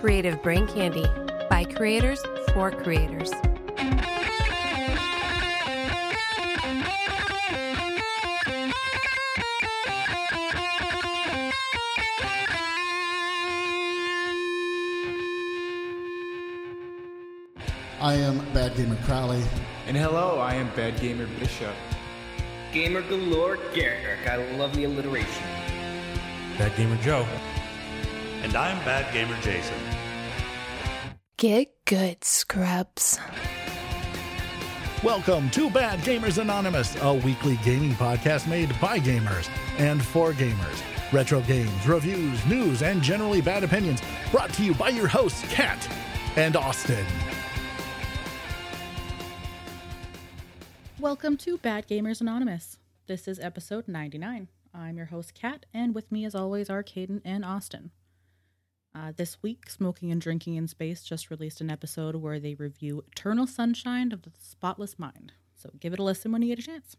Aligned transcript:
Creative 0.00 0.40
Brain 0.42 0.68
Candy 0.68 1.04
by 1.50 1.64
creators 1.64 2.22
for 2.54 2.70
creators. 2.70 3.32
I 18.00 18.14
am 18.14 18.38
Bad 18.54 18.76
Gamer 18.76 18.94
Crowley. 19.04 19.42
And 19.88 19.96
hello, 19.96 20.38
I 20.38 20.54
am 20.54 20.70
Bad 20.76 21.00
Gamer 21.00 21.26
Bishop. 21.40 21.74
Gamer 22.72 23.02
Galore 23.02 23.58
Garrick. 23.74 24.28
I 24.28 24.36
love 24.56 24.76
the 24.76 24.84
alliteration. 24.84 25.42
Bad 26.56 26.76
Gamer 26.76 27.02
Joe. 27.02 27.26
And 28.42 28.54
I'm 28.54 28.78
Bad 28.84 29.12
Gamer 29.12 29.36
Jason. 29.42 29.87
Get 31.38 31.84
good, 31.84 32.24
scrubs. 32.24 33.16
Welcome 35.04 35.50
to 35.50 35.70
Bad 35.70 36.00
Gamers 36.00 36.38
Anonymous, 36.38 37.00
a 37.00 37.14
weekly 37.14 37.60
gaming 37.62 37.92
podcast 37.92 38.48
made 38.48 38.70
by 38.80 38.98
gamers 38.98 39.48
and 39.78 40.04
for 40.04 40.32
gamers. 40.32 40.82
Retro 41.12 41.40
games, 41.42 41.86
reviews, 41.86 42.44
news, 42.46 42.82
and 42.82 43.00
generally 43.00 43.40
bad 43.40 43.62
opinions 43.62 44.02
brought 44.32 44.52
to 44.54 44.64
you 44.64 44.74
by 44.74 44.88
your 44.88 45.06
hosts, 45.06 45.44
Kat 45.48 45.88
and 46.34 46.56
Austin. 46.56 47.06
Welcome 50.98 51.36
to 51.36 51.56
Bad 51.58 51.86
Gamers 51.86 52.20
Anonymous. 52.20 52.78
This 53.06 53.28
is 53.28 53.38
episode 53.38 53.86
99. 53.86 54.48
I'm 54.74 54.96
your 54.96 55.06
host, 55.06 55.34
Kat, 55.34 55.66
and 55.72 55.94
with 55.94 56.10
me, 56.10 56.24
as 56.24 56.34
always, 56.34 56.68
are 56.68 56.82
Caden 56.82 57.20
and 57.24 57.44
Austin. 57.44 57.92
Uh, 58.94 59.12
this 59.16 59.42
week, 59.42 59.68
Smoking 59.68 60.10
and 60.10 60.20
Drinking 60.20 60.56
in 60.56 60.66
Space 60.66 61.04
just 61.04 61.30
released 61.30 61.60
an 61.60 61.70
episode 61.70 62.16
where 62.16 62.40
they 62.40 62.54
review 62.54 63.04
Eternal 63.12 63.46
Sunshine 63.46 64.12
of 64.12 64.22
the 64.22 64.30
Spotless 64.38 64.98
Mind. 64.98 65.32
So 65.54 65.70
give 65.78 65.92
it 65.92 65.98
a 65.98 66.02
listen 66.02 66.32
when 66.32 66.42
you 66.42 66.48
get 66.48 66.58
a 66.58 66.66
chance. 66.66 66.96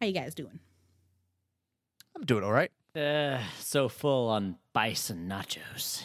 How 0.00 0.06
you 0.06 0.12
guys 0.12 0.34
doing? 0.34 0.60
I'm 2.16 2.24
doing 2.24 2.44
all 2.44 2.52
right. 2.52 2.70
Uh, 2.96 3.40
so 3.58 3.88
full 3.88 4.28
on 4.28 4.56
bison 4.72 5.28
nachos. 5.28 6.04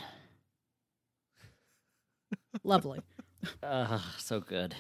Lovely. 2.64 3.02
Uh, 3.62 4.00
so 4.18 4.40
good. 4.40 4.76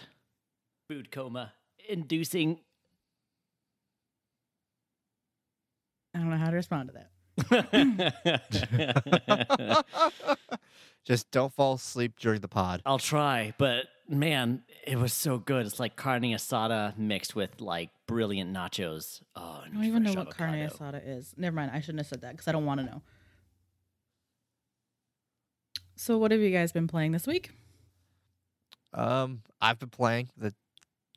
Food 0.89 1.11
coma 1.11 1.53
inducing. 1.87 2.59
I 6.13 6.19
don't 6.19 6.29
know 6.29 6.37
how 6.37 6.49
to 6.49 6.55
respond 6.55 6.89
to 6.89 6.93
that. 6.93 7.09
Just 11.05 11.31
don't 11.31 11.53
fall 11.53 11.75
asleep 11.75 12.13
during 12.19 12.41
the 12.41 12.47
pod. 12.47 12.81
I'll 12.85 12.99
try, 12.99 13.53
but 13.57 13.85
man, 14.09 14.63
it 14.85 14.97
was 14.97 15.13
so 15.13 15.37
good. 15.37 15.65
It's 15.65 15.79
like 15.79 15.95
carne 15.95 16.23
asada 16.23 16.97
mixed 16.97 17.35
with 17.35 17.61
like 17.61 17.89
brilliant 18.07 18.53
nachos. 18.53 19.21
Oh, 19.35 19.61
I 19.63 19.69
don't 19.71 19.83
even 19.83 20.03
know 20.03 20.13
what 20.13 20.35
carne 20.35 20.55
asada 20.55 21.01
is. 21.05 21.33
Never 21.37 21.55
mind. 21.55 21.71
I 21.73 21.79
shouldn't 21.79 21.99
have 21.99 22.07
said 22.07 22.21
that 22.21 22.31
because 22.31 22.47
I 22.47 22.51
don't 22.51 22.65
want 22.65 22.81
to 22.81 22.85
know. 22.85 23.01
So, 25.95 26.17
what 26.17 26.31
have 26.31 26.41
you 26.41 26.51
guys 26.51 26.71
been 26.71 26.87
playing 26.87 27.11
this 27.11 27.25
week? 27.25 27.51
Um, 28.93 29.41
I've 29.61 29.79
been 29.79 29.89
playing 29.89 30.29
the 30.37 30.53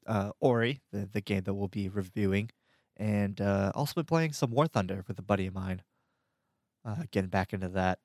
uh, 0.06 0.30
Ori, 0.40 0.80
the, 0.92 1.08
the 1.12 1.20
game 1.20 1.42
that 1.42 1.55
we'll 1.55 1.68
be 1.68 1.88
reviewing, 1.88 2.50
and 2.96 3.40
uh, 3.40 3.72
also 3.74 3.94
been 3.94 4.05
playing 4.05 4.32
some 4.32 4.50
War 4.50 4.66
Thunder 4.66 5.05
with 5.06 5.18
a 5.18 5.22
buddy 5.22 5.46
of 5.46 5.55
mine. 5.55 5.82
Uh, 6.84 6.97
getting 7.11 7.31
back 7.31 7.53
into 7.53 7.69
that. 7.69 7.98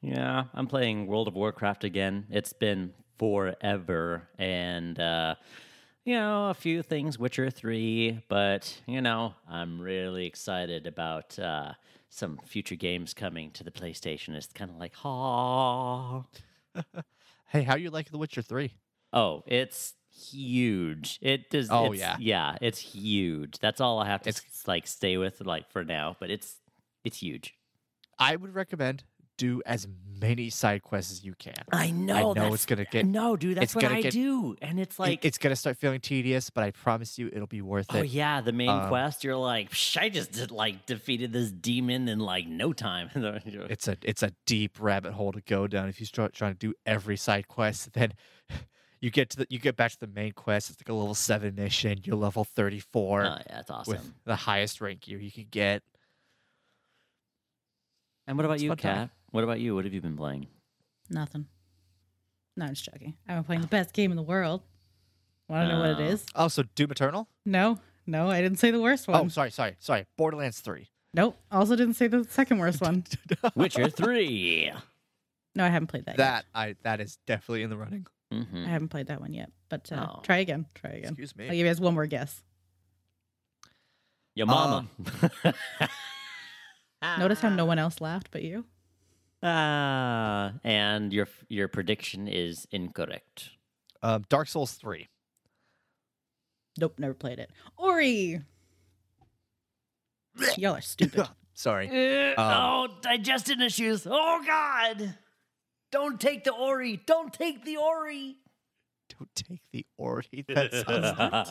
Yeah, 0.00 0.44
I'm 0.54 0.66
playing 0.66 1.06
World 1.06 1.26
of 1.28 1.34
Warcraft 1.34 1.84
again. 1.84 2.26
It's 2.30 2.52
been 2.52 2.92
forever, 3.18 4.28
and 4.38 4.98
uh, 5.00 5.34
you 6.04 6.14
know 6.14 6.50
a 6.50 6.54
few 6.54 6.82
things, 6.82 7.18
Witcher 7.18 7.50
three, 7.50 8.22
but 8.28 8.80
you 8.86 9.00
know 9.00 9.34
I'm 9.48 9.80
really 9.80 10.26
excited 10.26 10.86
about 10.86 11.36
uh, 11.38 11.72
some 12.08 12.38
future 12.46 12.76
games 12.76 13.14
coming 13.14 13.50
to 13.52 13.64
the 13.64 13.70
PlayStation. 13.72 14.34
It's 14.34 14.46
kind 14.46 14.70
of 14.70 14.76
like, 14.76 14.94
ha. 14.94 16.22
hey, 17.48 17.62
how 17.62 17.74
you 17.76 17.90
like 17.90 18.10
The 18.10 18.18
Witcher 18.18 18.42
three? 18.42 18.74
Oh, 19.12 19.42
it's 19.46 19.94
huge. 20.14 21.18
It 21.20 21.50
does. 21.50 21.68
Oh 21.70 21.92
it's, 21.92 22.00
yeah, 22.00 22.16
yeah. 22.20 22.56
It's 22.60 22.78
huge. 22.78 23.58
That's 23.58 23.80
all 23.80 23.98
I 23.98 24.06
have 24.06 24.22
to 24.22 24.28
It's- 24.28 24.62
like 24.68 24.86
stay 24.86 25.16
with 25.16 25.40
like 25.40 25.68
for 25.70 25.84
now. 25.84 26.16
But 26.20 26.30
it's 26.30 26.56
it's 27.06 27.18
huge. 27.18 27.54
I 28.18 28.36
would 28.36 28.54
recommend 28.54 29.04
do 29.38 29.60
as 29.66 29.86
many 30.18 30.48
side 30.48 30.82
quests 30.82 31.12
as 31.12 31.22
you 31.22 31.34
can. 31.34 31.52
I 31.70 31.90
know. 31.90 32.30
I 32.30 32.32
know 32.32 32.54
it's 32.54 32.64
gonna 32.64 32.86
get. 32.86 33.04
No, 33.04 33.36
dude, 33.36 33.58
that's 33.58 33.74
what 33.74 33.84
I 33.84 34.00
get- 34.00 34.12
do, 34.14 34.56
and 34.62 34.80
it's 34.80 34.96
it- 34.96 35.02
like 35.02 35.24
it's 35.26 35.36
gonna 35.36 35.54
start 35.56 35.76
feeling 35.76 36.00
tedious, 36.00 36.48
but 36.48 36.64
I 36.64 36.70
promise 36.70 37.18
you, 37.18 37.28
it'll 37.30 37.46
be 37.46 37.60
worth 37.60 37.94
it. 37.94 37.98
Oh 37.98 38.02
yeah, 38.02 38.40
the 38.40 38.52
main 38.52 38.70
Um, 38.70 38.88
quest. 38.88 39.24
You're 39.24 39.36
like, 39.36 39.70
Psh, 39.70 39.98
I 40.00 40.08
just 40.08 40.32
did, 40.32 40.50
like 40.50 40.86
defeated 40.86 41.34
this 41.34 41.50
demon 41.52 42.08
in 42.08 42.18
like 42.18 42.46
no 42.46 42.72
time. 42.72 43.10
It's 43.68 43.86
a 43.88 43.98
it's 44.02 44.22
a 44.22 44.32
deep 44.46 44.80
rabbit 44.80 45.12
hole 45.12 45.32
to 45.32 45.42
go 45.42 45.66
down 45.66 45.90
if 45.90 46.00
you 46.00 46.06
start 46.06 46.32
trying 46.32 46.54
to 46.54 46.58
do 46.58 46.72
every 46.86 47.18
side 47.18 47.46
quest. 47.46 47.92
Then 47.96 48.14
you 49.02 49.10
get 49.10 49.28
to 49.30 49.36
the 49.36 49.46
you 49.50 49.58
get 49.58 49.76
back 49.76 49.90
to 49.92 50.00
the 50.00 50.06
main 50.06 50.32
quest. 50.32 50.70
It's 50.70 50.80
like 50.80 50.88
a 50.88 50.94
level 50.94 51.14
seven 51.14 51.54
mission. 51.56 51.98
You're 52.04 52.16
level 52.16 52.44
thirty 52.44 52.80
four 52.80 53.22
oh 53.26 53.36
yeah, 53.36 53.42
that's 53.50 53.70
awesome. 53.70 53.92
with 53.92 54.12
the 54.24 54.36
highest 54.36 54.80
rank 54.80 55.02
gear 55.02 55.18
you 55.18 55.30
can 55.30 55.46
get. 55.50 55.82
And 58.26 58.36
what 58.36 58.44
about 58.44 58.54
it's 58.54 58.62
you, 58.62 58.70
fun 58.70 58.76
time. 58.78 58.96
Kat? 59.08 59.10
What 59.30 59.44
about 59.44 59.60
you? 59.60 59.74
What 59.74 59.84
have 59.84 59.94
you 59.94 60.00
been 60.00 60.16
playing? 60.16 60.46
Nothing. 61.10 61.46
No, 62.56 62.64
I'm 62.66 62.74
just 62.74 62.84
joking. 62.90 63.14
I've 63.28 63.36
been 63.36 63.44
playing 63.44 63.60
the 63.62 63.66
best 63.78 63.92
game 63.92 64.10
in 64.10 64.16
the 64.16 64.22
world. 64.22 64.62
Want 65.48 65.68
to 65.68 65.74
know 65.74 65.80
what 65.80 65.90
it 65.90 65.96
Oh. 66.00 66.12
is? 66.12 66.26
Oh, 66.34 66.48
so 66.48 66.64
Doom 66.74 66.90
Eternal? 66.90 67.28
No, 67.44 67.78
no, 68.06 68.28
I 68.30 68.40
didn't 68.40 68.58
say 68.58 68.70
the 68.70 68.80
worst 68.80 69.06
one. 69.08 69.24
Oh, 69.24 69.28
sorry, 69.28 69.50
sorry, 69.50 69.76
sorry. 69.78 70.06
Borderlands 70.16 70.60
three. 70.60 70.88
Nope. 71.14 71.36
Also 71.52 71.76
didn't 71.76 71.94
say 71.94 72.08
the 72.08 72.24
second 72.24 72.58
worst 72.58 72.80
one. 72.80 73.04
Witcher 73.54 73.88
three. 73.90 74.72
No, 75.54 75.64
I 75.64 75.68
haven't 75.68 75.86
played 75.88 76.06
that. 76.06 76.16
That 76.18 76.44
I 76.54 76.76
that 76.82 77.00
is 77.00 77.18
definitely 77.26 77.62
in 77.62 77.70
the 77.70 77.76
running. 77.76 78.06
yet. 78.30 78.44
hmm 78.46 78.64
I 78.66 78.68
haven't 78.70 78.88
played 78.88 79.06
that 79.06 79.20
one 79.20 79.32
yet. 79.32 79.50
But 79.68 79.90
uh, 79.92 80.06
Oh. 80.16 80.20
try 80.22 80.38
again. 80.38 80.66
Try 80.74 80.90
again. 80.90 81.10
Excuse 81.10 81.34
me. 81.36 81.44
I'll 81.44 81.50
me. 81.50 81.56
give 81.56 81.64
you 81.66 81.70
guys 81.70 81.80
one 81.80 81.94
more 81.94 82.06
guess. 82.06 82.42
Your 84.34 84.46
mama. 84.46 84.86
Notice 87.02 87.40
how 87.40 87.48
no 87.50 87.64
one 87.64 87.78
else 87.78 88.00
laughed 88.00 88.28
but 88.30 88.42
you. 88.42 88.64
Ah, 89.42 90.54
and 90.64 91.12
your 91.12 91.28
your 91.48 91.68
prediction 91.68 92.26
is 92.26 92.66
incorrect. 92.70 93.50
Um, 94.02 94.24
Dark 94.28 94.48
Souls 94.48 94.72
three. 94.72 95.08
Nope, 96.78 96.98
never 96.98 97.14
played 97.14 97.38
it. 97.38 97.50
Ori. 97.76 98.40
Y'all 100.56 100.74
are 100.76 100.80
stupid. 100.80 101.26
Sorry. 101.54 101.88
Uh, 102.36 102.40
Um, 102.42 102.52
oh, 102.52 102.88
digestion 103.00 103.60
issues. 103.62 104.06
Oh 104.10 104.42
God! 104.46 105.14
Don't 105.92 106.20
take 106.20 106.44
the 106.44 106.52
Ori. 106.52 107.00
Don't 107.06 107.32
take 107.32 107.64
the 107.64 107.76
Ori. 107.78 108.36
Don't 109.18 109.34
take 109.34 109.60
the 109.72 109.86
Ori. 109.96 110.44
That 110.48 110.72
sounds. 110.74 111.50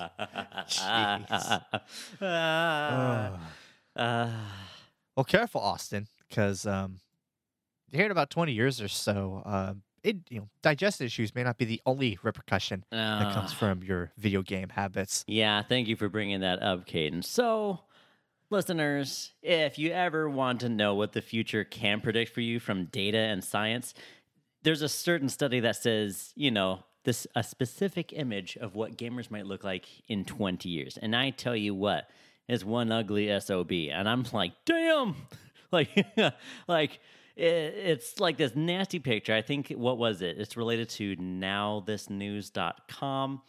Jeez. 2.22 3.40
Ugh. 3.96 4.40
Well, 5.16 5.24
careful, 5.24 5.62
Austin, 5.62 6.08
because 6.30 6.66
um, 6.66 7.00
here 7.92 8.06
in 8.06 8.12
about 8.12 8.30
twenty 8.30 8.52
years 8.54 8.82
or 8.82 8.88
so, 8.88 9.42
um, 9.46 9.82
it 10.04 10.18
you 10.30 10.40
know 10.40 10.50
digestive 10.62 11.06
issues 11.06 11.34
may 11.36 11.44
not 11.44 11.58
be 11.58 11.66
the 11.66 11.82
only 11.86 12.18
repercussion 12.24 12.84
that 12.92 13.34
comes 13.34 13.52
Ah. 13.52 13.56
from 13.56 13.84
your 13.84 14.12
video 14.18 14.42
game 14.42 14.70
habits. 14.70 15.24
Yeah, 15.28 15.62
thank 15.62 15.88
you 15.88 15.96
for 15.96 16.10
bringing 16.10 16.42
that 16.42 16.62
up, 16.62 16.86
Caden. 16.88 17.24
So, 17.24 17.80
listeners, 18.50 19.32
if 19.42 19.78
you 19.80 19.92
ever 19.92 20.30
want 20.30 20.60
to 20.62 20.70
know 20.70 20.96
what 20.96 21.14
the 21.14 21.22
future 21.22 21.64
can 21.64 22.02
predict 22.02 22.34
for 22.34 22.42
you 22.42 22.60
from 22.60 22.86
data 22.86 23.18
and 23.18 23.44
science, 23.44 23.94
there's 24.64 24.82
a 24.82 24.90
certain 24.90 25.30
study 25.30 25.60
that 25.62 25.76
says, 25.78 26.34
you 26.36 26.52
know, 26.52 26.84
this 27.04 27.26
a 27.36 27.44
specific 27.44 28.12
image 28.14 28.58
of 28.58 28.76
what 28.76 28.98
gamers 28.98 29.30
might 29.32 29.46
look 29.46 29.64
like 29.64 29.86
in 30.08 30.26
20 30.26 30.68
years. 30.70 30.98
And 30.98 31.16
I 31.16 31.30
tell 31.30 31.56
you 31.56 31.74
what, 31.76 32.10
it's 32.48 32.64
one 32.64 32.92
ugly 32.92 33.38
SOB. 33.40 33.72
And 33.92 34.08
I'm 34.10 34.24
like, 34.34 34.54
damn. 34.66 35.16
like 35.72 35.90
like 36.68 37.00
it, 37.36 37.44
it's 37.46 38.20
like 38.20 38.38
this 38.38 38.56
nasty 38.56 39.00
picture. 39.00 39.34
I 39.34 39.42
think 39.42 39.70
what 39.72 39.98
was 39.98 40.22
it? 40.22 40.38
It's 40.40 40.56
related 40.56 40.90
to 40.90 41.16
nowthisnews.com. 41.16 43.42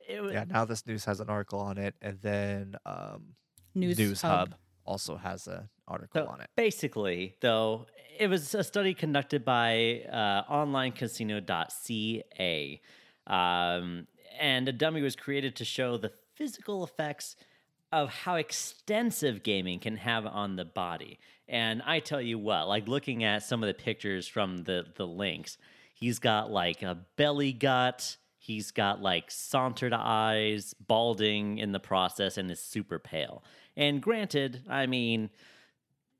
It, 0.00 0.32
Yeah, 0.32 0.44
now 0.48 0.64
this 0.64 0.86
news 0.86 1.04
has 1.04 1.20
an 1.20 1.28
article 1.28 1.60
on 1.60 1.76
it, 1.78 1.94
and 2.00 2.18
then 2.22 2.76
um, 2.86 3.34
News, 3.74 3.98
News 3.98 4.22
Hub. 4.22 4.50
Hub 4.50 4.54
also 4.84 5.16
has 5.16 5.46
an 5.46 5.68
article 5.86 6.24
So 6.24 6.28
on 6.28 6.40
it. 6.40 6.48
basically, 6.56 7.36
though, 7.42 7.84
it 8.18 8.28
was 8.28 8.54
a 8.54 8.64
study 8.64 8.94
conducted 8.94 9.44
by 9.44 10.02
uh, 10.10 10.44
onlinecasino.ca. 10.50 12.80
Um, 13.26 14.06
and 14.40 14.68
a 14.68 14.72
dummy 14.72 15.02
was 15.02 15.14
created 15.14 15.54
to 15.56 15.64
show 15.64 15.98
the 15.98 16.10
physical 16.34 16.82
effects 16.84 17.36
of 17.92 18.10
how 18.10 18.34
extensive 18.36 19.42
gaming 19.42 19.78
can 19.80 19.96
have 19.96 20.26
on 20.26 20.56
the 20.56 20.64
body. 20.64 21.18
And 21.48 21.82
I 21.82 22.00
tell 22.00 22.20
you 22.20 22.38
what, 22.38 22.68
like 22.68 22.86
looking 22.88 23.24
at 23.24 23.42
some 23.42 23.62
of 23.62 23.66
the 23.66 23.74
pictures 23.74 24.28
from 24.28 24.64
the 24.64 24.84
the 24.96 25.06
links, 25.06 25.56
he's 25.94 26.18
got 26.18 26.50
like 26.50 26.82
a 26.82 26.98
belly 27.16 27.52
gut. 27.52 28.16
He's 28.36 28.70
got 28.70 29.02
like 29.02 29.30
sauntered 29.30 29.92
eyes, 29.92 30.74
balding 30.86 31.58
in 31.58 31.72
the 31.72 31.80
process, 31.80 32.36
and 32.36 32.50
is 32.50 32.60
super 32.60 32.98
pale. 32.98 33.42
And 33.76 34.02
granted, 34.02 34.62
I 34.68 34.86
mean, 34.86 35.30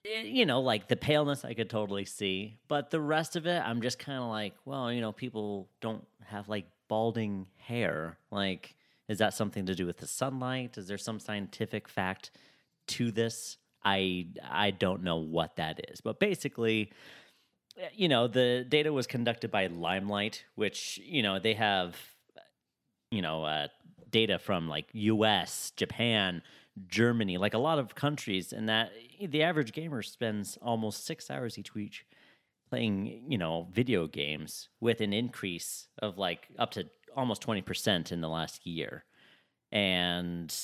eh, 0.05 0.23
you 0.23 0.47
know, 0.47 0.61
like 0.61 0.89
the 0.89 0.97
paleness 0.97 1.45
I 1.45 1.55
could 1.55 1.71
totally 1.71 2.05
see, 2.05 2.59
but 2.69 2.91
the 2.91 3.01
rest 3.01 3.37
of 3.37 3.47
it, 3.47 3.63
I'm 3.65 3.83
just 3.83 3.99
kind 3.99 4.19
of 4.19 4.29
like, 4.29 4.55
well, 4.65 4.93
you 4.93 5.01
know, 5.01 5.13
people 5.13 5.69
don't 5.81 6.07
have 6.25 6.49
like 6.49 6.67
balding 6.89 7.47
hair. 7.57 8.19
Like, 8.31 8.75
is 9.09 9.19
that 9.19 9.35
something 9.35 9.67
to 9.67 9.75
do 9.75 9.87
with 9.87 9.99
the 9.99 10.07
sunlight? 10.07 10.77
Is 10.77 10.87
there 10.89 10.99
some 10.99 11.19
scientific 11.19 11.89
fact 11.89 12.31
to 12.89 13.11
this? 13.11 13.57
I 13.85 14.29
I 14.43 14.71
don't 14.71 15.03
know 15.03 15.17
what 15.17 15.57
that 15.57 15.81
is, 15.91 16.01
but 16.01 16.21
basically, 16.21 16.93
eh, 17.79 17.89
you 17.95 18.09
know, 18.09 18.27
the 18.29 18.67
data 18.69 18.93
was 18.93 19.07
conducted 19.07 19.51
by 19.51 19.69
Limelight, 19.69 20.45
which 20.57 21.01
you 21.03 21.23
know 21.23 21.39
they 21.39 21.55
have, 21.55 21.97
you 23.11 23.23
know, 23.23 23.45
uh, 23.45 23.69
data 24.11 24.39
from 24.39 24.69
like 24.69 24.87
U.S., 24.93 25.73
Japan, 25.77 26.43
Germany, 26.87 27.39
like 27.39 27.55
a 27.55 27.59
lot 27.59 27.79
of 27.79 27.95
countries, 27.95 28.53
and 28.53 28.69
that 28.69 28.93
the 29.21 29.43
average 29.43 29.73
gamer 29.73 30.03
spends 30.03 30.59
almost 30.61 31.07
six 31.07 31.31
hours 31.31 31.59
each 31.59 31.75
week 31.75 32.05
playing, 32.69 33.25
you 33.29 33.39
know, 33.39 33.69
video 33.73 34.07
games 34.07 34.69
with 34.81 35.01
an 35.01 35.13
increase 35.13 35.89
of 36.01 36.19
like 36.19 36.49
up 36.59 36.71
to 36.73 36.85
almost 37.17 37.43
20% 37.43 38.13
in 38.13 38.21
the 38.21 38.29
last 38.29 38.67
year. 38.67 39.05
And 39.73 40.55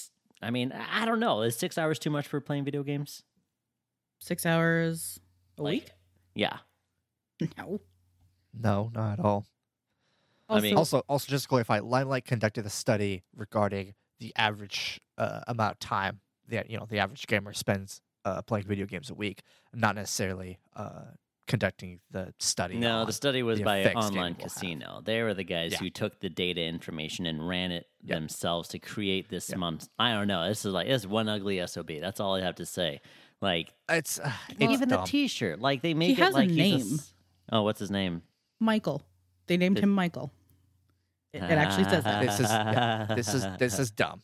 I 0.43 0.51
mean, 0.51 0.73
I 0.73 1.05
don't 1.05 1.21
know. 1.21 1.43
Is 1.43 1.57
six 1.57 1.79
hours 1.79 1.99
too 1.99 2.11
much 2.11 2.27
for 2.27 2.41
playing 2.41 2.65
video 2.65 2.83
games? 2.83 3.23
Six 4.21 4.47
hours 4.47 5.21
a 5.59 5.63
Like, 5.63 5.73
week? 5.73 5.91
Yeah. 6.35 6.59
No. 7.59 7.81
No, 8.57 8.91
not 8.95 9.19
at 9.19 9.25
all. 9.25 9.45
I 10.49 10.61
mean- 10.61 10.77
Also, 10.77 11.03
also 11.09 11.29
just 11.29 11.45
to 11.45 11.49
clarify, 11.49 11.81
Limelight 11.81 12.25
conducted 12.25 12.65
a 12.67 12.71
study 12.71 13.25
regarding 13.35 13.95
the 14.21 14.33
average 14.37 15.01
uh, 15.19 15.41
amount 15.49 15.73
of 15.73 15.79
time 15.81 16.21
that 16.49 16.71
you 16.71 16.79
know 16.79 16.87
the 16.89 16.99
average 17.01 17.27
gamer 17.27 17.53
spends 17.53 18.01
uh, 18.25 18.41
playing 18.43 18.67
video 18.67 18.87
games 18.87 19.11
a 19.11 19.15
week, 19.15 19.43
not 19.73 19.97
necessarily 19.97 20.59
uh, 20.77 21.07
conducting 21.47 22.01
the 22.11 22.33
study. 22.39 22.77
No, 22.79 22.99
on 23.01 23.07
the 23.07 23.13
study 23.13 23.43
was 23.43 23.59
the 23.59 23.65
by 23.65 23.79
effects 23.79 23.97
Online 23.97 24.13
gaming 24.13 24.35
will 24.37 24.43
have. 24.45 24.53
Casino. 24.53 25.03
They 25.05 25.23
were 25.23 25.35
the 25.35 25.45
guys 25.45 25.73
Yeah. 25.73 25.79
who 25.79 25.91
took 25.91 26.21
the 26.21 26.29
data 26.31 26.63
information 26.63 27.27
and 27.27 27.47
ran 27.47 27.71
it 27.71 27.87
Yeah. 28.03 28.15
themselves 28.17 28.69
to 28.71 28.79
create 28.79 29.29
this 29.29 29.51
Yeah. 29.51 29.57
month. 29.57 29.89
I 29.99 30.13
don't 30.13 30.29
know. 30.29 30.49
This 30.49 30.65
is 30.65 30.73
like 30.73 30.87
this 30.89 31.03
is 31.03 31.07
one 31.07 31.29
ugly 31.29 31.65
sob. 31.67 31.89
That's 32.01 32.21
all 32.21 32.35
I 32.35 32.41
have 32.41 32.55
to 32.57 32.67
say. 32.67 33.01
Like 33.41 33.73
It's, 33.91 34.19
uh, 34.19 34.33
it's 34.49 34.61
even 34.61 34.89
the. 34.89 35.03
T-shirt, 35.03 35.61
like 35.61 35.83
they 35.83 35.93
make 35.95 36.11
it 36.19 36.23
has 36.23 36.35
a 36.35 36.39
like 36.39 36.49
he's 36.49 36.57
name. 36.57 36.95
s- 36.99 37.13
oh, 37.53 37.63
what's 37.63 37.81
his 37.81 37.91
name? 37.91 38.23
Michael. 38.61 39.03
They 39.47 39.57
named 39.59 39.77
It- 39.79 39.85
him 39.85 39.91
Michael. 39.91 40.33
It, 41.35 41.43
it 41.43 41.51
actually 41.51 41.85
says 41.85 42.05
that. 42.05 42.23
this 42.25 42.41
is 42.41 42.49
yeah, 42.49 43.07
this 43.15 43.35
is 43.35 43.45
this 43.59 43.79
is 43.79 43.91
dumb. 43.91 44.23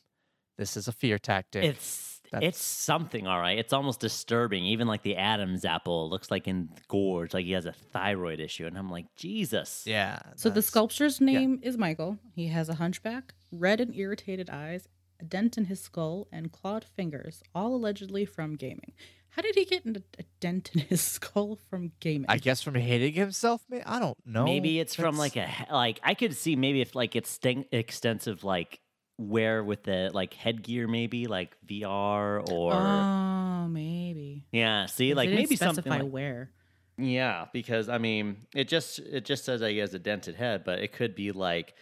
This 0.57 0.77
is 0.77 0.89
a 0.89 0.93
fear 0.93 1.19
tactic. 1.19 1.65
It's 1.65 2.10
That's- 2.33 2.49
it's 2.57 2.63
something, 2.65 3.27
all 3.27 3.41
right. 3.41 3.59
It's 3.59 3.73
almost 3.73 4.01
disturbing. 4.01 4.65
Even 4.65 4.87
like 4.87 5.03
the 5.03 5.17
Adam's 5.17 5.65
apple 5.65 6.09
looks 6.09 6.31
like 6.31 6.47
in 6.49 6.69
gorge, 6.89 7.35
like 7.35 7.45
he 7.45 7.53
has 7.53 7.67
a 7.67 7.73
thyroid 7.73 8.41
issue, 8.41 8.67
and 8.67 8.77
I'm 8.79 8.91
like, 8.91 9.07
Jesus. 9.17 9.83
yeah. 9.87 10.21
So 10.37 10.49
the 10.49 10.55
that's- 10.55 10.67
sculpture's 10.67 11.21
name 11.21 11.59
is 11.63 11.77
Michael. 11.77 12.19
He 12.35 12.49
has 12.49 12.69
a 12.69 12.75
hunchback, 12.75 13.35
red 13.53 13.81
and 13.81 13.95
irritated 13.95 14.49
eyes, 14.51 14.89
a 15.21 15.25
dent 15.25 15.59
in 15.59 15.67
his 15.67 15.81
skull, 15.81 16.29
and 16.33 16.51
clawed 16.53 16.85
fingers, 16.85 17.43
all 17.55 17.75
allegedly 17.75 18.25
from 18.25 18.55
gaming. 18.57 18.93
How 19.35 19.43
did 19.43 19.55
he 19.55 19.65
get 19.65 19.85
a, 19.87 20.03
a 20.19 20.25
dent 20.41 20.71
in 20.75 20.81
his 20.81 21.01
skull 21.17 21.57
from 21.69 21.93
gaming? 22.01 22.27
I 22.29 22.39
guess 22.39 22.63
from 22.63 22.75
hitting 22.75 23.13
himself. 23.13 23.63
man, 23.69 23.83
I 23.87 24.01
don't 24.01 24.17
know. 24.27 24.45
Maybe 24.45 24.81
it's 24.81 24.95
from 24.97 25.17
like 25.17 25.37
a 25.37 25.49
like 25.71 26.01
I 26.03 26.15
could 26.15 26.35
see 26.37 26.57
maybe 26.57 26.81
if 26.81 26.95
like 26.97 27.15
it's 27.15 27.31
sten- 27.31 27.67
extensive 27.71 28.43
like 28.43 28.81
wear 29.21 29.63
with 29.63 29.85
the 29.85 30.11
like 30.13 30.35
headgear 30.35 30.89
maybe 30.89 31.27
like 31.27 31.57
VR 31.67 32.49
or 32.51 32.73
oh, 32.75 33.69
maybe. 33.69 34.47
yeah. 34.53 34.87
See, 34.87 35.15
like 35.15 35.29
didn't 35.29 35.41
maybe 35.43 35.57
something 35.57 35.83
specify 35.83 36.03
like, 36.03 36.11
where. 36.13 36.51
Yeah, 36.99 37.47
because 37.53 37.89
I 37.89 37.99
mean, 37.99 38.39
it 38.55 38.69
just 38.69 38.99
it 38.99 39.25
just 39.25 39.45
says 39.45 39.61
that 39.61 39.71
he 39.71 39.79
has 39.79 39.95
a 39.95 39.99
dented 39.99 40.35
head, 40.37 40.65
but 40.65 40.81
it 40.81 40.93
could 40.93 41.15
be 41.15 41.33
like, 41.33 41.75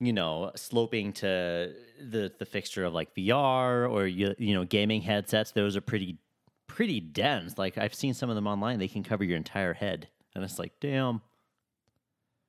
you 0.00 0.12
know, 0.12 0.50
sloping 0.56 1.12
to 1.14 1.72
the 2.00 2.32
the 2.38 2.44
fixture 2.46 2.84
of 2.84 2.92
like 2.92 3.14
VR 3.14 3.90
or 3.90 4.06
you 4.06 4.34
you 4.38 4.54
know 4.54 4.64
gaming 4.64 5.00
headsets. 5.02 5.52
Those 5.52 5.76
are 5.76 5.80
pretty 5.80 6.18
pretty 6.66 7.00
dense. 7.00 7.56
Like 7.56 7.78
I've 7.78 7.94
seen 7.94 8.12
some 8.12 8.28
of 8.28 8.36
them 8.36 8.46
online; 8.46 8.78
they 8.78 8.88
can 8.88 9.02
cover 9.02 9.24
your 9.24 9.36
entire 9.36 9.72
head, 9.74 10.08
and 10.34 10.44
it's 10.44 10.58
like, 10.58 10.72
damn. 10.80 11.22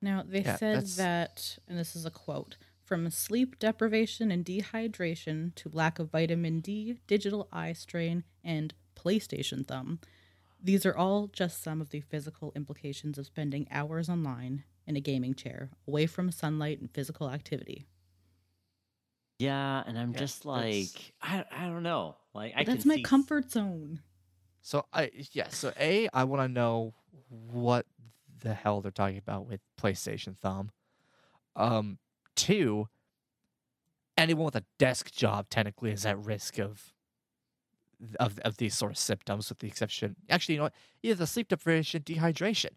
Now, 0.02 0.24
they 0.28 0.42
Yeah, 0.42 0.58
said 0.58 0.76
that's- 0.76 0.96
that, 0.98 1.58
and 1.68 1.80
this 1.80 1.96
is 1.96 2.06
a 2.06 2.12
quote 2.12 2.58
from 2.86 3.10
sleep 3.10 3.58
deprivation 3.60 4.32
and 4.32 4.46
dehydration 4.46 5.54
to 5.56 5.70
lack 5.74 5.98
of 6.00 6.12
vitamin 6.12 6.60
D, 6.62 7.00
digital 7.08 7.48
eye 7.52 7.74
strain, 7.74 8.24
and 8.44 8.74
PlayStation 8.96 9.66
thumb. 9.68 10.00
These 10.64 10.86
are 10.86 10.96
all 10.96 11.28
just 11.28 11.62
some 11.64 11.82
of 11.82 11.90
the 11.90 12.02
physical 12.02 12.52
implications 12.56 13.18
of 13.18 13.26
spending 13.26 13.68
hours 13.72 14.08
online 14.10 14.64
in 14.88 14.96
a 14.96 15.02
gaming 15.02 15.34
chair, 15.34 15.70
away 15.88 16.06
from 16.06 16.32
sunlight 16.32 16.80
and 16.80 16.92
physical 16.92 17.30
activity. 17.30 17.88
Yeah, 19.40 19.84
and 19.86 19.98
I'm 19.98 20.14
Yeah, 20.14 20.20
just 20.20 20.46
like, 20.46 21.14
I 21.22 21.44
I 21.52 21.66
don't 21.66 21.84
know. 21.84 22.16
Like 22.34 22.54
I 22.56 22.64
that's 22.64 22.84
can 22.84 22.88
my 22.90 22.96
see- 22.96 23.04
comfort 23.04 23.52
zone. 23.52 24.02
So 24.62 24.86
I 24.94 25.12
yeah. 25.32 25.50
So 25.50 25.74
a 25.80 26.08
I 26.14 26.24
want 26.24 26.42
to 26.42 26.48
know 26.48 26.94
what 27.30 27.86
the 28.42 28.54
hell 28.54 28.82
they're 28.82 28.92
talking 28.92 29.18
about 29.18 29.46
with 29.48 29.62
PlayStation 29.80 30.38
Thumb. 30.38 30.72
Um, 31.56 32.00
two. 32.36 32.88
Anyone 34.18 34.46
with 34.46 34.56
a 34.56 34.64
desk 34.78 35.12
job 35.12 35.50
technically 35.50 35.92
is 35.92 36.06
at 36.06 36.18
risk 36.18 36.58
of 36.58 36.94
of 38.20 38.40
of 38.40 38.58
these 38.58 38.76
sort 38.76 38.92
of 38.92 38.98
symptoms, 38.98 39.50
with 39.50 39.60
the 39.60 39.68
exception. 39.68 40.16
Actually, 40.30 40.56
you 40.56 40.60
know 40.60 40.66
what? 40.66 40.74
Either 41.04 41.16
the 41.16 41.28
sleep 41.28 41.48
deprivation, 41.50 42.02
dehydration. 42.02 42.72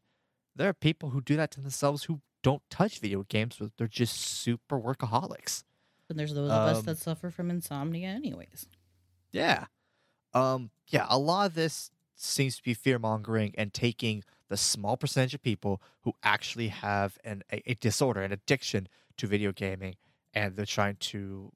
There 0.57 0.69
are 0.69 0.75
people 0.75 1.11
who 1.11 1.21
do 1.21 1.37
that 1.37 1.51
to 1.53 1.61
themselves 1.61 2.05
who 2.05 2.21
don't 2.43 2.63
touch 2.71 2.99
video 2.99 3.25
games, 3.29 3.57
but 3.61 3.71
they're 3.77 3.87
just 3.87 4.17
super 4.17 4.81
workaholics. 4.81 5.63
And 6.09 6.19
there's 6.19 6.35
those 6.35 6.51
of 6.51 6.57
us 6.57 6.79
Um, 6.79 6.85
that 6.87 6.99
suffer 6.99 7.31
from 7.31 7.51
insomnia, 7.51 8.09
anyways. 8.09 8.67
Yeah. 9.31 9.67
Um, 10.33 10.71
yeah, 10.87 11.07
a 11.09 11.19
lot 11.19 11.47
of 11.47 11.55
this 11.55 11.91
seems 12.17 12.57
to 12.57 12.63
be 12.63 12.75
fear 12.75 12.99
mongering 12.99 13.55
and 13.57 13.73
taking 13.73 14.25
the 14.49 14.57
small 14.57 14.97
percentage 14.97 15.35
of 15.35 15.43
people 15.43 15.83
who 16.03 16.15
actually 16.23 16.69
have 16.69 17.19
an 17.23 17.43
a, 17.53 17.63
a 17.71 17.75
disorder, 17.75 18.23
an 18.23 18.33
addiction 18.33 18.89
to 19.19 19.27
video 19.27 19.53
gaming, 19.53 19.97
and 20.35 20.57
they're 20.57 20.67
trying 20.67 20.97
to 20.97 21.53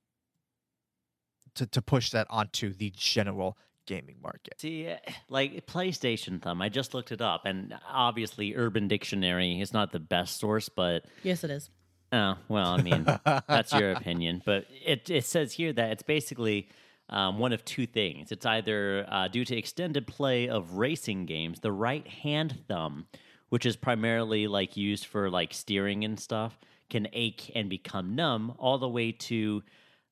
to 1.55 1.67
to 1.67 1.83
push 1.83 2.11
that 2.11 2.27
onto 2.31 2.73
the 2.73 2.93
general 2.97 3.57
gaming 3.87 4.17
market. 4.23 4.55
See, 4.59 4.87
eh, 4.87 4.99
like 5.29 5.67
PlayStation 5.67 6.41
Thumb, 6.41 6.63
I 6.63 6.69
just 6.69 6.95
looked 6.95 7.13
it 7.13 7.21
up, 7.21 7.43
and 7.45 7.75
obviously 7.91 8.55
Urban 8.55 8.89
Dictionary 8.89 9.61
is 9.61 9.73
not 9.73 9.93
the 9.93 10.01
best 10.01 10.39
source, 10.39 10.69
but 10.69 11.05
Yes, 11.23 11.45
it 11.45 11.51
is. 11.51 11.71
oh 12.13 12.37
well, 12.49 12.69
I 12.69 12.83
mean 12.83 13.05
that's 13.25 13.73
your 13.73 13.93
opinion. 13.93 14.43
But 14.45 14.67
it 14.85 15.11
it 15.11 15.25
says 15.25 15.53
here 15.53 15.73
that 15.73 15.91
it's 15.93 16.03
basically 16.03 16.69
um, 17.09 17.39
one 17.39 17.53
of 17.53 17.65
two 17.65 17.87
things. 17.87 18.33
It's 18.33 18.47
either 18.47 19.05
uh, 19.09 19.29
due 19.29 19.45
to 19.45 19.57
extended 19.57 20.07
play 20.07 20.49
of 20.49 20.75
racing 20.79 21.27
games, 21.27 21.61
the 21.61 21.73
right 21.73 22.07
hand 22.07 22.61
thumb, 22.69 23.07
which 23.51 23.67
is 23.67 23.77
primarily 23.77 24.47
like 24.47 24.77
used 24.77 25.05
for 25.07 25.29
like 25.29 25.53
steering 25.53 26.05
and 26.05 26.19
stuff, 26.19 26.59
can 26.93 27.09
ache 27.13 27.51
and 27.57 27.69
become 27.71 28.15
numb, 28.15 28.55
all 28.59 28.79
the 28.79 28.89
way 28.89 29.13
to 29.13 29.65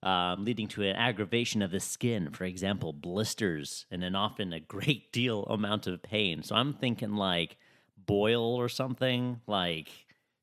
um, 0.03 0.45
leading 0.45 0.67
to 0.69 0.83
an 0.83 0.97
aggravation 0.97 1.63
of 1.63 1.71
the 1.71 1.81
skin. 1.81 2.31
For 2.33 2.45
example, 2.45 2.93
blisters, 2.93 3.87
and 3.91 4.03
then 4.03 4.15
often 4.17 4.53
a 4.53 4.61
great 4.61 5.13
deal 5.21 5.45
amount 5.45 5.87
of 5.87 6.03
pain. 6.03 6.43
So 6.43 6.57
I'm 6.57 6.75
thinking 6.75 7.15
like 7.15 7.57
boil 7.97 8.55
or 8.57 8.69
something 8.69 9.41
like 9.47 9.89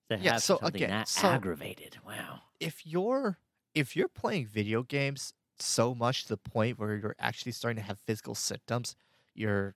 to 0.09 0.17
Yeah, 0.17 0.33
have 0.33 0.43
so 0.43 0.57
something 0.61 0.75
again, 0.75 0.89
that 0.89 1.07
so- 1.07 1.27
aggravated. 1.27 1.97
Wow. 2.05 2.41
if 2.59 2.85
you're 2.85 3.39
if 3.75 3.95
you're 3.95 4.07
playing 4.07 4.47
video 4.47 4.83
games 4.83 5.33
so 5.59 5.93
much 5.95 6.23
to 6.23 6.29
the 6.29 6.37
point 6.37 6.79
where 6.79 6.95
you're 6.95 7.15
actually 7.19 7.51
starting 7.51 7.77
to 7.77 7.87
have 7.87 7.99
physical 7.99 8.35
symptoms, 8.35 8.95
you're 9.35 9.75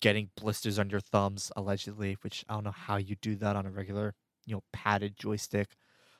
getting 0.00 0.30
blisters 0.36 0.78
on 0.78 0.90
your 0.90 1.00
thumbs 1.00 1.52
allegedly, 1.56 2.16
which 2.22 2.44
I 2.48 2.54
don't 2.54 2.64
know 2.64 2.70
how 2.70 2.96
you 2.96 3.16
do 3.16 3.34
that 3.36 3.56
on 3.56 3.66
a 3.66 3.70
regular, 3.70 4.14
you 4.46 4.54
know, 4.54 4.62
padded 4.72 5.16
joystick. 5.18 5.76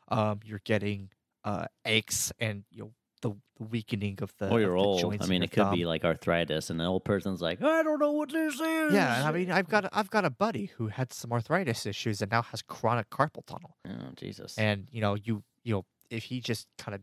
Um, 0.08 0.40
you're 0.44 0.61
getting 0.64 1.11
uh 1.44 1.66
aches 1.84 2.32
and 2.38 2.64
you 2.70 2.82
know 2.82 2.92
the, 3.23 3.30
the 3.58 3.64
weakening 3.64 4.18
of 4.23 4.32
the 4.38 4.50
or 4.50 4.61
you're 4.61 4.76
the 4.76 4.82
old. 4.82 5.00
joints 5.00 5.25
I 5.25 5.28
mean, 5.28 5.42
it 5.42 5.50
could 5.50 5.64
thumb. 5.64 5.75
be 5.75 5.87
like 5.87 6.04
arthritis, 6.04 6.68
and 6.70 6.78
the 6.78 6.84
old 6.84 7.04
person's 7.04 7.40
like, 7.40 7.62
I 7.62 7.82
don't 7.82 7.99
know 7.99 8.12
what 8.12 8.30
this 8.30 8.54
is. 8.61 8.92
yeah. 8.92 9.25
I 9.26 9.32
mean, 9.32 9.50
I've 9.50 9.68
got 9.68 9.87
a, 9.87 9.90
I've 9.99 10.11
got 10.11 10.25
a 10.25 10.30
buddy 10.30 10.66
who 10.76 10.88
had 10.88 11.12
some 11.12 11.32
arthritis 11.32 11.87
issues 11.87 12.20
and 12.20 12.30
now 12.30 12.42
has 12.42 12.61
chronic 12.62 13.08
carpal 13.11 13.44
tunnel. 13.46 13.76
oh 13.88 14.11
Jesus. 14.16 14.58
And 14.58 14.88
you 14.90 15.00
know, 15.00 15.14
you 15.14 15.42
you 15.62 15.73
know, 15.75 15.84
if 16.11 16.25
he 16.25 16.40
just 16.40 16.66
kind 16.76 16.94
of 16.94 17.00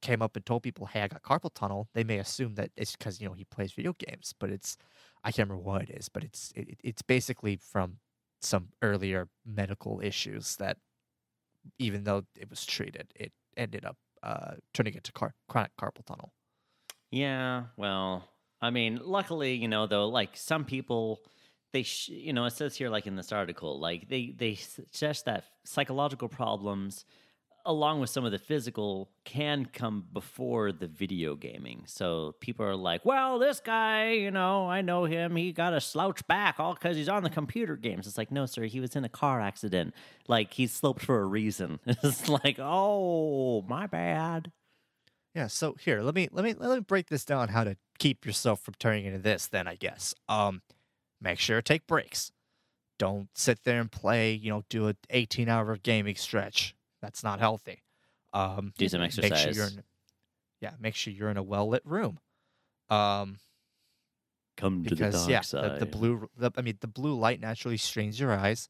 came 0.00 0.22
up 0.22 0.36
and 0.36 0.46
told 0.46 0.62
people, 0.62 0.86
"Hey, 0.86 1.02
I 1.02 1.08
got 1.08 1.22
carpal 1.22 1.50
tunnel," 1.52 1.88
they 1.92 2.04
may 2.04 2.18
assume 2.18 2.54
that 2.54 2.70
it's 2.76 2.96
because 2.96 3.20
you 3.20 3.28
know 3.28 3.34
he 3.34 3.44
plays 3.44 3.72
video 3.72 3.94
games. 3.98 4.32
But 4.38 4.48
it's 4.50 4.76
I 5.24 5.32
can't 5.32 5.48
remember 5.50 5.68
what 5.70 5.82
it 5.82 5.90
is, 5.90 6.08
but 6.08 6.24
it's 6.24 6.52
it, 6.54 6.78
it's 6.82 7.02
basically 7.02 7.56
from 7.56 7.98
some 8.40 8.68
earlier 8.82 9.28
medical 9.44 10.00
issues 10.02 10.56
that, 10.56 10.76
even 11.78 12.04
though 12.04 12.24
it 12.36 12.50
was 12.50 12.64
treated, 12.66 13.12
it 13.14 13.32
ended 13.56 13.84
up 13.84 13.96
uh, 14.22 14.54
turning 14.74 14.94
into 14.94 15.12
car- 15.12 15.34
chronic 15.48 15.72
carpal 15.80 16.04
tunnel. 16.04 16.32
Yeah, 17.10 17.64
well, 17.76 18.28
I 18.60 18.70
mean, 18.70 19.00
luckily, 19.02 19.54
you 19.54 19.68
know, 19.68 19.86
though, 19.86 20.08
like 20.08 20.36
some 20.36 20.64
people, 20.64 21.20
they, 21.72 21.82
sh- 21.82 22.08
you 22.08 22.32
know, 22.32 22.44
it 22.44 22.52
says 22.52 22.76
here, 22.76 22.90
like 22.90 23.06
in 23.06 23.16
this 23.16 23.32
article, 23.32 23.78
like 23.80 24.08
they 24.08 24.34
they 24.36 24.54
suggest 24.54 25.24
that 25.26 25.44
psychological 25.64 26.28
problems, 26.28 27.04
along 27.68 28.00
with 28.00 28.08
some 28.08 28.24
of 28.24 28.32
the 28.32 28.38
physical, 28.38 29.10
can 29.24 29.66
come 29.66 30.06
before 30.14 30.72
the 30.72 30.86
video 30.86 31.34
gaming. 31.34 31.82
So 31.86 32.34
people 32.40 32.64
are 32.64 32.74
like, 32.74 33.04
well, 33.04 33.38
this 33.38 33.60
guy, 33.60 34.12
you 34.12 34.30
know, 34.30 34.68
I 34.68 34.80
know 34.80 35.04
him. 35.04 35.36
He 35.36 35.52
got 35.52 35.74
a 35.74 35.80
slouch 35.80 36.26
back 36.26 36.58
all 36.58 36.72
because 36.72 36.96
he's 36.96 37.10
on 37.10 37.22
the 37.22 37.30
computer 37.30 37.76
games. 37.76 38.06
It's 38.06 38.16
like, 38.16 38.32
no, 38.32 38.46
sir, 38.46 38.64
he 38.64 38.80
was 38.80 38.96
in 38.96 39.04
a 39.04 39.08
car 39.10 39.42
accident. 39.42 39.94
Like 40.26 40.54
he 40.54 40.66
sloped 40.66 41.02
for 41.02 41.20
a 41.20 41.26
reason. 41.26 41.78
It's 42.08 42.28
like, 42.28 42.58
oh, 42.58 43.62
my 43.68 43.86
bad. 43.86 44.50
Yeah, 45.34 45.48
so 45.48 45.74
here, 45.78 46.00
let 46.00 46.14
me 46.14 46.28
let 46.32 46.44
me 46.44 46.54
let 46.54 46.74
me 46.74 46.80
break 46.80 47.08
this 47.08 47.24
down 47.26 47.48
how 47.48 47.64
to 47.64 47.76
keep 47.98 48.24
yourself 48.24 48.60
from 48.62 48.74
turning 48.78 49.04
into 49.04 49.18
this 49.18 49.46
then 49.46 49.68
I 49.68 49.74
guess. 49.74 50.14
Um 50.28 50.62
make 51.20 51.38
sure 51.38 51.60
take 51.60 51.86
breaks. 51.86 52.32
Don't 52.98 53.28
sit 53.34 53.62
there 53.64 53.80
and 53.80 53.92
play, 53.92 54.32
you 54.32 54.50
know, 54.50 54.64
do 54.70 54.88
a 54.88 54.94
18-hour 55.12 55.76
gaming 55.76 56.16
stretch. 56.16 56.74
That's 57.02 57.22
not 57.24 57.38
healthy. 57.40 57.82
Um 58.32 58.74
Do 58.78 58.88
some 58.88 59.02
make 59.12 59.34
sure 59.36 59.52
you're 59.52 59.66
exercise. 59.66 59.68
in, 59.68 59.84
Yeah, 60.60 60.74
make 60.80 60.94
sure 60.96 61.12
you're 61.12 61.30
in 61.30 61.38
a 61.38 61.42
well-lit 61.44 61.84
room. 61.86 62.20
Um 62.90 63.40
Come 64.58 64.84
to 64.84 64.94
the 64.94 65.04
because 65.04 65.06
dark 65.06 65.26
yeah, 65.26 65.44
side. 65.44 65.60
the, 65.60 65.70
the 65.70 65.86
blue 65.86 66.28
the, 66.36 66.50
I 66.56 66.62
mean 66.62 66.78
the 66.80 66.86
blue 66.88 67.14
light 67.18 67.40
naturally 67.40 67.76
strains 67.76 68.18
your 68.18 68.32
eyes 68.32 68.68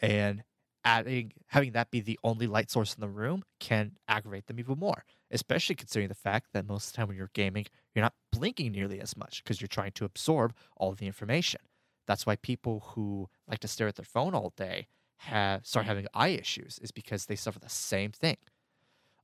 and 0.00 0.44
adding 0.84 1.32
having 1.48 1.72
that 1.72 1.90
be 1.90 2.00
the 2.00 2.18
only 2.24 2.46
light 2.46 2.70
source 2.70 2.94
in 2.94 3.00
the 3.00 3.08
room 3.08 3.44
can 3.60 3.96
aggravate 4.08 4.46
them 4.46 4.60
even 4.60 4.78
more 4.78 5.04
especially 5.30 5.74
considering 5.76 6.08
the 6.08 6.14
fact 6.14 6.48
that 6.54 6.66
most 6.66 6.88
of 6.88 6.92
the 6.92 6.96
time 6.98 7.08
when 7.08 7.16
you're 7.16 7.30
gaming 7.34 7.66
you're 7.94 8.04
not 8.04 8.14
blinking 8.32 8.72
nearly 8.72 9.00
as 9.00 9.16
much 9.16 9.42
because 9.44 9.60
you're 9.60 9.68
trying 9.68 9.92
to 9.92 10.04
absorb 10.06 10.54
all 10.76 10.90
of 10.92 10.98
the 10.98 11.06
information 11.06 11.60
that's 12.06 12.26
why 12.26 12.36
people 12.36 12.80
who 12.94 13.28
like 13.48 13.60
to 13.60 13.68
stare 13.68 13.88
at 13.88 13.96
their 13.96 14.04
phone 14.06 14.34
all 14.34 14.52
day 14.56 14.88
have 15.22 15.66
start 15.66 15.86
having 15.86 16.06
eye 16.14 16.28
issues 16.28 16.78
is 16.80 16.90
because 16.90 17.26
they 17.26 17.36
suffer 17.36 17.58
the 17.58 17.68
same 17.68 18.12
thing. 18.12 18.36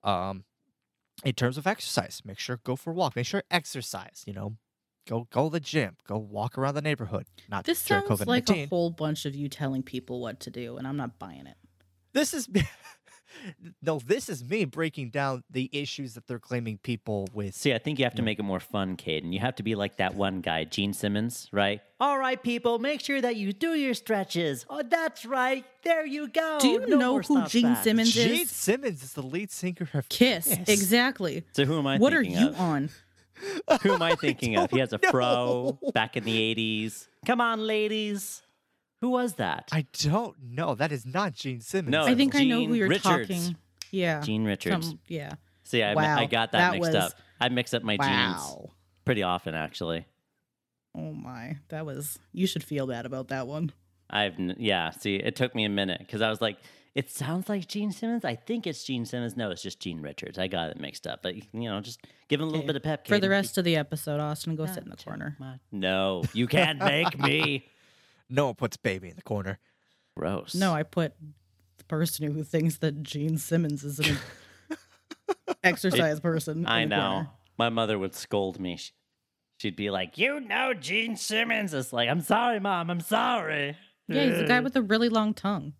Um 0.04 0.44
in 1.24 1.32
terms 1.34 1.58
of 1.58 1.66
exercise 1.66 2.22
make 2.24 2.38
sure 2.38 2.58
go 2.64 2.76
for 2.76 2.90
a 2.90 2.94
walk. 2.94 3.16
Make 3.16 3.26
sure 3.26 3.42
exercise 3.50 4.22
you 4.26 4.32
know 4.32 4.56
go 5.06 5.26
go 5.30 5.48
to 5.48 5.52
the 5.52 5.60
gym 5.60 5.96
go 6.06 6.16
walk 6.18 6.56
around 6.56 6.74
the 6.74 6.82
neighborhood. 6.82 7.26
Not 7.48 7.64
This 7.64 7.78
sounds 7.78 8.26
like 8.26 8.48
a 8.48 8.66
whole 8.66 8.90
bunch 8.90 9.24
of 9.24 9.34
you 9.34 9.48
telling 9.48 9.82
people 9.82 10.20
what 10.20 10.40
to 10.40 10.50
do, 10.50 10.76
and 10.76 10.86
I'm 10.86 10.96
not 10.96 11.18
buying 11.18 11.46
it. 11.46 11.56
this 12.12 12.32
is 12.34 12.48
no 13.82 13.98
this 13.98 14.28
is 14.28 14.44
me 14.44 14.64
breaking 14.64 15.10
down 15.10 15.42
the 15.50 15.68
issues 15.72 16.14
that 16.14 16.26
they're 16.26 16.38
claiming 16.38 16.78
people 16.78 17.28
with 17.34 17.54
See, 17.54 17.72
I 17.74 17.78
think 17.78 17.98
you 17.98 18.04
have 18.04 18.14
to 18.16 18.22
make 18.22 18.38
it 18.38 18.42
more 18.42 18.60
fun, 18.60 18.96
Caden. 18.96 19.32
You 19.32 19.40
have 19.40 19.54
to 19.56 19.62
be 19.62 19.74
like 19.74 19.96
that 19.98 20.14
one 20.14 20.40
guy, 20.40 20.64
Gene 20.64 20.92
Simmons, 20.92 21.48
right? 21.52 21.80
All 22.00 22.18
right, 22.18 22.40
people, 22.42 22.78
make 22.78 23.00
sure 23.00 23.20
that 23.20 23.36
you 23.36 23.52
do 23.52 23.74
your 23.74 23.94
stretches. 23.94 24.64
Oh, 24.70 24.82
that's 24.88 25.26
right. 25.26 25.64
There 25.82 26.06
you 26.06 26.28
go. 26.28 26.58
Do 26.60 26.68
you 26.68 26.86
No 26.86 26.96
know 26.96 27.18
who 27.20 27.44
Gene 27.46 27.62
back. 27.74 27.84
Simmons 27.84 28.08
is? 28.08 28.14
Gene? 28.14 28.46
Simmons 28.46 29.02
is 29.02 29.12
the 29.14 29.22
lead 29.22 29.50
singer 29.50 29.88
of 29.94 30.08
Kiss, 30.08 30.46
exactly. 30.68 31.44
So 31.52 31.64
who 31.64 31.78
am 31.78 31.86
I 31.86 31.98
What 31.98 32.12
are 32.14 32.22
you 32.22 32.48
of? 32.48 32.60
on? 32.60 32.90
Who 33.82 33.92
am 33.92 34.02
I 34.02 34.14
thinking 34.20 34.56
of? 34.56 34.70
He 34.70 34.78
has 34.80 34.92
a 34.92 34.98
don't 34.98 35.10
fro 35.10 35.78
know. 35.82 35.92
back 35.92 36.16
in 36.16 36.24
the 36.24 36.54
80s. 36.54 37.06
Come 37.26 37.40
on, 37.40 37.60
ladies. 37.66 38.42
Who 39.00 39.10
was 39.10 39.34
that? 39.34 39.68
I 39.72 39.86
don't 40.00 40.34
know. 40.42 40.74
That 40.74 40.90
is 40.92 41.06
not 41.06 41.34
Gene 41.34 41.60
Simmons. 41.60 41.92
No, 41.92 42.04
I 42.04 42.14
think 42.14 42.34
I 42.34 42.44
know 42.44 42.64
who 42.64 42.74
you're 42.74 42.88
Richards. 42.88 43.28
talking. 43.28 43.56
Yeah, 43.90 44.20
Gene 44.20 44.44
Richards. 44.44 44.88
Some- 44.88 44.98
yeah. 45.08 45.34
See, 45.64 45.82
I, 45.82 45.94
Wow, 45.94 46.18
I 46.18 46.24
got 46.26 46.52
that, 46.52 46.58
that 46.58 46.72
mixed 46.72 46.92
was- 46.92 46.94
up. 46.94 47.12
I 47.40 47.48
mix 47.50 47.72
up 47.74 47.82
my 47.84 47.96
jeans 47.96 48.08
Wow. 48.08 48.70
pretty 49.04 49.22
often, 49.22 49.54
actually. 49.54 50.06
Oh 50.96 51.12
my, 51.12 51.58
that 51.68 51.86
was. 51.86 52.18
You 52.32 52.46
should 52.46 52.64
feel 52.64 52.86
bad 52.86 53.06
about 53.06 53.28
that 53.28 53.46
one. 53.46 53.70
I've 54.10 54.34
yeah. 54.58 54.90
See, 54.90 55.16
it 55.16 55.36
took 55.36 55.54
me 55.54 55.64
a 55.64 55.68
minute 55.68 56.00
because 56.00 56.22
I 56.22 56.30
was 56.30 56.40
like, 56.40 56.56
it 56.94 57.10
sounds 57.10 57.48
like 57.48 57.68
Gene 57.68 57.92
Simmons. 57.92 58.24
I 58.24 58.34
think 58.34 58.66
it's 58.66 58.82
Gene 58.82 59.04
Simmons. 59.04 59.36
No, 59.36 59.50
it's 59.50 59.62
just 59.62 59.78
Gene 59.78 60.00
Richards. 60.00 60.38
I 60.38 60.48
got 60.48 60.70
it 60.70 60.80
mixed 60.80 61.06
up. 61.06 61.22
But 61.22 61.36
you 61.54 61.68
know, 61.70 61.80
just 61.80 62.00
give 62.28 62.40
him 62.40 62.44
a 62.44 62.50
little 62.50 62.60
Okay, 62.62 62.66
bit 62.68 62.76
of 62.76 62.82
pep 62.82 63.06
For 63.06 63.18
the 63.20 63.26
Caden. 63.28 63.30
rest 63.30 63.58
of 63.58 63.64
the 63.64 63.76
episode, 63.76 64.18
Austin, 64.18 64.56
go 64.56 64.66
sit 64.66 64.82
in 64.82 64.88
the 64.90 64.96
corner. 64.96 65.36
No, 65.70 66.24
you 66.32 66.46
can't 66.48 66.78
make 66.80 67.16
me. 67.18 67.66
no 68.30 68.46
one 68.46 68.54
puts 68.54 68.76
baby 68.76 69.08
in 69.08 69.16
the 69.16 69.22
corner. 69.22 69.58
Gross. 70.16 70.54
No, 70.54 70.74
I 70.74 70.82
put 70.82 71.14
the 71.78 71.84
person 71.84 72.30
who 72.32 72.42
thinks 72.42 72.78
that 72.78 73.02
Gene 73.02 73.38
Simmons 73.38 73.84
is 73.84 74.00
an 74.00 74.16
exercise 75.62 76.20
person. 76.20 76.66
I 76.66 76.84
know. 76.84 76.96
corner. 77.00 77.30
My 77.58 77.68
mother 77.68 77.98
would 77.98 78.14
scold 78.14 78.60
me. 78.60 78.78
She'd 79.58 79.76
be 79.76 79.90
like, 79.90 80.18
"You 80.18 80.40
know 80.40 80.72
Gene 80.74 81.16
Simmons." 81.16 81.74
It's 81.74 81.92
like, 81.92 82.08
"I'm 82.08 82.20
sorry, 82.20 82.60
mom. 82.60 82.90
I'm 82.90 83.00
sorry." 83.00 83.76
Yeah, 84.06 84.24
he's 84.24 84.38
the 84.38 84.44
guy 84.44 84.60
with 84.60 84.72
the 84.72 84.82
really 84.82 85.08
long 85.08 85.34
tongue. 85.34 85.74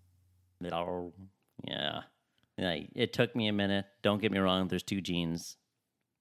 Oh, 0.71 1.15
yeah. 1.67 2.03
Yeah, 2.59 2.77
it 2.95 3.13
took 3.13 3.35
me 3.35 3.49
a 3.49 3.53
minute. 3.53 3.87
Don't 4.03 4.21
get 4.21 4.33
me 4.33 4.39
wrong. 4.39 4.69
There's 4.69 4.83
two 4.83 5.01
genes. 5.01 5.57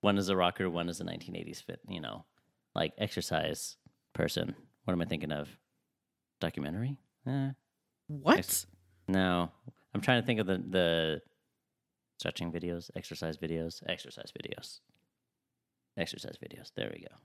One 0.01 0.17
is 0.17 0.29
a 0.29 0.36
rocker. 0.36 0.69
One 0.69 0.88
is 0.88 1.01
a 1.01 1.03
1980s 1.03 1.63
fit. 1.63 1.79
You 1.89 2.00
know, 2.00 2.25
like 2.75 2.93
exercise 2.98 3.75
person. 4.13 4.55
What 4.86 4.93
am 4.93 5.01
I 5.01 5.05
thinking 5.05 5.31
of? 5.31 5.50
Documentary? 6.39 7.00
Eh, 7.25 7.51
What? 8.08 8.65
no. 9.08 9.51
I'm 9.94 10.01
trying 10.01 10.22
to 10.22 10.25
think 10.25 10.39
of 10.39 10.46
the 10.48 10.58
the 10.60 11.22
stretching 12.20 12.51
videos, 12.51 12.89
exercise 12.96 13.38
videos, 13.38 13.82
exercise 13.88 14.32
videos, 14.32 14.79
exercise 15.98 16.38
videos. 16.38 16.72
There 16.75 16.91
we 16.94 17.01
go. 17.01 17.15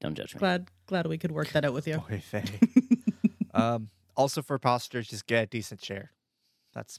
Don't 0.00 0.14
judge 0.14 0.34
me. 0.34 0.38
Glad, 0.38 0.68
glad 0.86 1.06
we 1.06 1.18
could 1.18 1.30
work 1.32 1.48
that 1.50 1.64
out 1.64 1.74
with 1.74 1.86
you. 1.86 1.98
Boy, 1.98 2.20
Faye. 2.20 2.42
um, 3.54 3.90
also 4.16 4.42
for 4.42 4.58
postures, 4.58 5.08
just 5.08 5.26
get 5.26 5.44
a 5.44 5.46
decent 5.46 5.80
chair. 5.80 6.12
That's 6.72 6.98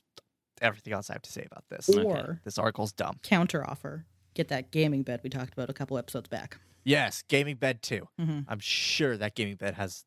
everything 0.61 0.93
else 0.93 1.09
I 1.09 1.13
have 1.13 1.23
to 1.23 1.31
say 1.31 1.45
about 1.49 1.65
this. 1.69 1.89
Or 1.89 2.39
This 2.45 2.57
article's 2.59 2.91
dumb. 2.93 3.19
counter 3.23 3.67
offer. 3.67 4.05
Get 4.35 4.49
that 4.49 4.71
gaming 4.71 5.01
bed 5.03 5.21
we 5.23 5.29
talked 5.29 5.53
about 5.53 5.69
a 5.69 5.73
couple 5.73 5.97
episodes 5.97 6.29
back. 6.29 6.57
Yes, 6.83 7.23
gaming 7.27 7.55
bed 7.55 7.81
too. 7.81 8.07
Mhm. 8.19 8.45
I'm 8.47 8.59
sure 8.59 9.17
that 9.17 9.35
gaming 9.35 9.55
bed 9.55 9.73
has 9.75 10.05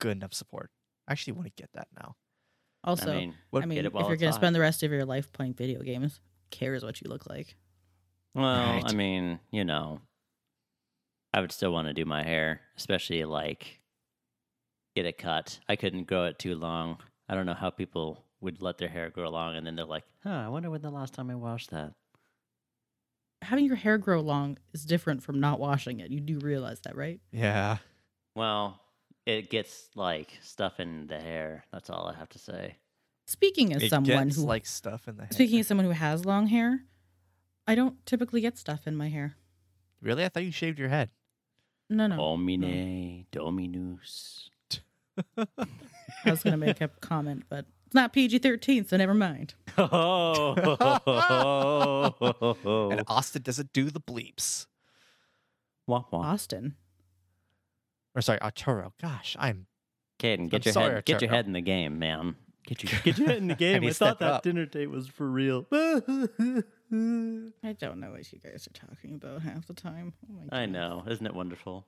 good 0.00 0.16
enough 0.16 0.34
support. 0.34 0.70
I 1.08 1.12
actually 1.12 1.34
want 1.34 1.46
to 1.46 1.52
get 1.62 1.70
that 1.74 1.88
now. 1.98 2.16
Also, 2.82 3.10
I 3.12 3.14
mean, 3.20 3.34
What- 3.50 3.62
I 3.62 3.66
mean, 3.66 3.78
if 3.78 3.84
you're 3.84 3.92
going 3.92 4.18
to 4.18 4.26
hot. 4.26 4.34
spend 4.34 4.54
the 4.54 4.60
rest 4.60 4.82
of 4.82 4.90
your 4.90 5.04
life 5.04 5.32
playing 5.32 5.54
video 5.54 5.80
games, 5.82 6.20
cares 6.50 6.84
what 6.84 7.00
you 7.00 7.08
look 7.08 7.26
like? 7.28 7.56
Well, 8.34 8.74
Right. 8.74 8.82
I 8.86 8.92
mean, 8.94 9.40
you 9.50 9.64
know, 9.64 10.00
I 11.32 11.40
would 11.40 11.52
still 11.52 11.72
want 11.72 11.88
to 11.88 11.94
do 11.94 12.04
my 12.04 12.22
hair, 12.22 12.60
especially 12.76 13.24
like 13.24 13.80
get 14.94 15.06
it 15.06 15.18
cut. 15.18 15.60
I 15.68 15.76
couldn't 15.76 16.04
grow 16.04 16.24
it 16.26 16.38
too 16.38 16.54
long. 16.54 17.00
I 17.28 17.34
don't 17.34 17.46
know 17.46 17.54
how 17.54 17.70
people 17.70 18.24
would 18.40 18.60
let 18.60 18.78
their 18.78 18.88
hair 18.88 19.08
grow 19.10 19.30
long 19.30 19.56
and 19.56 19.66
then 19.66 19.74
they're 19.76 19.84
like, 19.86 20.04
huh, 20.22 20.30
I 20.30 20.48
wonder 20.48 20.70
when 20.70 20.82
the 20.82 20.90
last 20.90 21.14
time 21.14 21.30
I 21.30 21.34
washed 21.34 21.70
that. 21.70 21.92
Having 23.42 23.66
your 23.66 23.76
hair 23.76 23.98
grow 23.98 24.20
long 24.20 24.58
is 24.72 24.84
different 24.84 25.22
from 25.22 25.40
not 25.40 25.58
washing 25.60 26.00
it. 26.00 26.10
You 26.10 26.20
do 26.20 26.38
realize 26.38 26.80
that, 26.82 26.96
right? 26.96 27.20
Yeah. 27.32 27.78
Well, 28.34 28.80
it 29.26 29.50
gets 29.50 29.88
like 29.94 30.38
stuff 30.42 30.80
in 30.80 31.06
the 31.06 31.18
hair. 31.20 31.64
That's 31.72 31.90
all 31.90 32.06
I 32.06 32.18
have 32.18 32.28
to 32.30 32.38
say. 32.38 32.76
Speaking 33.26 33.72
as 33.74 33.82
It 33.82 33.90
someone 33.90 34.26
gets 34.26 34.36
who 34.36 34.42
like 34.44 34.66
stuff 34.66 35.08
in 35.08 35.16
the 35.16 35.22
hair. 35.24 35.32
speaking 35.32 35.60
as 35.60 35.66
someone 35.66 35.86
who 35.86 35.92
has 35.92 36.24
long 36.26 36.48
hair, 36.48 36.84
I 37.66 37.74
don't 37.74 38.04
typically 38.04 38.40
get 38.42 38.58
stuff 38.58 38.86
in 38.86 38.96
my 38.96 39.08
hair. 39.08 39.36
really, 40.02 40.24
I 40.24 40.28
thought 40.28 40.44
you 40.44 40.52
shaved 40.52 40.78
your 40.78 40.90
head. 40.90 41.08
No, 41.88 42.06
no. 42.06 42.16
Omine 42.18 43.26
Dominus. 43.32 44.50
I 45.38 45.46
was 46.30 46.42
going 46.42 46.52
to 46.52 46.56
make 46.58 46.80
a 46.80 46.88
comment, 46.88 47.44
but 47.48 47.66
it's 47.86 47.94
not 47.94 48.12
PG 48.12 48.38
13, 48.40 48.86
so 48.86 48.96
never 48.96 49.14
mind. 49.14 49.54
Oh. 49.78 50.54
And 52.90 53.04
Austin 53.08 53.42
doesn't 53.42 53.72
do 53.72 53.90
the 53.90 54.00
bleeps. 54.00 54.66
Wah, 55.86 56.04
wah. 56.10 56.20
Austin. 56.32 56.74
Or 58.14 58.22
sorry, 58.22 58.40
Arturo. 58.40 58.92
Gosh, 59.00 59.36
I'm 59.38 59.66
Caden, 60.20 60.48
get 60.50 60.62
I'm 60.62 60.66
your 60.66 60.72
sorry, 60.72 60.94
head, 60.94 61.04
get 61.04 61.22
your 61.22 61.30
head 61.30 61.46
in 61.46 61.52
the 61.52 61.60
game, 61.60 61.98
man. 61.98 62.36
Get 62.66 62.82
your 62.82 62.92
get 63.02 63.18
your 63.18 63.28
head 63.28 63.38
in 63.38 63.48
the 63.48 63.54
game. 63.54 63.82
need 63.82 63.90
I 63.90 63.92
thought 63.92 64.18
that 64.20 64.32
up. 64.32 64.42
dinner 64.42 64.66
date 64.66 64.88
was 64.90 65.06
for 65.08 65.28
real. 65.28 65.66
I 65.72 66.62
don't 67.78 68.00
know 68.00 68.10
what 68.12 68.32
you 68.32 68.38
guys 68.38 68.66
are 68.68 68.86
talking 68.86 69.14
about 69.14 69.42
half 69.42 69.66
the 69.66 69.74
time. 69.74 70.14
Oh 70.30 70.34
my 70.50 70.62
I 70.62 70.66
know, 70.66 71.04
isn't 71.08 71.26
it 71.26 71.34
wonderful? 71.34 71.86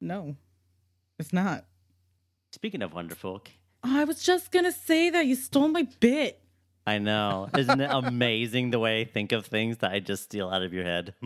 No, 0.00 0.36
it's 1.18 1.32
not. 1.32 1.64
Speaking 2.52 2.82
of 2.82 2.92
wonderful, 2.92 3.42
Oh, 3.82 3.98
I 4.00 4.04
was 4.04 4.22
just 4.22 4.50
going 4.50 4.66
to 4.66 4.72
say 4.72 5.08
that. 5.08 5.24
You 5.26 5.34
stole 5.36 5.68
my 5.68 5.86
bit. 6.00 6.42
I 6.86 6.98
know, 6.98 7.48
isn't 7.56 7.80
it 7.80 7.90
amazing 7.92 8.70
the 8.70 8.78
way 8.78 9.00
I 9.02 9.04
think 9.04 9.32
of 9.32 9.46
things 9.46 9.78
that 9.78 9.92
I 9.92 10.00
just 10.00 10.24
steal 10.24 10.48
out 10.50 10.62
of 10.62 10.72
your 10.74 10.84
head? 10.84 11.14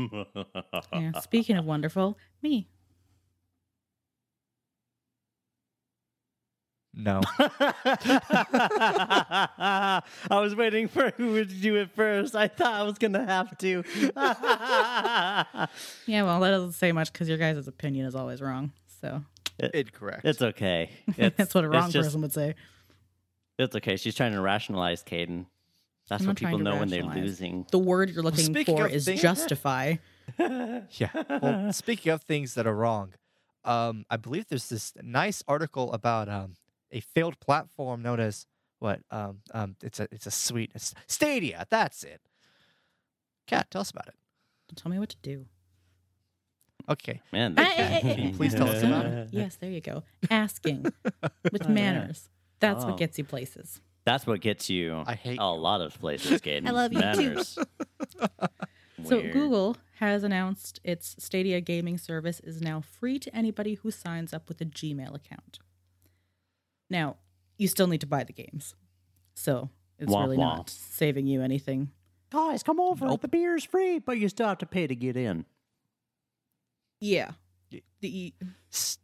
Yeah, 0.92 1.18
speaking 1.20 1.56
of 1.56 1.64
wonderful, 1.64 2.16
me. 2.42 2.68
No. 6.96 7.20
I 9.58 10.02
was 10.30 10.54
waiting 10.54 10.88
for 10.88 11.10
who 11.16 11.32
would 11.32 11.60
do 11.60 11.76
it 11.76 11.90
first. 11.90 12.34
I 12.36 12.48
thought 12.48 12.72
I 12.74 12.82
was 12.82 12.98
gonna 12.98 13.24
have 13.26 13.56
to. 13.58 13.82
Yeah, 16.06 16.22
well, 16.24 16.40
that 16.40 16.50
doesn't 16.50 16.72
say 16.72 16.92
much 16.92 17.12
because 17.12 17.28
your 17.28 17.38
guys' 17.38 17.66
opinion 17.66 18.06
is 18.06 18.14
always 18.14 18.40
wrong. 18.42 18.72
So 19.00 19.22
it, 19.58 19.74
Incorrect. 19.74 20.24
it's 20.24 20.40
okay. 20.42 20.90
It's, 21.16 21.36
that's 21.36 21.54
what 21.54 21.64
a 21.64 21.68
wrong 21.68 21.90
just- 21.90 22.08
person 22.08 22.20
would 22.22 22.32
say. 22.32 22.54
It's 23.58 23.74
okay. 23.76 23.96
She's 23.96 24.14
trying 24.16 24.32
to 24.32 24.40
rationalize 24.40 25.02
Caden. 25.04 25.46
That's 26.08 26.22
I'm 26.22 26.28
what 26.28 26.36
people 26.36 26.58
know 26.58 26.76
when 26.76 26.88
they're 26.88 27.02
losing. 27.04 27.66
The 27.70 27.78
word 27.78 28.10
you're 28.10 28.22
looking 28.24 28.44
speaking 28.44 28.76
for 28.76 28.88
is 28.88 29.04
things- 29.04 29.22
justify. 29.22 29.96
Yeah. 30.38 31.08
Well, 31.40 31.72
speaking 31.72 32.10
of 32.12 32.22
things 32.22 32.54
that 32.54 32.66
are 32.66 32.74
wrong, 32.74 33.14
um, 33.64 34.04
I 34.10 34.16
believe 34.16 34.48
there's 34.48 34.68
this 34.68 34.92
nice 35.02 35.42
article 35.48 35.92
about 35.92 36.28
um, 36.28 36.54
a 36.94 37.00
failed 37.00 37.38
platform 37.40 38.00
known 38.02 38.20
as 38.20 38.46
what? 38.78 39.00
Um, 39.10 39.40
um, 39.52 39.76
it's 39.82 40.00
a 40.00 40.08
it's 40.10 40.26
a 40.26 40.30
sweet 40.30 40.72
it's 40.74 40.94
Stadia. 41.06 41.66
That's 41.68 42.02
it. 42.04 42.20
Kat, 43.46 43.70
tell 43.70 43.82
us 43.82 43.90
about 43.90 44.08
it. 44.08 44.14
Tell 44.76 44.90
me 44.90 44.98
what 44.98 45.10
to 45.10 45.16
do. 45.22 45.46
Okay. 46.88 47.20
Man, 47.32 47.54
they 47.54 47.64
can't 47.64 48.16
be-. 48.16 48.32
Please 48.32 48.54
tell 48.54 48.68
us 48.68 48.82
about 48.82 49.06
it. 49.06 49.28
Yes, 49.32 49.56
there 49.56 49.70
you 49.70 49.80
go. 49.80 50.02
Asking 50.30 50.84
with 51.52 51.66
Oh, 51.66 51.68
manners. 51.68 52.28
That's 52.60 52.84
Oh. 52.84 52.88
what 52.88 52.98
gets 52.98 53.18
you 53.18 53.24
places. 53.24 53.80
That's 54.04 54.26
what 54.26 54.40
gets 54.40 54.68
you 54.68 55.02
I 55.06 55.14
hate 55.14 55.38
a 55.40 55.46
lot 55.46 55.80
of 55.80 55.98
places, 55.98 56.40
Caden. 56.42 56.68
I 56.68 56.72
love 56.72 56.92
you 56.92 57.00
too. 57.00 57.06
Manners. 57.06 57.58
So 59.06 59.20
Google 59.20 59.76
has 59.98 60.22
announced 60.24 60.80
its 60.82 61.16
Stadia 61.18 61.60
gaming 61.60 61.98
service 61.98 62.40
is 62.40 62.62
now 62.62 62.80
free 62.80 63.18
to 63.18 63.36
anybody 63.36 63.74
who 63.74 63.90
signs 63.90 64.32
up 64.32 64.48
with 64.48 64.60
a 64.62 64.64
Gmail 64.64 65.14
account. 65.14 65.58
Now, 66.90 67.16
you 67.58 67.68
still 67.68 67.86
need 67.86 68.00
to 68.02 68.06
buy 68.06 68.24
the 68.24 68.32
games. 68.32 68.74
So 69.34 69.70
it's 69.98 70.12
Womp 70.12 70.24
really 70.24 70.36
womp. 70.36 70.56
not 70.56 70.70
saving 70.70 71.26
you 71.26 71.42
anything. 71.42 71.90
Guys, 72.30 72.62
come 72.62 72.80
over. 72.80 73.06
Nope. 73.06 73.20
The 73.22 73.28
beer's 73.28 73.64
free, 73.64 73.98
but 74.00 74.18
you 74.18 74.28
still 74.28 74.48
have 74.48 74.58
to 74.58 74.66
pay 74.66 74.86
to 74.86 74.94
get 74.94 75.16
in. 75.16 75.44
Yeah. 77.00 77.32
The 78.00 78.32
S- 78.72 78.98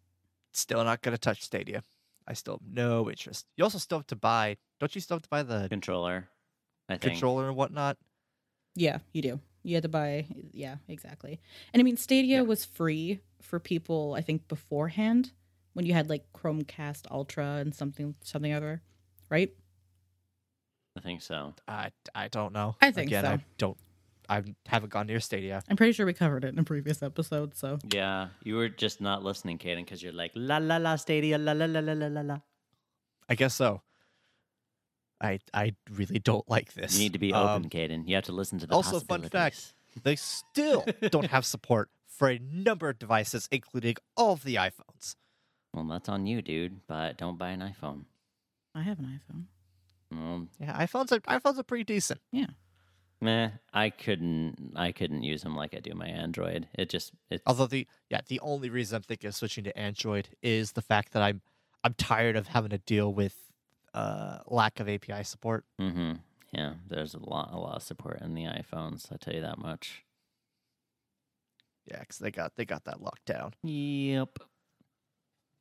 still 0.52 0.84
not 0.84 1.02
gonna 1.02 1.18
touch 1.18 1.42
Stadia. 1.42 1.82
I 2.26 2.34
still 2.34 2.54
have 2.54 2.72
no 2.72 3.10
interest. 3.10 3.46
You 3.56 3.64
also 3.64 3.78
still 3.78 3.98
have 3.98 4.06
to 4.08 4.16
buy. 4.16 4.56
Don't 4.78 4.94
you 4.94 5.00
still 5.00 5.16
have 5.16 5.22
to 5.22 5.28
buy 5.28 5.42
the 5.42 5.68
Controller, 5.68 6.28
I 6.88 6.92
think. 6.96 7.12
controller 7.14 7.48
and 7.48 7.56
whatnot? 7.56 7.96
Yeah, 8.76 8.98
you 9.12 9.22
do. 9.22 9.40
You 9.62 9.74
had 9.74 9.82
to 9.82 9.88
buy 9.88 10.26
yeah, 10.52 10.76
exactly. 10.88 11.40
And 11.72 11.80
I 11.80 11.82
mean 11.82 11.96
Stadia 11.96 12.36
Yeah. 12.36 12.42
was 12.42 12.64
free 12.64 13.20
for 13.42 13.58
people 13.58 14.14
I 14.16 14.22
think 14.22 14.46
beforehand 14.48 15.32
when 15.74 15.86
you 15.86 15.92
had 15.92 16.08
like 16.08 16.24
Chromecast 16.32 17.10
Ultra 17.10 17.56
and 17.56 17.74
something 17.74 18.14
something 18.22 18.52
other, 18.52 18.82
right? 19.28 19.50
I 20.96 21.00
think 21.00 21.22
so. 21.22 21.54
I 21.68 21.90
I 22.14 22.28
don't 22.28 22.52
know. 22.52 22.76
I 22.80 22.90
think 22.90 23.08
Again, 23.08 23.24
so. 23.24 23.30
I 23.30 23.38
don't. 23.58 23.76
I 24.28 24.44
haven't 24.66 24.90
gone 24.90 25.08
near 25.08 25.18
Stadia. 25.18 25.60
I'm 25.68 25.76
pretty 25.76 25.92
sure 25.92 26.06
we 26.06 26.12
covered 26.12 26.44
it 26.44 26.52
in 26.52 26.58
a 26.58 26.64
previous 26.64 27.02
episode, 27.02 27.56
so 27.56 27.78
Yeah, 27.90 28.28
you 28.44 28.54
were 28.54 28.68
just 28.68 29.00
not 29.00 29.24
listening, 29.24 29.58
Caden, 29.58 29.84
because 29.84 30.02
you're 30.02 30.12
like 30.12 30.30
la 30.34 30.58
la 30.58 30.76
la 30.76 30.96
Stadia 30.96 31.36
la 31.36 31.52
la 31.52 31.66
la 31.66 31.80
la 31.80 31.92
la 31.92 32.06
la 32.06 32.20
la. 32.20 32.38
I 33.28 33.34
guess 33.34 33.54
so. 33.54 33.82
I 35.20 35.40
I 35.52 35.74
really 35.90 36.18
don't 36.18 36.48
like 36.48 36.74
this. 36.74 36.94
You 36.94 37.00
need 37.00 37.12
to 37.12 37.18
be 37.18 37.32
Um, 37.32 37.48
open, 37.48 37.70
Caden. 37.70 38.08
You 38.08 38.14
have 38.14 38.24
to 38.24 38.32
listen 38.32 38.58
to 38.60 38.66
the 38.66 38.74
also, 38.74 39.00
fun 39.00 39.22
fact: 39.28 39.74
they 40.02 40.16
still 40.16 40.84
don't 41.10 41.30
have 41.30 41.44
support 41.44 41.90
for 42.06 42.28
a 42.28 42.38
number 42.38 42.88
of 42.88 42.98
devices, 42.98 43.48
including 43.50 43.96
all 44.16 44.32
of 44.34 44.44
the 44.44 44.56
iPhones. 44.56 45.16
Well, 45.74 45.84
that's 45.84 46.08
on 46.08 46.26
you, 46.26 46.42
dude. 46.42 46.80
But 46.86 47.16
don't 47.18 47.38
buy 47.38 47.50
an 47.50 47.60
iPhone. 47.60 48.04
I 48.74 48.82
have 48.82 48.98
an 48.98 49.20
iPhone. 49.20 49.44
Well, 50.12 50.46
Yeah, 50.58 50.76
iPhones 50.84 51.12
are 51.12 51.20
iPhones 51.20 51.58
are 51.58 51.62
pretty 51.64 51.84
decent. 51.84 52.20
Yeah. 52.32 52.46
meh. 53.20 53.50
I 53.72 53.90
couldn't. 53.90 54.72
I 54.76 54.92
couldn't 54.92 55.22
use 55.22 55.42
them 55.42 55.54
like 55.56 55.74
I 55.74 55.78
do 55.80 55.94
my 55.94 56.06
Android. 56.06 56.68
It 56.74 56.88
just. 56.88 57.12
It's. 57.30 57.42
Although 57.46 57.66
the 57.68 57.86
yeah, 58.10 58.20
the 58.28 58.40
only 58.40 58.70
reason 58.70 58.96
I'm 58.96 59.02
thinking 59.02 59.28
of 59.28 59.34
switching 59.34 59.64
to 59.64 59.78
Android 59.78 60.28
is 60.42 60.72
the 60.72 60.82
fact 60.82 61.12
that 61.12 61.22
I'm 61.22 61.40
I'm 61.84 61.94
tired 61.94 62.36
of 62.36 62.48
having 62.48 62.70
to 62.70 62.78
deal 62.78 63.12
with 63.12 63.36
uh 63.94 64.38
lack 64.46 64.80
of 64.80 64.88
API 64.88 65.22
support. 65.24 65.64
Mm-hmm. 65.80 66.12
Yeah, 66.52 66.72
there's 66.88 67.14
a 67.14 67.20
lot, 67.20 67.50
a 67.52 67.58
lot 67.58 67.76
of 67.76 67.82
support 67.84 68.20
in 68.20 68.34
the 68.34 68.42
iPhones. 68.44 69.12
I 69.12 69.16
tell 69.16 69.34
you 69.34 69.40
that 69.42 69.58
much. 69.58 70.02
Yeah, 71.86 72.00
because 72.00 72.18
they 72.18 72.30
got 72.32 72.56
they 72.56 72.64
got 72.64 72.84
that 72.84 73.00
locked 73.00 73.24
down. 73.24 73.54
Yep. 73.62 74.38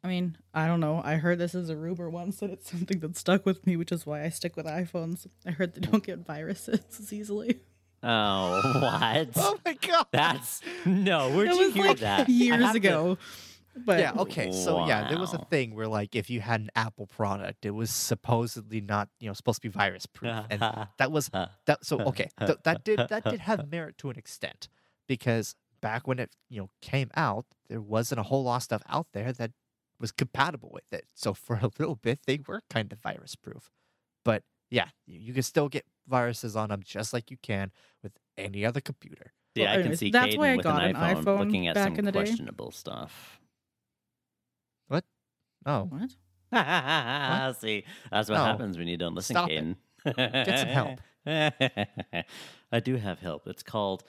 I 0.04 0.08
mean, 0.08 0.38
I 0.54 0.68
don't 0.68 0.80
know. 0.80 1.02
I 1.04 1.16
heard 1.16 1.40
this 1.40 1.54
as 1.56 1.70
a 1.70 1.76
rumor 1.76 2.10
once 2.10 2.42
and 2.42 2.54
it's 2.54 2.70
something 2.72 3.00
that 3.00 3.18
stuck 3.18 3.46
with 3.46 3.68
me, 3.68 3.76
which 3.76 3.92
is 3.92 4.06
why 4.06 4.24
I 4.24 4.30
stick 4.30 4.56
with 4.56 4.66
iPhones. 4.66 5.28
I 5.46 5.52
heard 5.52 5.74
they 5.74 5.82
don't 5.82 6.04
get 6.04 6.20
viruses 6.26 6.80
as 7.00 7.12
easily. 7.14 7.60
Oh, 8.02 8.62
what? 8.82 9.30
Oh 9.36 9.60
my 9.66 9.74
god. 9.74 10.06
That's 10.14 10.62
no. 10.86 11.32
Where'd 11.32 11.50
it 11.50 11.56
you 11.56 11.66
was 11.66 11.74
hear 11.74 11.86
like 11.86 12.00
that? 12.00 12.30
Years 12.30 12.62
have 12.64 12.72
to- 12.74 12.78
ago. 12.78 13.18
But 13.86 14.00
yeah, 14.00 14.14
okay. 14.18 14.52
So 14.52 14.88
yeah, 14.88 15.08
there 15.10 15.20
was 15.20 15.34
a 15.34 15.46
thing 15.46 15.74
where 15.76 15.88
like 15.88 16.16
if 16.16 16.30
you 16.30 16.42
had 16.42 16.60
an 16.62 16.70
Apple 16.76 17.08
product, 17.08 17.66
it 17.66 17.72
was 17.72 17.90
supposedly 17.90 18.82
not, 18.82 19.10
you 19.20 19.28
know, 19.28 19.34
supposed 19.34 19.62
to 19.62 19.70
be 19.70 19.72
virus 19.72 20.06
proof. 20.06 20.34
And 20.50 20.62
that 20.98 21.12
was 21.12 21.30
that 21.30 21.84
so 21.86 22.00
okay. 22.02 22.30
th- 22.40 22.58
that 22.64 22.84
did 22.84 23.00
that 23.10 23.24
did 23.26 23.40
have 23.42 23.70
merit 23.72 23.98
to 24.00 24.10
an 24.10 24.18
extent 24.18 24.68
because 25.08 25.56
back 25.82 26.08
when 26.08 26.20
it, 26.20 26.36
you 26.50 26.60
know, 26.62 26.70
came 26.82 27.10
out, 27.16 27.46
there 27.70 27.80
wasn't 27.80 28.20
a 28.20 28.24
whole 28.24 28.44
lot 28.44 28.58
of 28.58 28.64
stuff 28.64 28.82
out 28.90 29.08
there 29.14 29.32
that 29.34 29.52
was 30.00 30.12
compatible 30.12 30.70
with 30.74 30.92
it. 30.92 31.06
So 31.14 31.34
for 31.34 31.56
a 31.58 31.70
little 31.80 31.96
bit 31.96 32.20
they 32.26 32.40
were 32.48 32.62
kind 32.70 32.92
of 32.92 33.00
virus 33.00 33.36
proof. 33.36 33.70
But 34.26 34.44
yeah, 34.72 34.90
you, 35.08 35.20
you 35.20 35.34
can 35.34 35.44
still 35.44 35.70
get 35.70 35.86
viruses 36.08 36.56
on 36.56 36.70
them 36.70 36.82
just 36.84 37.14
like 37.14 37.30
you 37.32 37.38
can 37.42 37.72
with 38.04 38.14
any 38.38 38.66
other 38.66 38.82
computer. 38.82 39.34
Yeah, 39.56 39.72
Well, 39.72 39.80
I 39.80 39.84
can 39.84 39.98
see 39.98 40.12
that's 40.12 40.36
Caden 40.36 40.38
why 40.38 40.50
I 40.52 40.56
with 40.58 40.64
got 40.64 40.84
an 40.84 40.96
an 40.96 41.02
iPhone, 41.02 41.24
iPhone 41.24 41.40
looking 41.46 41.68
at 41.68 41.76
back 41.76 41.88
some 41.90 41.96
in 42.00 42.06
the 42.06 42.12
day. 42.12 42.20
questionable 42.20 42.72
stuff. 42.72 43.40
What? 44.88 45.04
Oh, 45.66 45.84
what? 45.90 46.10
see, 47.60 47.84
that's 48.12 48.30
what 48.30 48.36
No. 48.38 48.44
happens 48.44 48.78
when 48.78 48.88
you 48.88 48.98
don't 48.98 49.16
listen, 49.16 49.36
Stop 49.36 49.50
it. 49.50 49.76
Caden. 50.06 50.46
Get 50.46 50.60
some 50.60 50.68
help. 50.70 51.02
I 52.72 52.80
do 52.80 52.96
have 52.96 53.20
help. 53.20 53.48
It's 53.48 53.64
called 53.64 54.04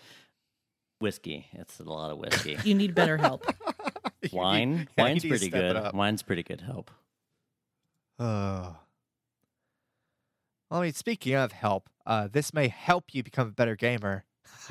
whiskey. 1.00 1.46
It's 1.52 1.80
a 1.80 1.84
lot 1.84 2.10
of 2.12 2.18
whiskey. 2.18 2.56
You 2.64 2.74
need 2.74 2.94
better 2.94 3.16
help. 3.16 3.44
You 4.22 4.28
need- 4.30 4.36
Wine, 4.36 4.88
yeah, 4.98 5.04
wine's 5.04 5.24
pretty 5.24 5.48
good. 5.48 5.92
Wine's 5.94 6.22
pretty 6.22 6.42
good 6.42 6.60
help. 6.60 6.90
Uh, 8.18 8.72
well, 10.70 10.80
I 10.80 10.84
mean, 10.84 10.92
speaking 10.92 11.34
of 11.34 11.52
help, 11.52 11.88
uh, 12.06 12.28
this 12.30 12.52
may 12.52 12.68
help 12.68 13.14
you 13.14 13.22
become 13.22 13.48
a 13.48 13.52
better 13.52 13.76
gamer. 13.76 14.24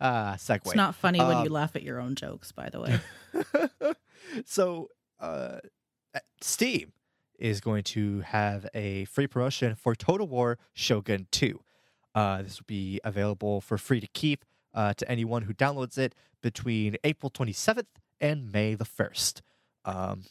uh, 0.00 0.34
segue. 0.34 0.60
It's 0.66 0.74
not 0.74 0.94
funny 0.94 1.18
when 1.18 1.38
you 1.38 1.46
Um, 1.46 1.48
laugh 1.52 1.76
at 1.76 1.82
your 1.82 2.00
own 2.00 2.14
jokes, 2.14 2.52
by 2.52 2.68
the 2.70 2.80
way. 2.80 3.94
so, 4.44 4.88
uh, 5.20 5.58
uh, 6.14 6.20
Steam 6.40 6.92
is 7.38 7.60
going 7.60 7.82
to 7.84 8.20
have 8.20 8.66
a 8.74 9.04
free 9.06 9.26
promotion 9.26 9.74
for 9.74 9.94
Total 9.94 10.26
War 10.26 10.58
Shogun 10.72 11.26
2. 11.32 11.60
Uh, 12.14 12.42
this 12.42 12.58
will 12.58 12.64
be 12.66 12.98
available 13.04 13.60
for 13.60 13.76
free 13.76 14.00
to 14.00 14.06
keep 14.08 14.44
uh, 14.74 14.94
to 14.94 15.10
anyone 15.10 15.42
who 15.42 15.52
downloads 15.52 15.98
it 15.98 16.14
between 16.42 16.96
April 17.04 17.30
27th 17.30 17.84
and 18.20 18.52
May 18.52 18.74
the 18.74 18.84
1st. 18.84 19.42
Um, 19.84 20.24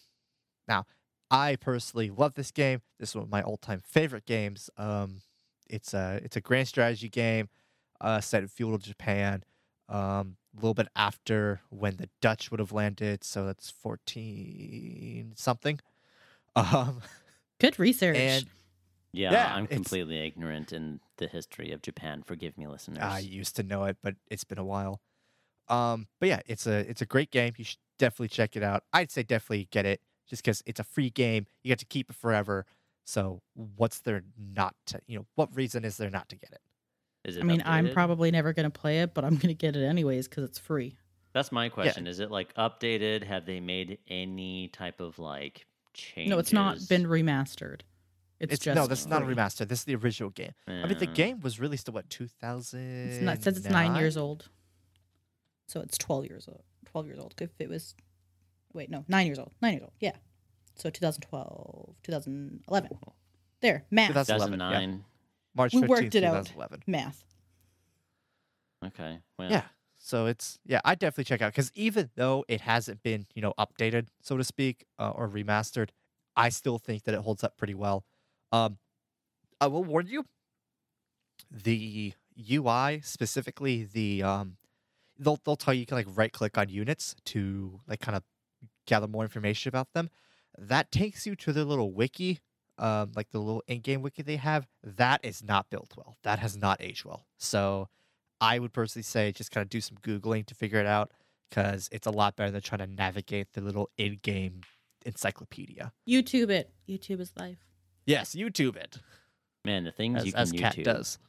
now, 0.67 0.86
I 1.32 1.56
personally 1.56 2.10
love 2.10 2.36
this 2.36 2.52
game. 2.52 2.82
This 3.00 3.10
is 3.10 3.15
one 3.15 3.24
of 3.24 3.32
my 3.32 3.41
all-time 3.41 3.82
favorite 3.86 4.26
games. 4.26 4.69
Um, 4.78 5.21
it's 5.67 5.93
a 5.93 6.19
it's 6.24 6.36
a 6.36 6.41
grand 6.41 6.67
strategy 6.67 7.10
game 7.10 7.50
uh, 8.00 8.21
set 8.21 8.43
in 8.43 8.48
feudal 8.48 8.78
Japan. 8.78 9.43
Um, 9.89 10.38
a 10.56 10.62
little 10.62 10.74
bit 10.74 10.88
after 10.95 11.62
when 11.69 11.98
the 11.98 12.10
Dutch 12.21 12.52
would 12.52 12.60
have 12.60 12.71
landed, 12.71 13.24
so 13.24 13.45
that's 13.45 13.69
fourteen 13.69 15.34
something. 15.36 15.80
Um, 16.58 17.02
Good 17.60 17.78
research. 17.78 18.15
and 18.15 18.45
Yeah, 19.12 19.34
Yeah, 19.34 19.56
I'm 19.56 19.67
completely 19.67 20.26
ignorant 20.26 20.71
in 20.71 21.02
the 21.17 21.28
history 21.28 21.74
of 21.74 21.82
Japan. 21.82 22.24
Forgive 22.26 22.58
me, 22.58 22.65
listeners. 22.65 23.00
I 23.02 23.19
used 23.19 23.58
to 23.58 23.63
know 23.63 23.84
it, 23.84 23.98
but 24.02 24.15
it's 24.32 24.45
been 24.45 24.58
a 24.58 24.63
while. 24.63 25.02
Um, 25.67 26.08
but 26.19 26.30
yeah, 26.30 26.39
it's 26.45 26.67
a 26.67 26.89
it's 26.89 27.01
a 27.01 27.06
great 27.06 27.32
game. 27.32 27.54
You 27.58 27.63
should 27.63 27.80
definitely 27.97 28.30
check 28.30 28.56
it 28.56 28.63
out. 28.63 28.84
I'd 28.93 29.12
say 29.12 29.23
definitely 29.23 29.67
get 29.71 29.86
it, 29.86 30.01
just 30.28 30.43
because 30.43 30.62
it's 30.65 30.80
a 30.80 30.84
free 30.84 31.10
game. 31.10 31.47
You 31.63 31.69
get 31.69 31.80
to 31.80 31.86
keep 31.86 32.10
it 32.10 32.15
forever. 32.15 32.65
So 33.06 33.41
what's 33.54 33.99
there 33.99 34.23
not 34.38 34.75
to 34.88 34.99
you 35.08 35.17
know 35.19 35.25
what 35.36 35.56
reason 35.56 35.86
is 35.86 35.97
there 35.97 36.10
not 36.10 36.30
to 36.30 36.36
get 36.36 36.51
it? 36.51 36.62
Is 37.23 37.38
it 37.38 37.41
I 37.41 37.43
mean, 37.43 37.63
I'm 37.65 37.91
probably 37.91 38.30
never 38.30 38.54
going 38.54 38.65
to 38.65 38.80
play 38.80 39.01
it, 39.01 39.13
but 39.15 39.25
I'm 39.25 39.36
going 39.36 39.47
to 39.47 39.56
get 39.56 39.75
it 39.75 39.84
anyways 39.84 40.28
because 40.28 40.43
it's 40.43 40.60
free. 40.60 40.95
That's 41.34 41.51
my 41.51 41.69
question. 41.69 42.08
Is 42.08 42.19
it 42.19 42.32
like 42.32 42.54
updated? 42.54 43.23
Have 43.23 43.45
they 43.45 43.60
made 43.60 43.97
any 44.08 44.67
type 44.69 45.01
of 45.01 45.17
like 45.19 45.65
change? 45.93 46.30
No, 46.30 46.38
it's 46.38 46.54
not 46.54 46.78
been 46.88 47.06
remastered. 47.06 47.82
It's, 48.39 48.54
It's, 48.54 48.63
just 48.63 48.75
no, 48.75 48.86
this 48.86 49.01
is 49.01 49.08
not 49.08 49.21
a 49.21 49.25
remaster. 49.25 49.67
This 49.67 49.80
is 49.80 49.86
the 49.86 49.95
original 49.95 50.30
game. 50.30 50.51
I 50.67 50.86
mean, 50.86 50.97
the 50.97 51.06
game 51.06 51.39
was 51.39 51.60
released 51.60 51.88
in 51.88 51.93
what 51.93 52.10
2000? 52.10 53.10
It's 53.10 53.21
not, 53.21 53.38
it 53.38 53.43
says 53.43 53.58
it's 53.58 53.69
nine 53.69 53.95
years 53.95 54.17
old, 54.17 54.49
so 55.67 55.82
it's 55.82 55.97
twelve 55.97 56.25
years 56.25 56.47
old. 56.47 56.63
Twelve 56.86 57.06
years 57.08 57.19
old. 57.19 57.34
If 57.39 57.49
it 57.60 57.69
was, 57.69 57.95
wait, 58.73 58.89
no, 58.89 59.04
nine 59.08 59.25
years 59.28 59.39
old. 59.39 59.51
Nine 59.62 59.73
years 59.73 59.84
old. 59.84 59.93
Yeah, 59.99 60.13
So 60.75 60.89
2012, 60.89 61.95
2011. 62.04 62.89
There, 63.62 63.86
math. 63.91 64.10
2011, 64.10 64.60
yeah. 64.60 64.65
2009. 64.67 65.06
March 65.56 65.73
we 65.73 65.82
15th, 65.82 65.88
worked 65.88 66.15
it 66.15 66.23
out. 66.23 66.45
2011. 66.45 66.84
Math. 66.88 67.23
Okay. 68.86 69.19
Well, 69.38 69.49
Yeah. 69.49 69.63
So 69.97 70.28
it's 70.28 70.60
yeah, 70.67 70.82
I 70.86 70.93
definitely 70.93 71.23
check 71.23 71.41
out 71.41 71.51
because 71.51 71.71
even 71.73 72.12
though 72.15 72.45
it 72.47 72.62
hasn't 72.62 73.01
been 73.01 73.25
you 73.34 73.41
know 73.41 73.54
updated 73.58 74.10
so 74.21 74.38
to 74.38 74.43
speak 74.43 74.86
uh, 74.99 75.10
or 75.10 75.28
remastered, 75.28 75.89
I 76.36 76.49
still 76.49 76.78
think 76.78 77.06
that 77.06 77.15
it 77.15 77.21
holds 77.21 77.43
up 77.43 77.58
pretty 77.58 77.73
well. 77.73 78.06
Um, 78.51 78.78
I 79.60 79.65
will 79.65 79.84
warn 79.84 80.06
you, 80.06 80.25
the 81.49 82.13
UI 82.51 83.01
specifically 83.04 83.86
the 83.91 84.21
um, 84.21 84.58
they'll 85.17 85.39
they'll 85.45 85.56
tell 85.56 85.73
you 85.73 85.82
you 85.82 85.86
can 85.86 85.97
like 85.97 86.08
right 86.10 86.32
click 86.32 86.58
on 86.58 86.69
units 86.69 87.15
to 87.25 87.80
like 87.88 87.99
kind 87.99 88.15
of 88.15 88.23
gather 88.88 89.08
more 89.08 89.23
information 89.23 89.69
about 89.69 89.93
them. 89.93 90.10
That 90.58 90.91
takes 90.91 91.25
you 91.25 91.36
to 91.38 91.51
their 91.54 91.65
little 91.65 91.91
wiki, 91.93 92.39
um, 92.78 93.12
like 93.15 93.30
the 93.32 93.39
little 93.39 93.63
in-game 93.67 94.01
wiki 94.01 94.21
they 94.21 94.38
have. 94.38 94.67
That 94.84 95.19
is 95.23 95.43
not 95.43 95.69
built 95.69 95.93
well. 95.97 96.17
That 96.23 96.39
has 96.39 96.56
not 96.56 96.82
aged 96.82 97.04
well. 97.04 97.25
So 97.38 97.89
I 98.39 98.60
would 98.60 98.73
personally 98.73 99.04
say 99.04 99.32
just 99.32 99.51
kind 99.51 99.63
of 99.63 99.69
do 99.69 99.82
some 99.82 99.97
Googling 99.97 100.45
to 100.45 100.56
figure 100.56 100.80
it 100.80 100.86
out 100.86 101.12
because 101.49 101.89
it's 101.91 102.08
a 102.08 102.12
lot 102.12 102.36
better 102.36 102.51
than 102.51 102.62
trying 102.62 102.80
to 102.80 102.88
navigate 102.88 103.54
the 103.54 103.62
little 103.62 103.89
in 103.97 104.19
game 104.21 104.62
encyclopedia. 105.06 105.91
YouTube 106.08 106.49
it. 106.49 106.71
YouTube 106.88 107.19
is 107.19 107.32
life. 107.38 107.60
Yes, 108.06 108.36
YouTube 108.36 108.75
it. 108.75 108.99
Man, 109.63 109.84
the 109.84 109.91
things 109.91 110.19
As, 110.19 110.25
you 110.25 110.32
can 110.32 110.41
as 110.41 110.51
Kat 110.51 110.75
YouTube. 110.75 110.84
does. 110.84 111.19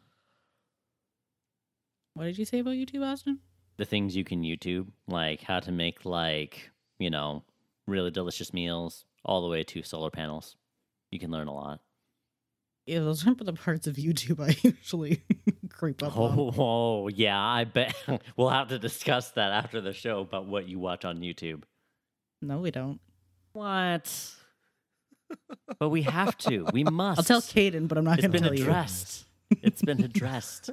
What 2.15 2.25
did 2.25 2.39
you 2.39 2.45
say 2.45 2.61
about 2.61 2.75
YouTube, 2.75 3.05
Austin? 3.05 3.41
The 3.79 3.85
things 3.85 4.17
you 4.17 4.25
can 4.25 4.43
YouTube, 4.43 4.87
like 5.07 5.43
how 5.43 5.61
to 5.61 5.73
make 5.73 6.05
like, 6.05 6.71
you 6.99 7.11
know, 7.11 7.45
really 7.87 8.11
delicious 8.11 8.53
meals 8.53 9.05
all 9.25 9.43
the 9.43 9.49
way 9.49 9.63
to 9.65 9.83
solar 9.83 10.11
panels. 10.11 10.57
You 11.11 11.19
can 11.19 11.31
learn 11.31 11.49
a 11.49 11.55
lot. 11.55 11.81
Yeah, 12.87 13.01
those 13.01 13.27
are 13.27 13.35
the 13.39 13.53
parts 13.53 13.87
of 13.87 13.97
YouTube 13.97 14.41
I 14.41 14.57
usually 14.81 15.23
creep 15.71 16.03
up 16.03 16.17
on. 16.17 16.39
Oh, 16.39 16.55
oh, 16.57 17.09
yeah, 17.09 17.39
I 17.39 17.65
bet 17.65 17.95
we'll 18.37 18.49
have 18.49 18.69
to 18.69 18.79
discuss 18.79 19.31
that 19.33 19.53
after 19.53 19.81
the 19.81 19.93
show 19.93 20.21
about 20.21 20.47
what 20.47 20.69
you 20.69 20.79
watch 20.79 21.05
on 21.05 21.19
YouTube. 21.19 21.65
No, 22.41 22.59
we 22.59 22.71
don't. 22.71 23.01
What? 23.53 24.33
but 25.79 25.89
we 25.89 26.03
have 26.03 26.39
to. 26.39 26.67
We 26.73 26.85
must. 26.85 27.19
I'll 27.19 27.25
tell 27.25 27.41
Caden, 27.41 27.89
but 27.89 27.99
I'm 27.99 28.05
not 28.05 28.21
going 28.21 28.31
to 28.31 28.39
tell 28.39 28.55
you. 28.55 28.61
It's 28.61 28.63
been 28.63 28.69
addressed. 28.69 29.25
It's 29.63 29.83
been 29.83 30.05
addressed. 30.05 30.71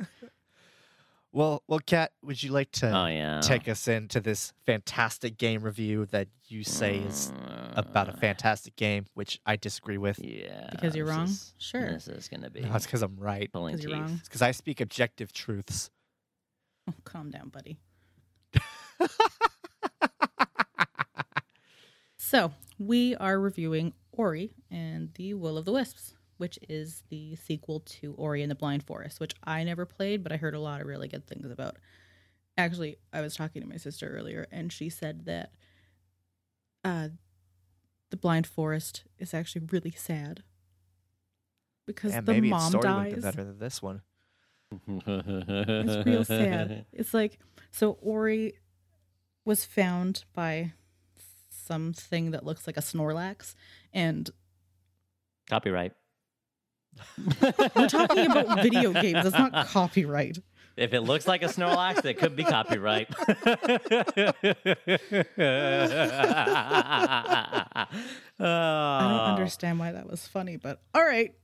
Well, 1.36 1.64
well, 1.68 1.80
Kat, 1.84 2.12
would 2.22 2.44
you 2.44 2.52
like 2.52 2.72
to 2.74 2.96
Oh 2.96 3.08
yeah. 3.08 3.42
take 3.42 3.68
us 3.68 3.88
into 3.88 4.20
this 4.22 4.54
fantastic 4.68 5.36
game 5.40 5.64
review 5.64 6.06
that 6.12 6.28
you 6.48 6.64
say 6.64 6.98
is 7.00 7.34
about 7.74 8.08
a 8.08 8.14
Uh, 8.14 8.18
fantastic 8.18 8.76
game, 8.76 9.08
which 9.16 9.40
I 9.44 9.56
disagree 9.56 9.98
with? 9.98 10.20
Yeah. 10.20 10.70
Because 10.70 10.96
you're 10.96 11.08
wrong? 11.08 11.24
is- 11.26 11.56
Sure. 11.58 11.92
This 11.92 12.08
is 12.08 12.28
gonna 12.30 12.52
be 12.52 12.60
No, 12.62 12.76
it's 12.76 12.86
because 12.86 13.02
I'm 13.02 13.16
right. 13.18 13.52
pulling 13.52 13.76
'Cause 13.78 13.84
you're 13.84 13.94
wrong. 14.00 14.12
It's 14.20 14.30
because 14.30 14.44
I 14.44 14.52
speak 14.52 14.80
objective 14.80 15.34
truths. 15.34 15.90
Oh, 16.88 16.94
calm 17.04 17.32
down, 17.32 17.50
buddy. 17.50 17.80
so, 22.18 22.54
we 22.78 23.16
are 23.16 23.40
reviewing 23.40 23.94
Ori 24.12 24.54
and 24.70 25.12
the 25.16 25.34
Will 25.34 25.58
of 25.58 25.66
the 25.66 25.72
Wisps, 25.72 26.14
which 26.44 26.60
is 26.68 27.04
the 27.08 27.38
sequel 27.38 27.80
to 27.86 28.14
Ori 28.18 28.42
and 28.42 28.52
the 28.52 28.56
Blind 28.56 28.84
Forest, 28.84 29.22
which 29.22 29.34
I 29.46 29.64
never 29.64 29.86
played, 29.86 30.24
but 30.24 30.34
I 30.34 30.36
heard 30.36 30.54
a 30.54 30.60
lot 30.60 30.82
of 30.82 30.88
really 30.88 31.08
good 31.08 31.26
things 31.26 31.50
about. 31.50 31.78
Actually, 32.58 32.98
I 33.14 33.22
was 33.22 33.34
talking 33.34 33.62
to 33.62 33.68
my 33.68 33.78
sister 33.78 34.14
earlier, 34.14 34.46
and 34.52 34.70
she 34.70 34.90
said 34.90 35.24
that 35.24 35.54
uh, 36.84 37.08
the 38.10 38.18
Blind 38.18 38.46
Forest 38.46 39.06
is 39.18 39.34
actually 39.34 39.68
really 39.72 39.92
sad 39.92 40.44
because 41.88 42.14
and 42.14 42.26
the 42.26 42.34
maybe 42.34 42.50
its 42.50 42.52
mom 42.52 42.72
story 42.72 42.84
would 42.84 42.88
have 42.88 43.04
dies. 43.06 43.14
been 43.14 43.22
better 43.22 43.44
than 43.46 43.60
this 43.60 43.82
one. 43.82 44.02
It's 44.86 46.06
real 46.06 46.26
sad. 46.26 46.86
It's 46.92 47.14
like 47.14 47.40
so 47.72 47.98
Ori 48.02 48.56
was 49.46 49.64
found 49.64 50.26
by 50.34 50.74
something 51.50 52.32
that 52.32 52.46
looks 52.46 52.68
like 52.68 52.76
a 52.76 52.82
Snorlax, 52.82 53.56
and 53.94 54.30
Copyright. 55.50 55.94
we're 57.76 57.88
talking 57.88 58.32
about 58.32 58.62
video 58.62 58.94
games. 58.94 59.26
It's 59.26 59.38
not 59.38 59.68
copyright. 59.68 60.38
If 60.76 60.94
it 60.94 61.02
looks 61.02 61.28
like 61.28 61.44
a 61.44 61.48
Snorlax, 61.48 62.04
it 62.04 62.18
could 62.18 62.36
be 62.36 62.44
copyright. 62.44 63.08
I 68.40 68.40
don't 68.40 69.32
understand 69.32 69.80
why 69.80 69.92
that 69.92 70.10
was 70.10 70.28
funny, 70.28 70.58
but 70.58 70.82
all 70.96 71.06
right. 71.06 71.36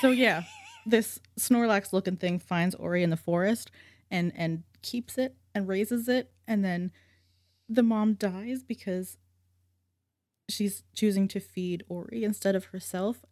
so 0.00 0.10
yeah, 0.10 0.42
this 0.84 1.20
Snorlax 1.38 1.92
looking 1.92 2.16
thing 2.16 2.40
finds 2.40 2.74
Ori 2.74 3.04
in 3.04 3.10
the 3.10 3.16
forest 3.16 3.70
and 4.10 4.32
and 4.34 4.64
keeps 4.82 5.16
it 5.16 5.36
and 5.54 5.68
raises 5.68 6.08
it, 6.08 6.32
and 6.48 6.64
then 6.64 6.90
the 7.68 7.84
mom 7.84 8.14
dies 8.14 8.64
because 8.64 9.16
she's 10.48 10.82
choosing 10.94 11.28
to 11.28 11.40
feed 11.40 11.84
Ori 11.88 12.24
instead 12.24 12.56
of 12.56 12.66
herself. 12.66 13.24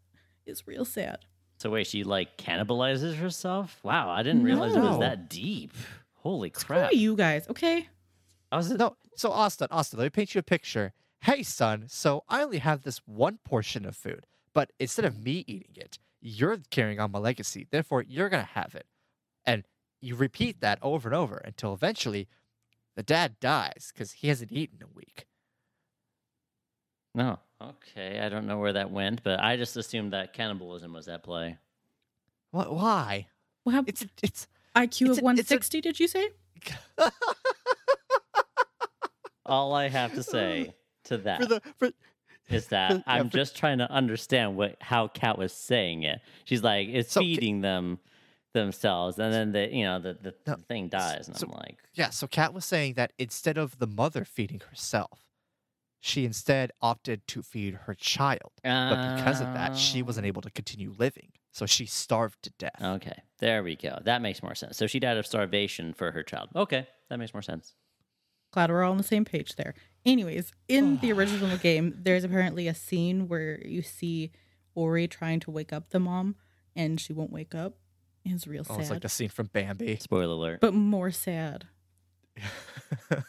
It's 0.46 0.66
real 0.66 0.84
sad. 0.84 1.18
So 1.58 1.70
wait, 1.70 1.86
she 1.86 2.02
like 2.04 2.36
cannibalizes 2.36 3.16
herself? 3.16 3.78
Wow, 3.82 4.10
I 4.10 4.22
didn't 4.22 4.42
realize 4.42 4.74
it 4.74 4.80
was 4.80 4.98
that 4.98 5.28
deep. 5.28 5.72
Holy 6.14 6.52
Screw 6.54 6.76
crap! 6.76 6.92
you 6.92 7.16
guys, 7.16 7.46
okay? 7.48 7.88
I 8.50 8.56
was 8.56 8.70
No, 8.70 8.96
so 9.16 9.30
Austin, 9.30 9.68
Austin, 9.70 9.98
let 9.98 10.06
me 10.06 10.10
paint 10.10 10.34
you 10.34 10.38
a 10.40 10.42
picture. 10.42 10.92
Hey, 11.22 11.42
son, 11.42 11.84
so 11.88 12.24
I 12.28 12.42
only 12.42 12.58
have 12.58 12.82
this 12.82 13.00
one 13.06 13.38
portion 13.44 13.86
of 13.86 13.96
food, 13.96 14.26
but 14.52 14.72
instead 14.80 15.04
of 15.04 15.22
me 15.22 15.44
eating 15.46 15.76
it, 15.76 15.98
you're 16.20 16.58
carrying 16.70 17.00
on 17.00 17.12
my 17.12 17.18
legacy. 17.18 17.66
Therefore, 17.70 18.02
you're 18.02 18.28
going 18.28 18.44
to 18.44 18.52
have 18.52 18.74
it. 18.74 18.86
And 19.44 19.64
you 20.00 20.16
repeat 20.16 20.60
that 20.60 20.78
over 20.82 21.08
and 21.08 21.16
over 21.16 21.36
until 21.36 21.74
eventually 21.74 22.28
the 22.96 23.02
dad 23.02 23.36
dies 23.40 23.90
because 23.92 24.12
he 24.12 24.28
hasn't 24.28 24.52
eaten 24.52 24.78
in 24.80 24.86
a 24.86 24.94
week. 24.94 25.26
no. 27.14 27.38
Okay, 27.70 28.20
I 28.20 28.28
don't 28.28 28.46
know 28.46 28.58
where 28.58 28.72
that 28.72 28.90
went, 28.90 29.22
but 29.22 29.40
I 29.40 29.56
just 29.56 29.76
assumed 29.76 30.12
that 30.12 30.32
cannibalism 30.32 30.92
was 30.92 31.06
at 31.08 31.22
play. 31.22 31.58
What? 32.50 32.72
Why? 32.74 33.28
What 33.64 33.72
happened? 33.72 33.88
It's 33.88 34.06
it's 34.22 34.46
IQ 34.74 34.84
it's 34.84 35.00
of 35.02 35.08
a- 35.08 35.10
it's 35.10 35.18
a- 35.18 35.24
160, 35.24 35.80
did 35.80 36.00
you 36.00 36.08
say? 36.08 36.28
All 39.46 39.74
I 39.74 39.88
have 39.88 40.14
to 40.14 40.22
say 40.22 40.72
to 41.04 41.18
that 41.18 41.40
for 41.40 41.46
the 41.46 41.60
for 41.76 41.90
is 42.48 42.68
that 42.68 42.92
yeah, 42.92 43.02
I'm 43.06 43.28
for- 43.28 43.36
just 43.38 43.56
trying 43.56 43.78
to 43.78 43.90
understand 43.90 44.56
what 44.56 44.76
how 44.80 45.08
Kat 45.08 45.36
was 45.38 45.52
saying 45.52 46.04
it. 46.04 46.20
She's 46.44 46.62
like, 46.62 46.88
it's 46.88 47.12
So, 47.12 47.20
ca- 47.20 47.24
feeding 47.26 47.60
them 47.60 47.98
themselves, 48.54 49.18
and 49.18 49.32
then 49.32 49.52
the 49.52 49.68
you 49.74 49.84
know 49.84 49.98
the 49.98 50.14
the, 50.20 50.34
No, 50.46 50.56
thing 50.68 50.88
dies, 50.88 51.26
and 51.28 51.36
so- 51.36 51.46
I'm 51.46 51.52
like, 51.58 51.78
Yeah, 51.94 52.10
so 52.10 52.26
Kat 52.28 52.54
was 52.54 52.64
saying 52.64 52.94
that 52.94 53.12
instead 53.18 53.58
of 53.58 53.78
the 53.78 53.86
mother 53.86 54.24
feeding 54.24 54.60
herself, 54.70 55.20
she 56.04 56.24
instead 56.24 56.72
opted 56.82 57.24
to 57.28 57.42
feed 57.42 57.74
her 57.86 57.94
child. 57.94 58.50
But 58.64 59.16
because 59.16 59.40
of 59.40 59.54
that, 59.54 59.76
she 59.76 60.02
wasn't 60.02 60.26
oh. 60.26 60.28
able 60.28 60.42
to 60.42 60.50
continue 60.50 60.92
living. 60.98 61.30
So 61.52 61.64
she 61.64 61.86
starved 61.86 62.42
to 62.42 62.50
death. 62.58 62.82
Okay, 62.82 63.22
there 63.38 63.62
we 63.62 63.76
go. 63.76 63.98
That 64.04 64.20
makes 64.20 64.42
more 64.42 64.56
sense. 64.56 64.76
So 64.76 64.88
she 64.88 64.98
died 64.98 65.16
of 65.16 65.26
starvation 65.26 65.94
for 65.94 66.10
her 66.10 66.24
child. 66.24 66.48
Okay, 66.56 66.88
that 67.08 67.18
makes 67.18 67.32
more 67.32 67.42
sense. 67.42 67.74
Glad 68.50 68.70
we're 68.70 68.82
all 68.82 68.90
on 68.90 68.98
the 68.98 69.04
same 69.04 69.24
page 69.24 69.54
there. 69.54 69.74
Anyways, 70.04 70.50
in 70.66 70.98
the 70.98 71.12
original 71.14 71.56
game, 71.56 71.94
there's 71.96 72.24
apparently 72.24 72.66
a 72.66 72.74
scene 72.74 73.28
where 73.28 73.64
you 73.64 73.80
see 73.80 74.32
Ori 74.74 75.06
trying 75.06 75.38
to 75.40 75.52
wake 75.52 75.72
up 75.72 75.90
the 75.90 76.00
mom, 76.00 76.34
and 76.74 77.00
she 77.00 77.12
won't 77.12 77.30
wake 77.30 77.54
up. 77.54 77.74
It's 78.24 78.46
real 78.46 78.64
Oh, 78.68 78.72
sad, 78.74 78.80
it's 78.80 78.90
like 78.90 79.02
the 79.02 79.08
scene 79.08 79.28
from 79.28 79.46
Bambi. 79.52 79.96
Spoiler 80.00 80.32
alert. 80.34 80.60
but 80.60 80.74
more 80.74 81.12
sad. 81.12 81.68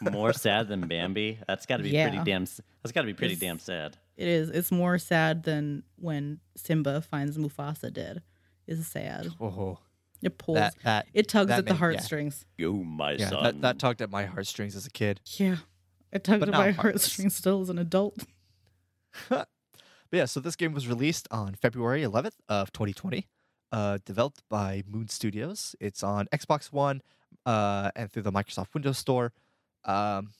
more 0.00 0.32
sad 0.32 0.68
than 0.68 0.86
Bambi. 0.88 1.38
That's 1.46 1.66
got 1.66 1.78
to 1.78 1.82
be 1.82 1.90
Yeah. 1.90 2.08
pretty 2.08 2.24
damn. 2.24 2.44
That's 2.44 2.92
got 2.92 3.02
to 3.02 3.06
be 3.06 3.14
pretty 3.14 3.34
It's- 3.34 3.40
damn 3.48 3.58
sad. 3.58 3.96
It 4.16 4.28
is. 4.28 4.48
It's 4.50 4.70
more 4.70 4.96
sad 4.98 5.42
than 5.42 5.82
when 5.96 6.38
Simba 6.56 7.00
finds 7.00 7.36
Mufasa 7.36 7.92
dead. 7.92 8.22
Is 8.66 8.86
sad. 8.86 9.28
oh, 9.40 9.78
It 10.22 10.38
pulls. 10.38 10.56
that 10.56 10.74
that 10.84 11.06
it 11.12 11.28
tugs 11.28 11.48
that 11.48 11.58
at 11.60 11.64
the 11.66 11.72
made- 11.72 11.76
yeah. 11.76 11.78
heartstrings. 11.80 12.46
Go, 12.58 12.72
my 12.72 13.12
yeah, 13.12 13.28
son. 13.28 13.42
that, 13.42 13.60
that 13.62 13.78
tugged 13.78 14.00
at 14.02 14.10
my 14.10 14.24
heartstrings 14.26 14.74
as 14.76 14.86
a 14.86 14.90
kid. 14.90 15.20
Yeah. 15.36 15.56
It 16.12 16.22
tugged 16.24 16.40
But 16.40 16.48
at 16.50 16.52
my 16.52 16.70
heartless. 16.70 17.02
heartstrings 17.06 17.34
still 17.34 17.60
as 17.60 17.68
an 17.70 17.78
adult. 17.78 18.24
But 19.28 19.48
yeah, 20.18 20.26
so 20.26 20.38
this 20.40 20.54
game 20.54 20.72
was 20.72 20.86
released 20.86 21.26
on 21.30 21.54
February 21.54 22.02
11th 22.02 22.36
of 22.48 22.72
2020, 22.72 23.26
uh, 23.72 23.98
developed 24.04 24.42
by 24.48 24.82
Moon 24.86 25.08
Studios. 25.08 25.74
It's 25.80 26.02
on 26.04 26.26
Xbox 26.32 26.72
One 26.72 27.02
uh, 27.46 27.90
and 27.96 28.12
through 28.12 28.22
the 28.22 28.30
Microsoft 28.32 28.74
Windows 28.74 28.98
Store. 28.98 29.32
Um, 29.84 30.30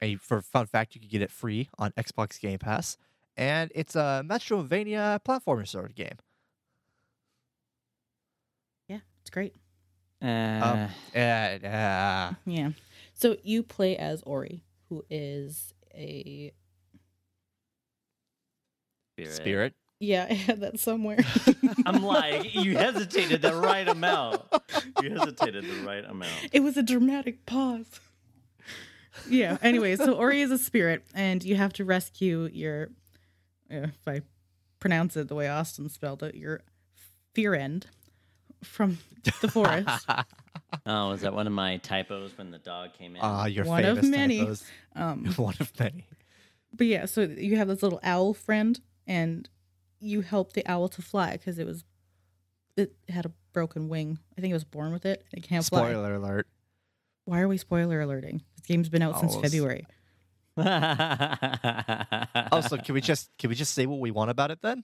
and 0.00 0.20
for 0.20 0.40
fun 0.42 0.66
fact, 0.66 0.94
you 0.94 1.00
can 1.00 1.10
get 1.10 1.22
it 1.22 1.30
free 1.30 1.68
on 1.78 1.92
Xbox 1.92 2.40
Game 2.40 2.58
Pass, 2.58 2.96
and 3.36 3.70
it's 3.74 3.96
a 3.96 4.22
Metroidvania 4.26 5.20
platformer 5.24 5.66
sort 5.66 5.86
of 5.86 5.94
game. 5.94 6.16
Yeah, 8.88 8.98
it's 9.20 9.30
great. 9.30 9.54
Um, 10.20 10.88
and, 11.14 11.64
uh, 11.64 12.32
Yeah. 12.46 12.70
So 13.14 13.36
you 13.42 13.62
play 13.62 13.96
as 13.96 14.22
Ori, 14.22 14.62
who 14.88 15.04
is 15.10 15.74
a 15.94 16.52
spirit. 19.16 19.34
Spirit. 19.34 19.74
Yeah, 20.00 20.26
I 20.30 20.34
had 20.34 20.60
that 20.60 20.78
somewhere. 20.78 21.18
I'm 21.86 22.04
like, 22.04 22.54
you 22.54 22.76
hesitated 22.76 23.42
the 23.42 23.54
right 23.54 23.88
amount. 23.88 24.42
You 25.02 25.10
hesitated 25.10 25.64
the 25.64 25.84
right 25.84 26.04
amount. 26.04 26.50
it 26.52 26.60
was 26.60 26.76
a 26.76 26.82
dramatic 26.84 27.44
pause. 27.46 27.98
Yeah. 29.28 29.56
Anyway, 29.62 29.96
so 29.96 30.12
Ori 30.14 30.40
is 30.40 30.50
a 30.50 30.58
spirit, 30.58 31.04
and 31.14 31.42
you 31.42 31.56
have 31.56 31.72
to 31.74 31.84
rescue 31.84 32.48
your, 32.52 32.88
uh, 33.72 33.88
if 33.88 34.06
I 34.06 34.20
pronounce 34.78 35.16
it 35.16 35.28
the 35.28 35.34
way 35.34 35.48
Austin 35.48 35.88
spelled 35.88 36.22
it, 36.22 36.34
your 36.34 36.60
fear 37.34 37.54
end 37.54 37.86
from 38.62 38.98
the 39.40 39.48
forest. 39.48 40.06
Oh, 40.84 41.08
was 41.08 41.22
that 41.22 41.32
one 41.32 41.46
of 41.46 41.52
my 41.54 41.78
typos 41.78 42.36
when 42.36 42.50
the 42.50 42.58
dog 42.58 42.92
came 42.92 43.16
in? 43.16 43.22
Ah, 43.22 43.46
your 43.46 43.64
One 43.64 43.86
of 43.86 44.04
many. 44.04 44.40
typos. 44.40 44.64
Um, 44.94 45.24
One 45.36 45.54
of 45.60 45.72
many. 45.78 46.04
but 46.74 46.86
yeah, 46.86 47.06
so 47.06 47.22
you 47.22 47.56
have 47.56 47.68
this 47.68 47.82
little 47.82 48.00
owl 48.02 48.34
friend, 48.34 48.78
and 49.06 49.48
you 49.98 50.20
help 50.20 50.52
the 50.52 50.66
owl 50.70 50.88
to 50.90 51.00
fly 51.00 51.32
because 51.32 51.58
it 51.58 51.64
was, 51.66 51.84
it 52.76 52.92
had 53.08 53.24
a 53.24 53.32
broken 53.54 53.88
wing. 53.88 54.18
I 54.36 54.42
think 54.42 54.50
it 54.50 54.54
was 54.54 54.64
born 54.64 54.92
with 54.92 55.06
it. 55.06 55.24
It 55.32 55.42
can't 55.42 55.64
fly. 55.64 55.88
Spoiler 55.90 56.14
alert. 56.16 56.46
Why 57.28 57.40
are 57.40 57.48
we 57.48 57.58
spoiler 57.58 58.00
alerting? 58.00 58.40
This 58.56 58.64
game's 58.64 58.88
been 58.88 59.02
out 59.02 59.20
since 59.20 59.34
Oh, 59.36 59.38
it's- 59.40 59.50
February. 59.52 59.86
also, 62.50 62.78
can 62.78 62.94
we 62.94 63.02
just 63.02 63.30
can 63.38 63.50
we 63.50 63.54
just 63.54 63.74
say 63.74 63.84
what 63.84 64.00
we 64.00 64.10
want 64.10 64.30
about 64.30 64.50
it 64.50 64.60
then? 64.62 64.82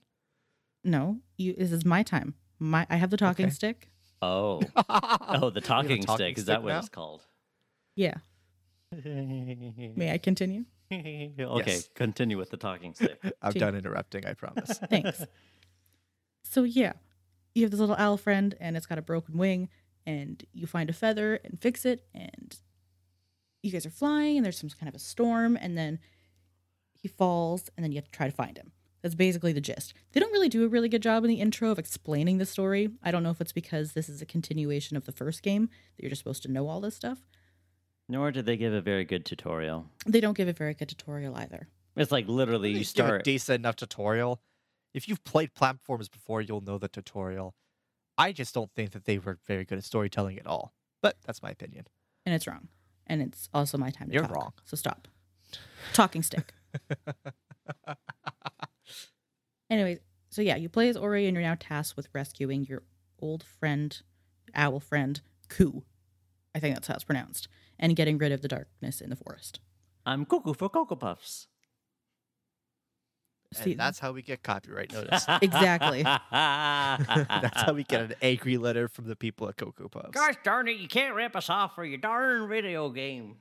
No, 0.83 1.17
you. 1.37 1.53
This 1.57 1.71
is 1.71 1.83
my 1.85 2.03
time. 2.03 2.35
My 2.59 2.85
I 2.89 2.97
have 2.97 3.09
the 3.09 3.17
talking 3.17 3.47
Okay. 3.47 3.53
stick. 3.55 3.89
oh, 4.21 4.61
oh, 4.89 5.49
the 5.49 5.59
talking, 5.59 6.03
talking 6.03 6.17
stick. 6.25 6.37
Is 6.37 6.45
that 6.45 6.61
what 6.61 6.69
now? 6.69 6.79
it's 6.79 6.89
called? 6.89 7.23
Yeah. 7.95 8.13
May 9.03 10.11
I 10.13 10.19
continue? 10.19 10.65
okay, 10.93 11.33
Yes. 11.65 11.89
continue 11.95 12.37
with 12.37 12.51
the 12.51 12.57
talking 12.57 12.93
stick. 12.93 13.19
I'm 13.41 13.53
Gee. 13.53 13.59
done 13.59 13.75
interrupting. 13.75 14.25
I 14.27 14.35
promise. 14.35 14.77
Thanks. 14.89 15.25
so 16.43 16.61
yeah, 16.61 16.93
you 17.55 17.63
have 17.63 17.71
this 17.71 17.79
little 17.79 17.95
owl 17.97 18.17
friend, 18.17 18.55
and 18.59 18.77
it's 18.77 18.85
got 18.85 18.99
a 18.99 19.01
broken 19.01 19.37
wing, 19.39 19.69
and 20.05 20.43
you 20.53 20.67
find 20.67 20.89
a 20.89 20.93
feather 20.93 21.39
and 21.43 21.59
fix 21.59 21.85
it, 21.85 22.05
and 22.13 22.57
you 23.63 23.71
guys 23.71 23.85
are 23.85 23.89
flying, 23.91 24.37
and 24.37 24.45
there's 24.45 24.59
some 24.59 24.69
kind 24.69 24.87
of 24.89 24.95
a 24.95 24.99
storm, 24.99 25.57
and 25.59 25.77
then 25.77 25.99
he 26.93 27.07
falls, 27.07 27.69
and 27.75 27.83
then 27.83 27.91
you 27.91 27.97
have 27.97 28.05
to 28.05 28.11
try 28.11 28.27
to 28.27 28.35
find 28.35 28.57
him. 28.57 28.71
That's 29.01 29.15
basically 29.15 29.53
the 29.53 29.61
gist. 29.61 29.93
They 30.13 30.19
don't 30.19 30.31
really 30.31 30.49
do 30.49 30.65
a 30.65 30.67
really 30.67 30.89
good 30.89 31.03
job 31.03 31.23
in 31.23 31.29
the 31.29 31.39
intro 31.39 31.69
of 31.69 31.77
explaining 31.77 32.39
the 32.39 32.45
story. 32.45 32.89
I 33.03 33.11
don't 33.11 33.21
know 33.21 33.29
if 33.29 33.39
it's 33.39 33.51
because 33.51 33.93
this 33.93 34.09
is 34.09 34.19
a 34.21 34.25
continuation 34.25 34.97
of 34.97 35.05
the 35.05 35.11
first 35.11 35.43
game 35.43 35.67
that 35.67 36.03
you're 36.03 36.09
just 36.09 36.21
supposed 36.21 36.41
to 36.43 36.51
know 36.51 36.67
all 36.67 36.81
this 36.81 36.95
stuff. 36.95 37.19
Nor 38.09 38.31
do 38.31 38.41
they 38.41 38.57
give 38.57 38.73
a 38.73 38.81
very 38.81 39.05
good 39.05 39.23
tutorial. 39.25 39.85
They 40.07 40.21
don't 40.21 40.35
give 40.37 40.47
a 40.47 40.53
very 40.53 40.73
good 40.73 40.89
tutorial 40.89 41.35
either. 41.35 41.67
It's 41.95 42.11
like 42.11 42.27
literally 42.27 42.69
you 42.69 42.75
Give 42.75 42.81
a 42.81 42.85
start. 42.85 43.23
decent 43.23 43.55
enough 43.61 43.75
tutorial. 43.75 44.41
If 44.93 45.07
you've 45.07 45.23
played 45.23 45.53
platforms 45.53 46.09
before, 46.09 46.41
you'll 46.41 46.61
know 46.61 46.77
the 46.77 46.87
tutorial. 46.87 47.53
I 48.17 48.31
just 48.31 48.53
don't 48.53 48.71
think 48.73 48.91
that 48.91 49.05
they 49.05 49.17
were 49.17 49.37
very 49.45 49.65
good 49.65 49.77
at 49.77 49.83
storytelling 49.83 50.39
at 50.39 50.47
all. 50.47 50.73
But 51.01 51.17
that's 51.25 51.41
my 51.43 51.49
opinion. 51.51 51.87
and 52.25 52.33
it's 52.33 52.47
wrong. 52.47 52.69
And 53.07 53.21
it's 53.21 53.49
also 53.53 53.77
my 53.77 53.91
time 53.91 54.07
to 54.07 54.13
You're 54.13 54.23
talk. 54.23 54.35
wrong. 54.35 54.53
So 54.63 54.75
stop. 54.75 55.07
Talking 55.93 56.23
stick. 56.23 56.53
Anyways, 59.69 59.99
so 60.29 60.41
yeah, 60.41 60.55
you 60.55 60.69
play 60.69 60.89
as 60.89 60.97
Ori 60.97 61.27
and 61.27 61.35
you're 61.35 61.43
now 61.43 61.55
tasked 61.59 61.97
with 61.97 62.07
rescuing 62.13 62.65
your 62.65 62.83
old 63.19 63.43
friend, 63.43 64.01
owl 64.53 64.79
friend, 64.79 65.21
Ku. 65.49 65.83
I 66.53 66.59
think 66.59 66.75
that's 66.75 66.87
how 66.87 66.95
it's 66.95 67.03
pronounced. 67.03 67.47
And 67.77 67.95
getting 67.95 68.17
rid 68.17 68.31
of 68.31 68.41
the 68.41 68.47
darkness 68.47 69.01
in 69.01 69.09
the 69.09 69.15
forest. 69.15 69.59
I'm 70.05 70.25
cuckoo 70.25 70.53
for 70.53 70.69
Cocoa 70.69 70.95
Puffs. 70.95 71.47
And 73.63 73.79
that's 73.79 73.99
how 73.99 74.11
we 74.11 74.21
get 74.21 74.43
copyright 74.43 74.91
notice. 74.91 75.25
Exactly. 75.41 76.03
that's 76.31 77.61
how 77.61 77.73
we 77.73 77.83
get 77.83 78.01
an 78.01 78.13
angry 78.21 78.57
letter 78.57 78.87
from 78.87 79.07
the 79.07 79.15
people 79.15 79.47
at 79.47 79.57
Cocoa 79.57 79.87
Puffs. 79.87 80.11
Gosh 80.11 80.35
darn 80.43 80.67
it, 80.67 80.77
you 80.77 80.87
can't 80.87 81.15
rip 81.15 81.35
us 81.35 81.49
off 81.49 81.75
for 81.75 81.85
your 81.85 81.97
darn 81.97 82.47
video 82.49 82.89
game. 82.89 83.37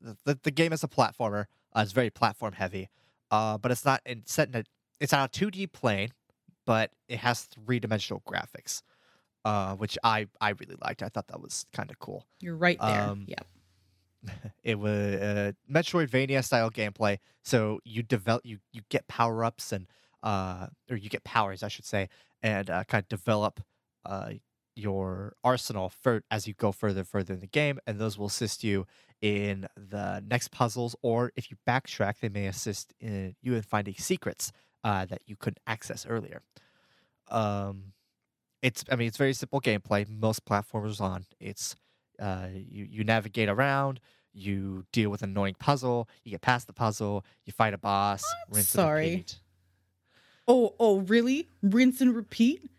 the, 0.00 0.16
the, 0.24 0.38
the 0.42 0.50
game 0.50 0.72
is 0.72 0.82
a 0.84 0.88
platformer. 0.88 1.46
Uh, 1.74 1.80
it's 1.80 1.92
very 1.92 2.10
platform 2.10 2.52
heavy, 2.52 2.88
uh, 3.30 3.58
but 3.58 3.70
it's 3.70 3.84
not 3.84 4.00
in, 4.06 4.22
set 4.26 4.48
in 4.48 4.56
a. 4.56 4.64
It's 4.98 5.12
on 5.12 5.20
a 5.24 5.28
2D 5.28 5.72
plane, 5.72 6.08
but 6.64 6.90
it 7.08 7.18
has 7.18 7.42
three 7.44 7.78
dimensional 7.78 8.22
graphics, 8.26 8.82
uh, 9.44 9.74
which 9.74 9.98
I 10.02 10.26
I 10.40 10.50
really 10.50 10.76
liked. 10.82 11.02
I 11.02 11.08
thought 11.08 11.28
that 11.28 11.40
was 11.40 11.66
kind 11.72 11.90
of 11.90 11.98
cool. 11.98 12.26
You're 12.40 12.56
right 12.56 12.78
there. 12.80 13.02
Um, 13.02 13.24
yeah. 13.28 13.40
It 14.62 14.78
was 14.78 15.14
uh, 15.14 15.52
Metroidvania 15.70 16.44
style 16.44 16.70
gameplay. 16.70 17.18
So 17.44 17.80
you 17.84 18.02
develop, 18.02 18.44
you 18.44 18.58
you 18.72 18.82
get 18.88 19.06
power 19.08 19.44
ups 19.44 19.72
and 19.72 19.86
uh, 20.22 20.66
or 20.90 20.96
you 20.96 21.08
get 21.08 21.24
powers, 21.24 21.62
I 21.62 21.68
should 21.68 21.84
say, 21.84 22.08
and 22.42 22.68
uh, 22.68 22.84
kind 22.84 23.02
of 23.02 23.08
develop 23.08 23.60
uh, 24.04 24.32
your 24.74 25.34
arsenal 25.44 25.88
for 25.88 26.22
as 26.30 26.46
you 26.48 26.54
go 26.54 26.72
further 26.72 27.00
and 27.00 27.08
further 27.08 27.34
in 27.34 27.40
the 27.40 27.46
game, 27.46 27.78
and 27.86 27.98
those 28.00 28.18
will 28.18 28.26
assist 28.26 28.64
you 28.64 28.86
in 29.22 29.66
the 29.76 30.22
next 30.26 30.50
puzzles. 30.50 30.96
Or 31.02 31.32
if 31.36 31.50
you 31.50 31.56
backtrack, 31.66 32.18
they 32.20 32.28
may 32.28 32.46
assist 32.46 32.92
in 33.00 33.36
you 33.40 33.54
in 33.54 33.62
finding 33.62 33.94
secrets 33.94 34.52
uh, 34.84 35.04
that 35.06 35.22
you 35.26 35.36
couldn't 35.36 35.60
access 35.66 36.06
earlier. 36.06 36.42
Um, 37.30 37.92
it's 38.62 38.84
I 38.90 38.96
mean 38.96 39.08
it's 39.08 39.16
very 39.16 39.34
simple 39.34 39.60
gameplay. 39.60 40.08
Most 40.08 40.44
platformers 40.44 41.00
on 41.00 41.26
it's 41.40 41.76
uh, 42.20 42.48
you 42.52 42.86
you 42.90 43.04
navigate 43.04 43.48
around, 43.48 44.00
you 44.32 44.84
deal 44.92 45.10
with 45.10 45.22
an 45.22 45.30
annoying 45.30 45.54
puzzle, 45.58 46.08
you 46.24 46.30
get 46.32 46.40
past 46.40 46.66
the 46.66 46.72
puzzle, 46.72 47.24
you 47.44 47.52
fight 47.52 47.74
a 47.74 47.78
boss. 47.78 48.22
rinse 48.48 48.58
and 48.58 48.66
Sorry. 48.66 49.10
repeat. 49.10 49.38
Oh, 50.48 50.74
oh, 50.78 50.98
really? 51.00 51.48
Rinse 51.62 52.00
and 52.00 52.14
repeat? 52.14 52.70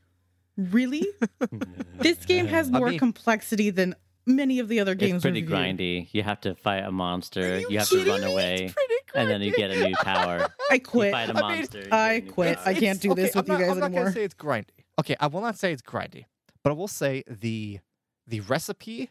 Really? 0.56 1.06
this 2.00 2.26
game 2.26 2.48
has 2.48 2.68
I 2.74 2.78
more 2.80 2.90
mean- 2.90 3.00
complexity 3.00 3.70
than 3.72 3.96
many 4.26 4.60
of 4.60 4.68
the 4.70 4.80
other 4.80 4.96
games. 4.96 5.16
It's 5.16 5.22
pretty 5.24 5.42
reviewed. 5.42 5.78
grindy. 5.78 6.08
You 6.14 6.24
have 6.24 6.42
to 6.42 6.56
fight 6.56 6.84
a 6.84 6.92
monster. 6.92 7.60
you 7.60 7.68
You, 7.72 7.80
have 7.80 7.90
to 7.90 8.06
run 8.06 8.22
me? 8.22 8.32
Away, 8.34 8.74
and 9.16 9.30
then 9.30 9.42
you 9.42 9.52
get 9.56 9.72
a 9.72 9.88
new 9.88 9.96
power. 9.98 10.48
I 10.72 10.76
You 10.76 10.80
quit. 10.82 11.12
fight 11.12 11.30
a 11.30 11.34
I 11.34 11.34
mean, 11.34 11.42
monster. 11.58 11.78
you 11.80 11.84
get 11.86 11.94
I 11.94 12.12
a 12.14 12.22
quit. 12.22 12.58
power. 12.58 12.68
I 12.68 12.74
can't 12.74 13.02
do 13.02 13.14
this 13.16 13.36
okay, 13.36 13.40
with 13.40 13.50
I'm 13.50 13.54
you 13.54 13.54
not, 13.54 13.60
guys 13.60 13.70
I'm 13.72 13.80
not 13.80 13.86
anymore. 13.88 14.04
gonna 14.06 14.14
say 14.14 14.24
it's 14.24 14.34
grindy. 14.36 14.66
Okay, 15.00 15.16
I 15.20 15.28
will 15.28 15.42
not 15.42 15.58
say 15.58 15.72
it's 15.74 15.82
grindy, 15.82 16.26
but 16.64 16.70
I 16.72 16.74
will 16.74 16.88
say 16.88 17.24
the 17.30 17.80
the 18.26 18.40
recipe 18.42 19.10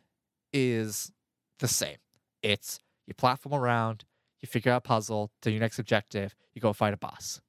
is 0.56 1.12
the 1.58 1.68
same. 1.68 1.98
It's 2.42 2.78
you 3.06 3.14
platform 3.14 3.54
around, 3.54 4.04
you 4.40 4.48
figure 4.48 4.72
out 4.72 4.78
a 4.78 4.80
puzzle 4.80 5.30
to 5.42 5.50
your 5.50 5.60
next 5.60 5.78
objective, 5.78 6.34
you 6.54 6.60
go 6.60 6.72
fight 6.72 6.94
a 6.94 6.96
boss. 6.96 7.40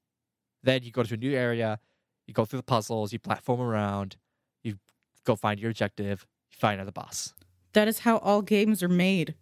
Then 0.64 0.84
you 0.84 0.92
go 0.92 1.04
to 1.04 1.14
a 1.14 1.18
new 1.18 1.34
area, 1.34 1.80
you 2.26 2.34
go 2.34 2.46
through 2.46 2.60
the 2.60 2.64
puzzles, 2.64 3.14
you 3.14 3.20
platform 3.20 3.62
around, 3.62 4.18
you 4.64 4.78
go 5.24 5.36
find 5.36 5.60
your 5.60 5.72
objective, 5.72 6.28
you 6.52 6.58
find 6.58 6.76
another 6.76 6.92
boss. 6.92 7.34
That 7.74 7.88
is 7.88 8.00
how 8.00 8.18
all 8.18 8.42
games 8.42 8.84
are 8.84 8.90
made. 8.90 9.36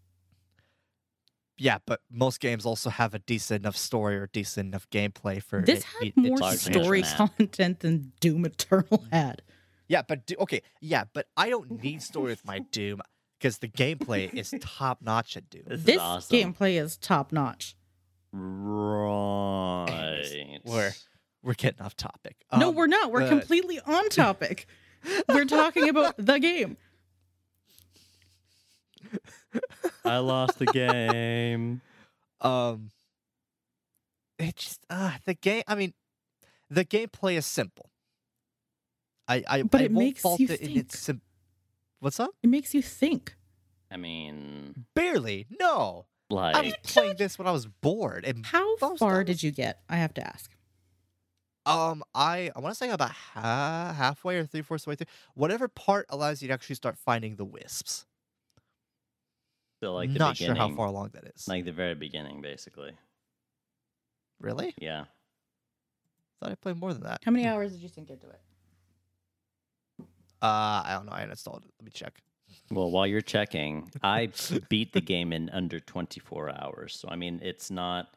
Yeah, 1.57 1.77
but 1.85 2.01
most 2.11 2.41
games 2.41 2.65
also 2.65 2.89
have 2.89 3.13
a 3.13 3.19
decent 3.19 3.63
enough 3.63 3.77
story 3.77 4.17
or 4.17 4.27
decent 4.27 4.67
enough 4.67 4.89
gameplay 4.89 5.41
for 5.41 5.61
This 5.61 5.79
it- 5.79 5.85
had 5.85 6.07
it- 6.07 6.13
it 6.17 6.17
more 6.17 6.37
to 6.37 6.57
story 6.57 7.03
content 7.03 7.79
than 7.79 8.11
Doom 8.19 8.45
Eternal 8.45 8.85
mm-hmm. 8.99 9.15
had. 9.15 9.41
Yeah, 9.87 10.01
but 10.01 10.31
okay, 10.39 10.61
yeah, 10.81 11.05
but 11.13 11.27
I 11.37 11.49
don't 11.49 11.81
need 11.83 12.01
story 12.01 12.31
with 12.31 12.43
my 12.45 12.59
Doom 12.71 13.01
because 13.39 13.57
the 13.59 13.67
gameplay 13.67 14.31
is 14.37 14.53
top 14.61 15.01
notch 15.01 15.37
at 15.37 15.49
Doom. 15.49 15.63
This, 15.67 15.83
This 15.83 15.95
is 15.95 16.01
awesome. 16.01 16.37
gameplay 16.53 16.81
is 16.81 16.97
top 16.97 17.31
notch. 17.31 17.75
Right. 18.31 20.59
We're 20.63 20.91
we're 21.43 21.53
getting 21.53 21.81
off 21.81 21.95
topic. 21.95 22.37
no, 22.57 22.69
Um, 22.69 22.75
we're 22.75 22.87
not. 22.87 23.11
We're 23.11 23.23
the- 23.23 23.29
completely 23.29 23.79
on 23.85 24.09
topic. 24.23 24.67
we're 25.29 25.45
talking 25.45 25.89
about 25.89 26.15
the 26.17 26.39
game. 26.39 26.77
I 30.03 30.17
lost 30.17 30.59
the 30.59 30.65
game. 30.67 31.81
Um, 32.41 32.91
it 34.37 34.57
just 34.57 34.85
uh 34.89 35.13
the 35.23 35.33
game. 35.33 35.63
I 35.67 35.75
mean, 35.75 35.93
the 36.69 36.83
gameplay 36.85 37.37
is 37.37 37.45
simple. 37.45 37.89
I 39.27 39.41
I 39.47 39.61
But 39.63 39.81
I 39.81 39.83
it 39.85 39.91
won't 39.91 40.05
makes 40.07 40.21
fault 40.21 40.39
you 40.41 40.47
it 40.49 40.59
in 40.59 40.67
think. 40.67 40.77
its 40.79 40.99
sim- 40.99 41.21
What's 42.05 42.19
up? 42.19 42.35
It 42.43 42.51
makes 42.51 42.75
you 42.75 42.83
think. 42.83 43.35
I 43.89 43.97
mean, 43.97 44.85
Barely. 44.93 45.47
No, 45.59 46.05
Like, 46.29 46.55
I 46.55 46.61
was 46.61 46.73
playing 46.83 47.15
this 47.17 47.39
when 47.39 47.47
I 47.47 47.51
was 47.51 47.65
bored. 47.65 48.25
And 48.25 48.45
How 48.45 48.75
That 48.77 48.91
was- 48.91 48.99
far 48.99 49.23
did 49.23 49.41
you 49.41 49.49
get? 49.49 49.81
I 49.89 49.95
have 49.95 50.13
to 50.13 50.23
ask. 50.23 50.55
Um, 51.65 52.03
I 52.13 52.51
I 52.55 52.59
want 52.59 52.73
to 52.73 52.77
say 52.77 52.91
about 52.91 53.09
ha- 53.09 53.91
halfway 53.97 54.37
or 54.37 54.45
three 54.45 54.61
fourths 54.61 54.83
of 54.83 54.85
the 54.85 54.89
way 54.91 54.95
through. 54.97 55.07
Whatever 55.33 55.67
part 55.67 56.05
allows 56.09 56.43
you 56.43 56.47
to 56.49 56.53
actually 56.53 56.75
start 56.75 56.95
finding 56.99 57.37
the 57.37 57.43
wisps. 57.45 58.05
so 59.81 59.95
like 59.95 60.13
the 60.13 60.19
Not 60.19 60.35
beginning, 60.35 60.57
sure 60.57 60.69
how 60.69 60.75
far 60.75 60.85
along 60.85 61.09
that 61.13 61.23
is. 61.35 61.47
like 61.47 61.65
the 61.65 61.71
very 61.71 61.95
beginning, 61.95 62.39
basically. 62.43 62.95
really? 64.39 64.75
Yeah. 64.77 65.05
Thought 66.39 66.51
I 66.51 66.55
played 66.55 66.77
more 66.77 66.93
than 66.93 67.01
that. 67.01 67.21
How 67.25 67.31
many 67.31 67.47
hours 67.47 67.71
did 67.71 67.81
you 67.81 67.89
sink 67.89 68.11
into 68.11 68.29
it? 68.29 68.39
Uh, 70.41 70.83
I 70.85 70.93
don't 70.95 71.05
know. 71.05 71.13
I 71.13 71.25
uninstalled 71.25 71.65
it. 71.65 71.71
Let 71.79 71.85
me 71.85 71.91
check. 71.93 72.21
Well, 72.71 72.91
while 72.91 73.07
you're 73.07 73.21
checking, 73.21 73.91
I 74.03 74.29
beat 74.69 74.93
the 74.93 75.01
game 75.01 75.33
in 75.33 75.49
under 75.49 75.79
24 75.79 76.51
hours. 76.61 76.95
So 76.99 77.07
I 77.09 77.15
mean, 77.15 77.39
it's 77.43 77.69
not. 77.71 78.09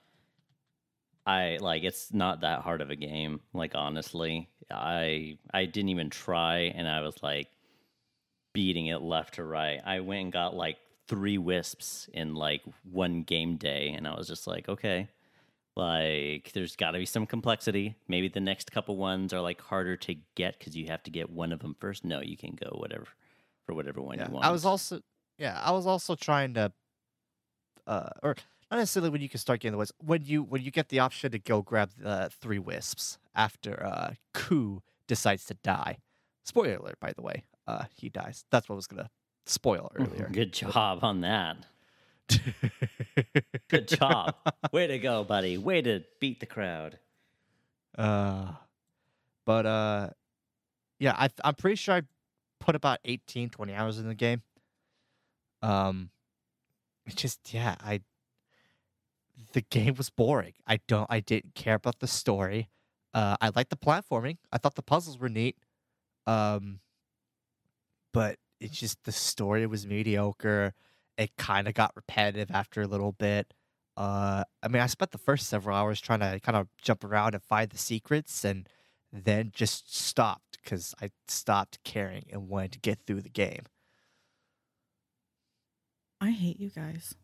I 1.27 1.59
like 1.61 1.85
it's 1.85 2.13
not 2.13 2.41
that 2.41 2.61
hard 2.61 2.81
of 2.81 2.91
a 2.91 2.97
game. 2.97 3.41
Like 3.53 3.73
honestly, 3.75 4.49
I 4.71 5.39
I 5.53 5.67
didn't 5.67 5.91
even 5.91 6.11
try, 6.11 6.73
and 6.75 6.89
I 6.89 7.03
was 7.03 7.23
like 7.23 7.49
beating 8.55 8.87
it 8.87 9.03
left 9.03 9.35
to 9.35 9.45
right. 9.45 9.81
I 9.85 10.01
went 10.01 10.23
and 10.23 10.33
got 10.33 10.57
like 10.57 10.79
three 11.07 11.39
wisps 11.39 12.09
in 12.13 12.35
like 12.35 12.63
one 12.91 13.23
game 13.23 13.57
day, 13.57 13.95
and 13.97 14.07
I 14.07 14.17
was 14.17 14.27
just 14.27 14.47
like, 14.47 14.69
okay, 14.69 15.09
like 15.79 16.51
there's 16.53 16.77
got 16.77 16.91
to 16.91 16.99
be 16.99 17.07
some 17.07 17.25
complexity. 17.25 17.97
Maybe 18.09 18.29
the 18.29 18.41
next 18.41 18.73
couple 18.73 18.97
ones 18.97 19.33
are 19.33 19.41
like 19.41 19.61
harder 19.61 19.97
to 19.99 20.17
get 20.35 20.59
because 20.59 20.77
you 20.77 20.87
have 20.89 21.03
to 21.05 21.11
get 21.11 21.31
one 21.31 21.53
of 21.53 21.61
them 21.61 21.77
first. 21.79 22.05
No, 22.05 22.21
you 22.21 22.37
can 22.37 22.57
go 22.57 22.77
whatever 22.79 23.07
for 23.65 23.75
whatever 23.75 24.03
one 24.03 24.19
Yeah, 24.19 24.27
you 24.27 24.35
want. 24.35 24.45
I 24.45 24.51
was 24.51 24.65
also 24.65 25.01
yeah, 25.39 25.61
I 25.63 25.71
was 25.71 25.87
also 25.87 26.17
trying 26.17 26.55
to 26.55 26.73
uh 27.87 28.11
or 28.23 28.35
not 28.71 28.79
necessarily 28.79 29.11
when 29.11 29.23
you 29.23 29.29
can 29.29 29.39
start 29.39 29.61
getting 29.61 29.73
the 29.73 29.79
wisps. 29.79 29.97
When 30.05 30.23
you 30.25 30.43
when 30.43 30.63
you 30.63 30.71
get 30.71 30.89
the 30.89 30.99
option 30.99 31.31
to 31.31 31.39
go 31.39 31.63
grab 31.63 31.93
the 31.97 32.31
three 32.41 32.59
wisps 32.59 33.19
after 33.35 33.83
uh 33.85 34.15
Ku 34.35 34.83
decides 35.07 35.45
to 35.47 35.55
die. 35.63 35.99
Spoiler 36.45 36.77
alert, 36.77 36.99
by 37.01 37.13
the 37.13 37.23
way. 37.23 37.45
Uh 37.67 37.85
he 37.95 38.09
dies. 38.09 38.45
That's 38.51 38.69
what 38.69 38.75
I 38.75 38.77
was 38.77 38.89
gonna 38.89 39.11
spoil 39.47 39.93
earlier. 39.97 40.29
Good 40.33 40.53
job 40.53 40.99
on 41.03 41.21
that. 41.21 41.57
Good 43.69 43.89
job. 43.89 44.35
Way 44.73 44.87
to 44.87 44.99
go, 44.99 45.25
buddy. 45.25 45.59
Way 45.59 45.83
to 45.83 46.05
beat 46.21 46.41
the 46.41 46.47
crowd. 46.47 46.99
Uh, 47.97 48.53
but 49.45 49.67
uh, 49.67 50.11
yeah, 50.99 51.15
I 51.17 51.29
I'm 51.45 51.55
pretty 51.55 51.77
sure 51.77 51.97
I 51.97 52.03
put 52.61 52.75
about 52.75 52.99
18, 53.05 53.51
20 53.51 53.75
hours 53.75 53.99
in 53.99 54.09
the 54.09 54.15
game. 54.15 54.43
Um, 55.63 56.11
it 57.07 57.17
just 57.17 57.53
yeah, 57.53 57.77
I 57.81 58.01
the 59.53 59.63
game 59.63 59.95
was 59.95 60.11
boring. 60.11 60.55
I 60.67 60.81
don't 60.87 61.07
I 61.11 61.21
didn't 61.21 61.55
care 61.55 61.75
about 61.75 62.01
the 62.01 62.07
story. 62.07 62.69
Uh, 63.15 63.37
I 63.41 63.51
liked 63.55 63.71
the 63.71 63.77
platforming. 63.77 64.37
I 64.53 64.59
thought 64.59 64.75
the 64.75 64.83
puzzles 64.83 65.19
were 65.19 65.29
neat. 65.29 65.57
Um, 66.27 66.81
but 68.13 68.37
it's 68.61 68.79
just 68.79 69.05
the 69.05 69.13
story 69.13 69.67
was 69.67 69.87
mediocre. 69.87 70.75
It 71.19 71.37
kind 71.37 71.69
of 71.69 71.75
got 71.75 71.93
repetitive 71.97 72.51
after 72.51 72.81
a 72.81 72.87
little 72.87 73.13
bit. 73.13 73.53
Uh, 73.97 74.45
I 74.63 74.69
mean, 74.69 74.81
I 74.81 74.87
spent 74.87 75.11
the 75.11 75.19
first 75.19 75.49
several 75.49 75.77
hours 75.77 76.01
trying 76.01 76.21
to 76.21 76.39
kind 76.41 76.57
of 76.57 76.69
jump 76.81 77.03
around 77.05 77.35
and 77.35 77.43
find 77.43 77.69
the 77.69 77.77
secrets, 77.77 78.45
and 78.45 78.67
then 79.13 79.51
just 79.53 79.95
stopped 79.95 80.59
because 80.63 80.95
I 81.03 81.11
stopped 81.27 81.81
caring 81.85 82.25
and 82.33 82.49
wanted 82.49 82.73
to 82.73 82.79
get 82.79 83.01
through 83.07 83.23
the 83.23 83.29
game. 83.29 83.65
I 86.21 86.31
hate 86.31 86.59
you 86.61 86.71
guys. 86.71 87.15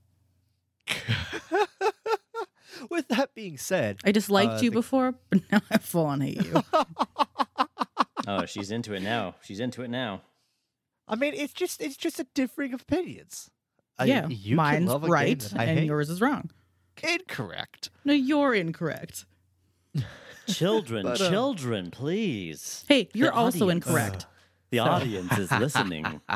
With 2.90 3.08
that 3.08 3.34
being 3.34 3.56
said, 3.56 4.00
I 4.04 4.10
disliked 4.12 4.52
Uh, 4.54 4.58
you 4.62 4.70
the- 4.70 4.74
before, 4.76 5.14
but 5.30 5.40
now 5.52 5.60
I 5.70 5.78
full 5.78 6.06
on 6.06 6.20
hate 6.20 6.44
you. 6.44 6.62
Oh, 8.26 8.46
she's 8.46 8.70
into 8.70 8.94
it 8.94 9.02
now. 9.02 9.34
She's 9.42 9.60
into 9.60 9.82
it 9.82 9.90
now. 9.90 10.22
I 11.06 11.14
mean, 11.14 11.34
it's 11.34 11.52
just 11.52 11.82
it's 11.82 11.94
just 11.96 12.18
a 12.18 12.26
differing 12.34 12.72
of 12.72 12.80
opinions. 12.80 13.50
I- 13.98 14.04
yeah, 14.06 14.26
you 14.28 14.50
can 14.50 14.56
mine's 14.56 14.88
love 14.88 15.04
a 15.04 15.06
game 15.06 15.12
right 15.12 15.38
that 15.40 15.58
I 15.60 15.64
and 15.64 15.78
hate. 15.80 15.86
yours 15.86 16.10
is 16.10 16.20
wrong. 16.20 16.50
incorrect. 17.02 17.90
No, 18.04 18.12
you're 18.12 18.54
incorrect. 18.54 19.24
Children, 20.46 21.04
But, 21.04 21.20
uh, 21.20 21.30
children, 21.30 21.90
please. 21.90 22.84
Hey, 22.88 23.08
you're 23.14 23.30
The 23.30 23.34
also 23.34 23.64
audience. 23.66 23.86
incorrect. 23.86 24.26
The 24.70 24.80
audience 24.80 25.38
is 25.38 25.50
listening. 25.52 26.20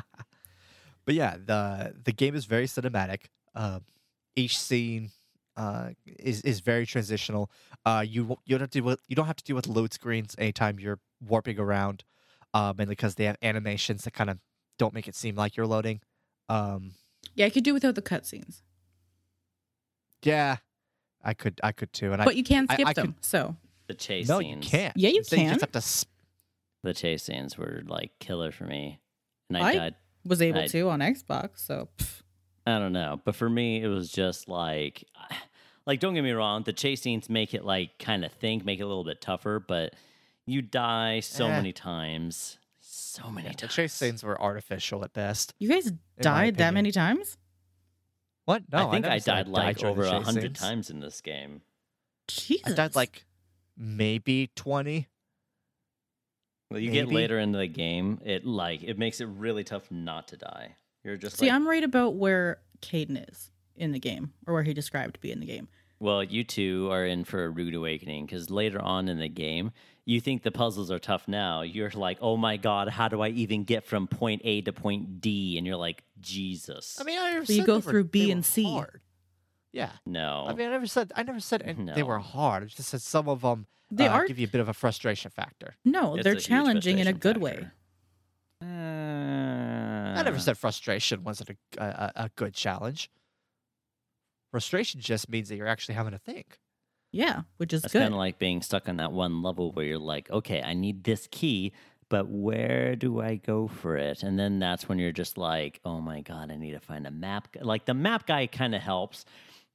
But 1.05 1.15
yeah, 1.15 1.37
the 1.43 1.95
the 2.05 2.13
game 2.13 2.35
is 2.35 2.45
very 2.45 2.67
cinematic. 2.67 3.27
Um, 3.55 3.83
each 4.37 4.59
scene 4.59 5.11
uh, 5.57 5.91
is 6.07 6.43
is 6.43 6.61
very 6.61 6.85
transitional. 6.87 7.51
Uh, 7.87 8.05
you 8.07 8.37
you 8.45 8.55
don't 8.57 8.61
have 8.61 8.71
to 8.71 8.79
deal 8.79 8.85
with, 8.85 9.01
you 9.09 9.17
don't 9.17 9.27
have 9.27 9.37
to 9.37 9.45
deal 9.45 9.57
with 9.57 9.67
load 9.67 9.93
screens 9.95 10.35
anytime 10.39 10.79
you're 10.79 11.01
warping 11.27 11.59
around, 11.59 12.05
uh, 12.55 12.73
mainly 12.77 12.93
because 12.93 13.15
they 13.15 13.25
have 13.25 13.37
animations 13.43 14.05
that 14.05 14.13
kind 14.13 14.29
of 14.31 14.39
don't 14.79 14.93
make 14.95 15.09
it 15.09 15.15
seem 15.17 15.35
like 15.35 15.57
you're 15.57 15.67
loading. 15.67 16.01
Um, 16.51 16.93
Yeah, 17.35 17.47
I 17.47 17.51
could 17.51 17.65
do 17.65 17.73
without 17.75 17.95
the 17.95 18.03
cutscenes, 18.03 18.63
yeah, 20.23 20.57
I 21.23 21.35
could 21.35 21.61
I 21.63 21.73
could 21.73 21.93
too, 21.93 22.13
and 22.13 22.19
but 22.19 22.29
I 22.35 22.37
you 22.37 22.45
can 22.45 22.67
I- 22.69 22.75
skip 22.75 22.87
I 22.87 22.93
could- 22.95 23.05
them. 23.05 23.17
So 23.21 23.57
The 23.87 23.95
chase 23.95 24.29
no 24.29 24.41
scenes. 24.41 24.65
you 24.65 24.71
can't. 24.71 24.97
Yeah, 24.97 25.11
you 25.11 25.19
Instead, 25.19 25.41
You 25.41 25.49
just 25.49 25.61
have 25.61 25.73
to. 25.73 25.81
Sp- 25.81 26.11
The 26.83 26.95
chase 26.95 27.25
scenes 27.25 27.57
were 27.59 27.83
like 27.87 28.19
killer 28.19 28.53
for 28.53 28.65
me. 28.65 29.01
And 29.49 29.57
I, 29.59 29.69
I- 29.71 29.75
died. 29.75 29.95
was 30.25 30.43
able 30.43 30.61
I- 30.61 30.67
to 30.69 30.89
on 30.91 31.01
Xbox. 31.01 31.59
So 31.59 31.89
pff, 31.99 32.23
I 32.67 32.79
don't 32.79 32.93
know. 32.93 33.21
But 33.25 33.35
for 33.35 33.49
me, 33.49 33.83
it 33.83 33.89
was 33.89 34.11
just 34.13 34.49
like, 34.49 35.05
like, 35.87 36.01
don't 36.01 36.15
get 36.15 36.23
me 36.23 36.33
wrong. 36.33 36.63
The 36.65 36.73
chase 36.73 37.01
scenes 37.03 37.31
make 37.31 37.55
it 37.55 37.65
like 37.65 37.99
kind 37.99 38.25
of 38.25 38.33
think, 38.33 38.65
make 38.65 38.81
it 38.81 38.83
a 38.83 38.87
little 38.87 39.05
bit 39.05 39.21
tougher, 39.21 39.59
but 39.61 39.95
you 40.47 40.61
die 40.63 41.21
so 41.21 41.47
Eh. 41.47 41.51
many 41.51 41.73
times. 41.73 42.59
So 43.23 43.31
many 43.31 43.49
the 43.49 43.55
times. 43.55 43.75
chase 43.75 43.93
scenes 43.93 44.23
were 44.23 44.41
artificial 44.41 45.05
at 45.05 45.13
best. 45.13 45.55
you 45.59 45.69
guys 45.69 45.93
died 46.21 46.57
that 46.57 46.75
many 46.75 46.93
times. 46.93 47.37
What? 48.45 48.63
No, 48.73 48.89
I 48.89 48.91
think 48.93 49.03
never 49.03 49.15
I, 49.15 49.19
said 49.19 49.33
died 49.35 49.49
like 49.49 49.79
during 49.79 49.93
over 49.93 50.05
a 50.05 50.21
hundred 50.21 50.55
times 50.55 50.91
in 50.91 51.01
this 51.01 51.21
game. 51.21 51.63
Jesus, 52.29 52.73
I 52.73 52.77
died 52.77 52.95
like 52.97 53.25
maybe 53.77 54.51
twenty. 54.55 55.09
Well, 56.71 56.81
you 56.81 56.91
get 56.91 57.09
later 57.09 57.39
into 57.39 57.59
the 57.59 57.67
game, 57.67 58.21
it 58.25 58.45
like 58.45 58.83
it 58.83 58.99
makes 58.99 59.21
it 59.21 59.27
really 59.27 59.65
tough 59.65 59.91
not 59.91 60.29
to 60.29 60.37
die. 60.37 60.77
You're 61.03 61.17
just 61.17 61.39
See, 61.39 61.47
like, 61.47 61.55
I'm 61.55 61.67
right 61.67 61.83
about 61.85 62.15
where 62.17 62.59
Caden 62.83 63.31
is 63.31 63.51
in 63.77 63.93
the 63.93 63.99
game, 63.99 64.33
or 64.47 64.55
where 64.55 64.63
he 64.63 64.75
described 64.75 65.15
to 65.15 65.21
be 65.21 65.31
in 65.33 65.41
the 65.41 65.47
game. 65.47 65.69
well, 65.99 66.23
you 66.23 66.45
two 66.45 66.89
are 66.91 67.07
in 67.07 67.25
for 67.25 67.45
a 67.45 67.51
rude 67.51 67.75
awakening 67.75 68.27
because 68.27 68.51
later 68.51 68.81
on 68.81 69.09
in 69.09 69.19
the 69.19 69.29
game, 69.29 69.73
you 70.09 70.21
think 70.23 70.43
the 70.43 70.51
puzzles 70.51 70.91
are 70.91 70.99
tough. 70.99 71.29
Now 71.29 71.61
you're 71.61 71.91
like, 71.91 72.17
oh 72.23 72.39
my 72.39 72.57
god, 72.57 72.89
how 72.89 73.09
do 73.09 73.21
I 73.21 73.29
even 73.29 73.65
get 73.65 73.85
from 73.85 74.07
point 74.09 74.41
A 74.45 74.63
to 74.63 74.73
point 74.73 75.21
D? 75.21 75.59
And 75.59 75.67
you're 75.67 75.77
like, 75.77 76.03
Jesus. 76.19 76.97
I 76.99 77.05
mean, 77.05 77.19
I 77.19 77.33
never 77.33 77.45
So 77.45 77.53
you 77.53 77.59
said 77.61 77.67
go 77.67 77.79
they 77.79 77.85
were- 77.87 77.91
through 77.93 78.05
B 78.05 78.31
and 78.31 78.45
C. 78.45 78.65
hard. 78.65 79.03
Yeah, 79.71 79.91
no. 80.07 80.47
I 80.49 80.55
mean, 80.55 80.69
I 80.69 80.71
never 80.71 80.87
said 80.87 81.13
I 81.15 81.23
never 81.25 81.41
said 81.41 81.61
an- 81.61 81.93
they 81.95 82.03
were 82.03 82.19
hard. 82.19 82.63
I 82.63 82.67
just 82.67 82.89
said 82.89 83.03
some 83.03 83.29
of 83.29 83.43
them 83.43 83.67
They 83.91 84.07
uh, 84.07 84.13
are- 84.15 84.27
give 84.27 84.39
you 84.39 84.47
a 84.47 84.51
bit 84.51 84.63
of 84.63 84.69
a 84.71 84.75
frustration 84.75 85.31
factor. 85.31 85.75
No, 85.85 86.15
It's 86.15 86.25
they're 86.25 86.37
challenging 86.37 86.99
in 87.01 87.07
a 87.07 87.11
frustration 87.13 87.21
good 87.21 87.43
way. 87.43 87.67
Uh, 88.63 90.19
I 90.19 90.23
never 90.25 90.39
said 90.39 90.57
frustration 90.59 91.23
wasn't 91.23 91.51
a, 91.51 91.57
a 91.85 92.13
a 92.25 92.31
good 92.35 92.55
challenge. 92.55 93.11
Frustration 94.51 95.01
just 95.01 95.29
means 95.29 95.49
that 95.51 95.57
you're 95.57 95.69
actually 95.69 95.95
having 95.97 96.13
to 96.13 96.19
think. 96.19 96.59
Yeah, 97.11 97.43
which 97.57 97.73
is 97.73 97.85
It's 97.85 97.93
good. 97.93 98.01
kind 98.03 98.15
of 98.15 98.19
like 98.19 98.39
being 98.39 98.61
stuck 98.63 98.89
on 98.89 98.97
that 98.99 99.13
one 99.13 99.43
level 99.43 99.73
where 99.73 99.85
you're 99.85 99.99
like, 99.99 100.31
okay, 100.31 100.63
I 100.63 100.75
need 100.75 101.05
this 101.05 101.27
key, 101.31 101.73
but 102.11 102.29
where 102.29 102.97
do 102.97 103.21
I 103.21 103.37
go 103.37 103.67
for 103.69 103.97
it? 103.97 104.23
And 104.23 104.39
then 104.39 104.59
that's 104.59 104.89
when 104.89 104.99
you're 104.99 105.13
just 105.13 105.39
like, 105.39 105.81
oh 105.85 106.01
my 106.01 106.21
god, 106.21 106.51
I 106.51 106.57
need 106.57 106.73
to 106.73 106.81
find 106.81 107.07
a 107.07 107.11
map. 107.11 107.49
Like 107.61 107.87
the 107.87 107.95
map 107.95 108.27
guy 108.27 108.47
kind 108.47 108.75
of 108.75 108.83
helps, 108.83 109.25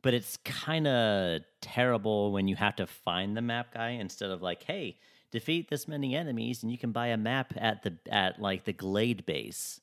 but 0.03 0.13
it's 0.13 0.37
kind 0.45 0.85
of 0.87 1.41
terrible 1.61 2.31
when 2.31 2.47
you 2.47 2.55
have 2.55 2.75
to 2.77 2.85
find 2.87 3.35
the 3.35 3.41
map 3.41 3.73
guy 3.73 3.89
instead 3.91 4.29
of 4.29 4.41
like, 4.41 4.63
hey, 4.63 4.97
defeat 5.31 5.69
this 5.69 5.87
many 5.87 6.15
enemies 6.15 6.61
and 6.61 6.71
you 6.71 6.77
can 6.77 6.91
buy 6.91 7.07
a 7.07 7.17
map 7.17 7.53
at 7.57 7.81
the 7.81 7.97
at 8.11 8.39
like 8.39 8.65
the 8.65 8.73
Glade 8.73 9.25
base. 9.25 9.79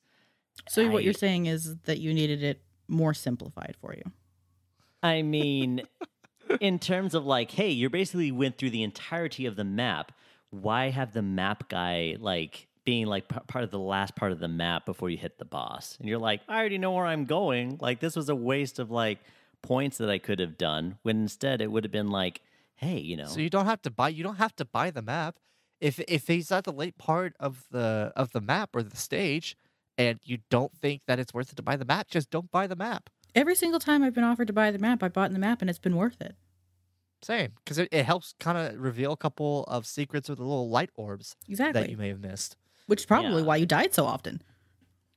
so 0.69 0.87
what 0.89 1.03
you're 1.03 1.13
saying 1.13 1.47
is 1.47 1.75
that 1.83 1.99
you 1.99 2.13
needed 2.13 2.43
it 2.43 2.61
more 2.87 3.13
simplified 3.13 3.75
for 3.81 3.93
you. 3.93 4.03
I 5.03 5.21
mean, 5.23 5.81
in 6.59 6.79
terms 6.79 7.13
of 7.15 7.25
like, 7.25 7.51
hey, 7.51 7.69
you 7.69 7.89
basically 7.89 8.31
went 8.31 8.57
through 8.57 8.71
the 8.71 8.83
entirety 8.83 9.45
of 9.45 9.55
the 9.55 9.63
map. 9.63 10.11
Why 10.49 10.89
have 10.89 11.13
the 11.13 11.21
map 11.21 11.69
guy 11.69 12.17
like 12.19 12.67
being 12.83 13.05
like 13.05 13.27
p- 13.29 13.37
part 13.47 13.63
of 13.63 13.71
the 13.71 13.79
last 13.79 14.15
part 14.15 14.31
of 14.31 14.39
the 14.39 14.47
map 14.47 14.85
before 14.85 15.09
you 15.09 15.17
hit 15.17 15.37
the 15.37 15.45
boss? 15.45 15.97
And 15.99 16.09
you're 16.09 16.19
like, 16.19 16.41
I 16.47 16.57
already 16.59 16.77
know 16.77 16.91
where 16.91 17.05
I'm 17.05 17.25
going. 17.25 17.77
Like, 17.79 17.99
this 17.99 18.15
was 18.15 18.27
a 18.29 18.35
waste 18.35 18.79
of 18.79 18.91
like 18.91 19.19
points 19.61 19.97
that 19.99 20.09
I 20.09 20.17
could 20.17 20.39
have 20.39 20.57
done. 20.57 20.97
When 21.03 21.21
instead 21.21 21.61
it 21.61 21.71
would 21.71 21.83
have 21.83 21.91
been 21.91 22.09
like, 22.09 22.41
hey, 22.75 22.97
you 22.97 23.15
know, 23.15 23.27
So 23.27 23.39
you 23.39 23.49
don't 23.49 23.65
have 23.67 23.81
to 23.83 23.91
buy 23.91 24.09
you 24.09 24.23
don't 24.23 24.37
have 24.37 24.55
to 24.57 24.65
buy 24.65 24.91
the 24.91 25.01
map. 25.01 25.37
If 25.79 25.99
if 26.07 26.27
he's 26.27 26.51
at 26.51 26.63
the 26.65 26.73
late 26.73 26.97
part 26.97 27.33
of 27.39 27.65
the 27.71 28.11
of 28.15 28.31
the 28.33 28.41
map 28.41 28.75
or 28.75 28.83
the 28.83 28.97
stage 28.97 29.55
and 29.97 30.19
you 30.23 30.39
don't 30.49 30.75
think 30.77 31.03
that 31.07 31.19
it's 31.19 31.33
worth 31.33 31.51
it 31.51 31.55
to 31.55 31.63
buy 31.63 31.75
the 31.75 31.85
map, 31.85 32.07
just 32.09 32.29
don't 32.29 32.51
buy 32.51 32.67
the 32.67 32.75
map. 32.75 33.09
Every 33.33 33.55
single 33.55 33.79
time 33.79 34.03
I've 34.03 34.13
been 34.13 34.23
offered 34.25 34.47
to 34.47 34.53
buy 34.53 34.71
the 34.71 34.79
map, 34.79 35.01
I 35.01 35.07
bought 35.07 35.31
the 35.31 35.39
map 35.39 35.61
and 35.61 35.69
it's 35.69 35.79
been 35.79 35.95
worth 35.95 36.19
it. 36.21 36.35
Same, 37.21 37.51
because 37.63 37.77
it, 37.77 37.87
it 37.91 38.05
helps 38.05 38.33
kind 38.39 38.57
of 38.57 38.79
reveal 38.79 39.11
a 39.11 39.17
couple 39.17 39.63
of 39.65 39.85
secrets 39.85 40.27
with 40.27 40.39
the 40.39 40.43
little 40.43 40.69
light 40.69 40.89
orbs 40.95 41.35
Exactly. 41.47 41.81
that 41.81 41.89
you 41.89 41.97
may 41.97 42.07
have 42.09 42.19
missed. 42.19 42.57
Which 42.87 43.01
is 43.01 43.05
probably 43.05 43.41
Yeah. 43.41 43.47
why 43.47 43.55
you 43.57 43.65
died 43.65 43.93
so 43.93 44.05
often. 44.05 44.41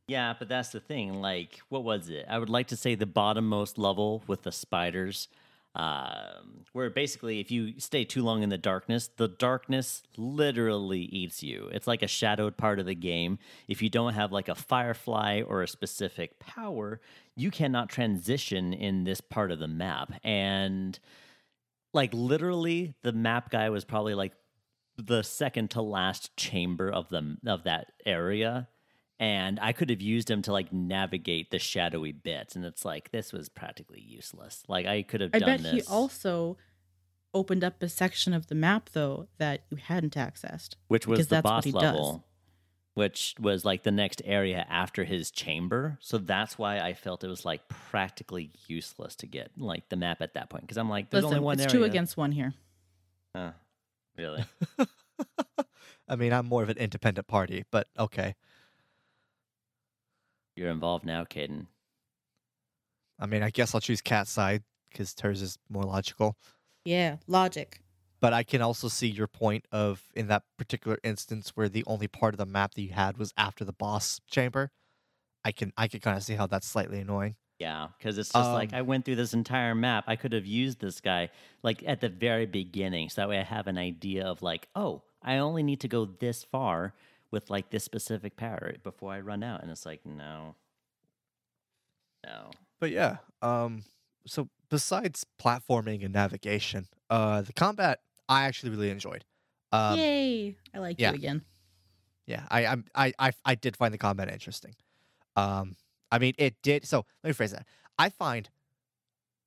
Yeah, 0.06 0.34
but 0.38 0.48
that's 0.48 0.68
the 0.68 0.80
thing. 0.80 1.14
Like, 1.22 1.60
what 1.70 1.82
was 1.82 2.10
it? 2.10 2.26
I 2.28 2.38
would 2.38 2.50
like 2.50 2.66
to 2.68 2.76
say 2.76 2.94
the 2.94 3.06
bottommost 3.06 3.78
level 3.78 4.22
with 4.26 4.42
the 4.42 4.52
spiders, 4.52 5.28
um, 5.74 6.64
where 6.72 6.90
basically, 6.90 7.40
if 7.40 7.50
you 7.50 7.80
stay 7.80 8.04
too 8.04 8.22
long 8.22 8.42
in 8.42 8.50
the 8.50 8.58
darkness, 8.58 9.08
the 9.16 9.26
darkness 9.28 10.02
literally 10.18 11.00
eats 11.00 11.42
you. 11.42 11.68
It's 11.72 11.86
like 11.86 12.02
a 12.02 12.06
shadowed 12.06 12.56
part 12.58 12.78
of 12.78 12.86
the 12.86 12.94
game. 12.94 13.38
If 13.66 13.80
you 13.82 13.88
don't 13.88 14.12
have 14.12 14.30
like 14.30 14.48
a 14.48 14.54
firefly 14.54 15.40
or 15.40 15.62
a 15.62 15.68
specific 15.68 16.38
power, 16.38 17.00
you 17.34 17.50
cannot 17.50 17.88
transition 17.88 18.72
in 18.74 19.04
this 19.04 19.22
part 19.22 19.50
of 19.50 19.58
the 19.58 19.66
map. 19.68 20.12
And 20.22 20.98
like 21.94 22.12
literally 22.12 22.94
the 23.02 23.12
map 23.12 23.50
guy 23.50 23.70
was 23.70 23.84
probably 23.84 24.14
like 24.14 24.32
the 24.96 25.22
second 25.22 25.70
to 25.70 25.82
last 25.82 26.36
chamber 26.36 26.90
of 26.90 27.08
the 27.08 27.36
of 27.46 27.64
that 27.64 27.92
area 28.04 28.68
and 29.20 29.60
I 29.60 29.72
could 29.72 29.90
have 29.90 30.02
used 30.02 30.30
him 30.30 30.42
to 30.42 30.52
like 30.52 30.72
navigate 30.72 31.50
the 31.50 31.58
shadowy 31.58 32.12
bits 32.12 32.56
and 32.56 32.64
it's 32.64 32.84
like 32.84 33.12
this 33.12 33.32
was 33.32 33.48
practically 33.48 34.00
useless. 34.00 34.62
Like 34.68 34.86
I 34.86 35.02
could 35.02 35.20
have 35.20 35.30
I 35.32 35.38
done 35.38 35.48
bet 35.48 35.62
this. 35.62 35.72
he 35.72 35.82
also 35.92 36.56
opened 37.32 37.64
up 37.64 37.82
a 37.82 37.88
section 37.88 38.32
of 38.32 38.48
the 38.48 38.54
map 38.54 38.90
though 38.92 39.28
that 39.38 39.64
you 39.70 39.76
hadn't 39.76 40.14
accessed. 40.14 40.74
which 40.88 41.06
was 41.06 41.20
the 41.20 41.36
that's 41.36 41.44
what 41.44 41.50
boss 41.50 41.64
he 41.64 41.72
does. 41.72 42.18
Level, 42.96 43.04
which 43.04 43.34
was 43.40 43.64
like 43.64 43.82
the 43.82 43.90
next 43.90 44.22
area 44.24 44.66
after 44.68 45.04
his 45.04 45.30
chamber. 45.30 45.98
So 46.00 46.18
that's 46.18 46.58
why 46.58 46.78
I 46.80 46.94
felt 46.94 47.24
it 47.24 47.28
was 47.28 47.44
like 47.44 47.68
practically 47.68 48.50
useless 48.66 49.14
to 49.16 49.26
get 49.26 49.50
like 49.56 49.88
the 49.88 49.96
map 49.96 50.22
at 50.22 50.34
that 50.34 50.50
point 50.50 50.62
because 50.64 50.76
I'm 50.78 50.88
like, 50.90 51.10
there's 51.10 51.24
Listen, 51.24 51.38
only 51.38 51.44
one 51.44 51.54
it's 51.54 51.62
area. 51.62 51.72
two 51.72 51.84
against 51.84 52.16
one 52.16 52.32
here. 52.32 52.54
Huh. 53.34 53.52
really? 54.16 54.44
I 56.08 56.16
mean, 56.16 56.32
I'm 56.32 56.46
more 56.46 56.62
of 56.62 56.68
an 56.68 56.76
independent 56.78 57.26
party, 57.26 57.64
but 57.70 57.88
okay. 57.98 58.34
You're 60.56 60.70
involved 60.70 61.04
now, 61.04 61.24
Caden. 61.24 61.66
I 63.18 63.26
mean, 63.26 63.42
I 63.42 63.50
guess 63.50 63.74
I'll 63.74 63.80
choose 63.80 64.00
Kat's 64.00 64.30
side 64.30 64.62
because 64.90 65.14
hers 65.20 65.42
is 65.42 65.58
more 65.68 65.82
logical. 65.84 66.36
Yeah, 66.84 67.16
logic. 67.26 67.80
But 68.24 68.32
I 68.32 68.42
can 68.42 68.62
also 68.62 68.88
see 68.88 69.08
your 69.08 69.26
point 69.26 69.66
of 69.70 70.02
in 70.14 70.28
that 70.28 70.44
particular 70.56 70.96
instance 71.04 71.50
where 71.54 71.68
the 71.68 71.84
only 71.86 72.08
part 72.08 72.32
of 72.32 72.38
the 72.38 72.46
map 72.46 72.72
that 72.72 72.80
you 72.80 72.94
had 72.94 73.18
was 73.18 73.34
after 73.36 73.66
the 73.66 73.72
boss 73.74 74.18
chamber. 74.30 74.72
I 75.44 75.52
can 75.52 75.74
I 75.76 75.88
can 75.88 76.00
kind 76.00 76.16
of 76.16 76.22
see 76.22 76.34
how 76.34 76.46
that's 76.46 76.66
slightly 76.66 77.00
annoying. 77.00 77.36
Yeah, 77.58 77.88
because 77.98 78.16
it's 78.16 78.32
just 78.32 78.50
like 78.50 78.72
Um, 78.72 78.78
I 78.78 78.80
went 78.80 79.04
through 79.04 79.16
this 79.16 79.34
entire 79.34 79.74
map. 79.74 80.04
I 80.06 80.16
could 80.16 80.32
have 80.32 80.46
used 80.46 80.80
this 80.80 81.02
guy 81.02 81.28
like 81.62 81.84
at 81.86 82.00
the 82.00 82.08
very 82.08 82.46
beginning, 82.46 83.10
so 83.10 83.20
that 83.20 83.28
way 83.28 83.38
I 83.38 83.42
have 83.44 83.66
an 83.66 83.76
idea 83.76 84.24
of 84.24 84.40
like, 84.40 84.68
oh, 84.74 85.02
I 85.22 85.36
only 85.36 85.62
need 85.62 85.80
to 85.80 85.88
go 85.88 86.06
this 86.06 86.44
far 86.44 86.94
with 87.30 87.50
like 87.50 87.68
this 87.68 87.84
specific 87.84 88.38
power 88.38 88.72
before 88.82 89.12
I 89.12 89.20
run 89.20 89.42
out. 89.42 89.60
And 89.60 89.70
it's 89.70 89.84
like, 89.84 90.06
no, 90.06 90.54
no. 92.24 92.50
But 92.80 92.90
yeah, 92.90 93.18
um, 93.42 93.84
so 94.26 94.48
besides 94.70 95.26
platforming 95.38 96.02
and 96.02 96.14
navigation, 96.14 96.88
uh, 97.10 97.42
the 97.42 97.52
combat 97.52 98.00
I 98.28 98.44
actually 98.44 98.70
really 98.70 98.90
enjoyed. 98.90 99.24
Um, 99.72 99.98
Yay! 99.98 100.56
I 100.74 100.78
like 100.78 100.96
yeah. 100.98 101.10
you 101.10 101.16
again. 101.16 101.42
Yeah, 102.26 102.42
I, 102.50 102.66
I'm, 102.66 102.84
I, 102.94 103.12
I, 103.18 103.32
I 103.44 103.54
did 103.54 103.76
find 103.76 103.92
the 103.92 103.98
combat 103.98 104.32
interesting. 104.32 104.74
Um, 105.36 105.76
I 106.10 106.18
mean, 106.18 106.34
it 106.38 106.54
did. 106.62 106.86
So 106.86 107.04
let 107.22 107.28
me 107.28 107.32
phrase 107.32 107.52
that. 107.52 107.66
I 107.98 108.08
find 108.08 108.48